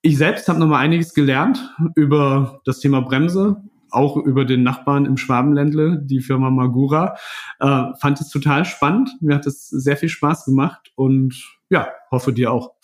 Ich 0.00 0.16
selbst 0.16 0.48
habe 0.48 0.58
nochmal 0.58 0.84
einiges 0.84 1.12
gelernt 1.12 1.74
über 1.96 2.60
das 2.64 2.80
Thema 2.80 3.00
Bremse, 3.00 3.62
auch 3.90 4.16
über 4.16 4.44
den 4.44 4.62
Nachbarn 4.62 5.06
im 5.06 5.16
Schwabenländle, 5.16 6.00
die 6.02 6.20
Firma 6.20 6.50
Magura. 6.50 7.16
Äh, 7.60 7.84
fand 8.00 8.20
es 8.20 8.28
total 8.28 8.64
spannend. 8.64 9.10
Mir 9.20 9.34
hat 9.34 9.46
es 9.46 9.68
sehr 9.68 9.96
viel 9.96 10.08
Spaß 10.08 10.44
gemacht 10.44 10.92
und 10.94 11.34
ja, 11.70 11.88
hoffe 12.10 12.32
dir 12.32 12.52
auch. 12.52 12.74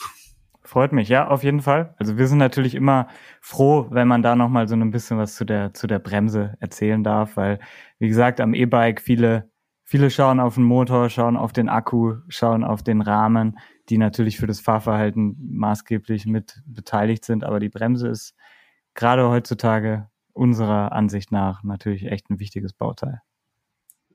Freut 0.66 0.92
mich, 0.92 1.10
ja, 1.10 1.28
auf 1.28 1.44
jeden 1.44 1.60
Fall. 1.60 1.94
Also 1.98 2.16
wir 2.16 2.26
sind 2.26 2.38
natürlich 2.38 2.74
immer 2.74 3.08
froh, 3.42 3.86
wenn 3.90 4.08
man 4.08 4.22
da 4.22 4.34
nochmal 4.34 4.66
so 4.66 4.74
ein 4.74 4.90
bisschen 4.90 5.18
was 5.18 5.34
zu 5.36 5.44
der, 5.44 5.74
zu 5.74 5.86
der 5.86 5.98
Bremse 5.98 6.56
erzählen 6.58 7.04
darf, 7.04 7.36
weil, 7.36 7.58
wie 7.98 8.08
gesagt, 8.08 8.40
am 8.40 8.54
E-Bike 8.54 9.02
viele, 9.02 9.50
viele 9.82 10.08
schauen 10.08 10.40
auf 10.40 10.54
den 10.54 10.64
Motor, 10.64 11.10
schauen 11.10 11.36
auf 11.36 11.52
den 11.52 11.68
Akku, 11.68 12.16
schauen 12.28 12.64
auf 12.64 12.82
den 12.82 13.02
Rahmen, 13.02 13.58
die 13.90 13.98
natürlich 13.98 14.38
für 14.38 14.46
das 14.46 14.60
Fahrverhalten 14.60 15.36
maßgeblich 15.38 16.24
mit 16.24 16.62
beteiligt 16.64 17.26
sind, 17.26 17.44
aber 17.44 17.60
die 17.60 17.68
Bremse 17.68 18.08
ist 18.08 18.34
gerade 18.94 19.28
heutzutage 19.28 20.08
unserer 20.32 20.92
Ansicht 20.92 21.30
nach 21.30 21.62
natürlich 21.62 22.06
echt 22.06 22.30
ein 22.30 22.38
wichtiges 22.38 22.72
Bauteil. 22.72 23.20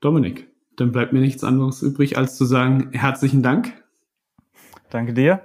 Dominik, 0.00 0.48
dann 0.76 0.90
bleibt 0.90 1.12
mir 1.12 1.20
nichts 1.20 1.44
anderes 1.44 1.80
übrig, 1.82 2.18
als 2.18 2.36
zu 2.36 2.44
sagen, 2.44 2.90
herzlichen 2.92 3.44
Dank. 3.44 3.72
Danke 4.90 5.14
dir. 5.14 5.42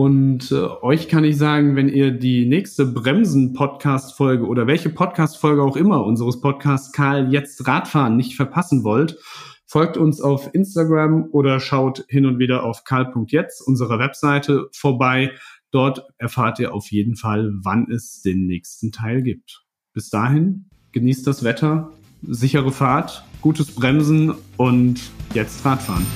Und 0.00 0.50
äh, 0.50 0.54
euch 0.80 1.08
kann 1.08 1.24
ich 1.24 1.36
sagen, 1.36 1.76
wenn 1.76 1.90
ihr 1.90 2.10
die 2.10 2.46
nächste 2.46 2.86
Bremsen-Podcast-Folge 2.86 4.46
oder 4.46 4.66
welche 4.66 4.88
Podcast-Folge 4.88 5.62
auch 5.62 5.76
immer 5.76 6.06
unseres 6.06 6.40
Podcasts 6.40 6.90
Karl 6.90 7.30
jetzt 7.30 7.66
Radfahren 7.68 8.16
nicht 8.16 8.34
verpassen 8.34 8.82
wollt, 8.82 9.18
folgt 9.66 9.98
uns 9.98 10.22
auf 10.22 10.54
Instagram 10.54 11.28
oder 11.32 11.60
schaut 11.60 12.06
hin 12.08 12.24
und 12.24 12.38
wieder 12.38 12.64
auf 12.64 12.84
karl.jetzt, 12.84 13.60
unserer 13.60 13.98
Webseite, 13.98 14.70
vorbei. 14.72 15.32
Dort 15.70 16.06
erfahrt 16.16 16.60
ihr 16.60 16.72
auf 16.72 16.90
jeden 16.90 17.16
Fall, 17.16 17.52
wann 17.62 17.86
es 17.90 18.22
den 18.22 18.46
nächsten 18.46 18.92
Teil 18.92 19.20
gibt. 19.20 19.66
Bis 19.92 20.08
dahin, 20.08 20.70
genießt 20.92 21.26
das 21.26 21.44
Wetter, 21.44 21.92
sichere 22.22 22.72
Fahrt, 22.72 23.22
gutes 23.42 23.74
Bremsen 23.74 24.32
und 24.56 24.98
jetzt 25.34 25.62
Radfahren. 25.62 26.06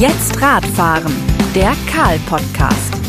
Jetzt 0.00 0.40
Radfahren, 0.40 1.12
der 1.54 1.74
Karl-Podcast. 1.92 3.01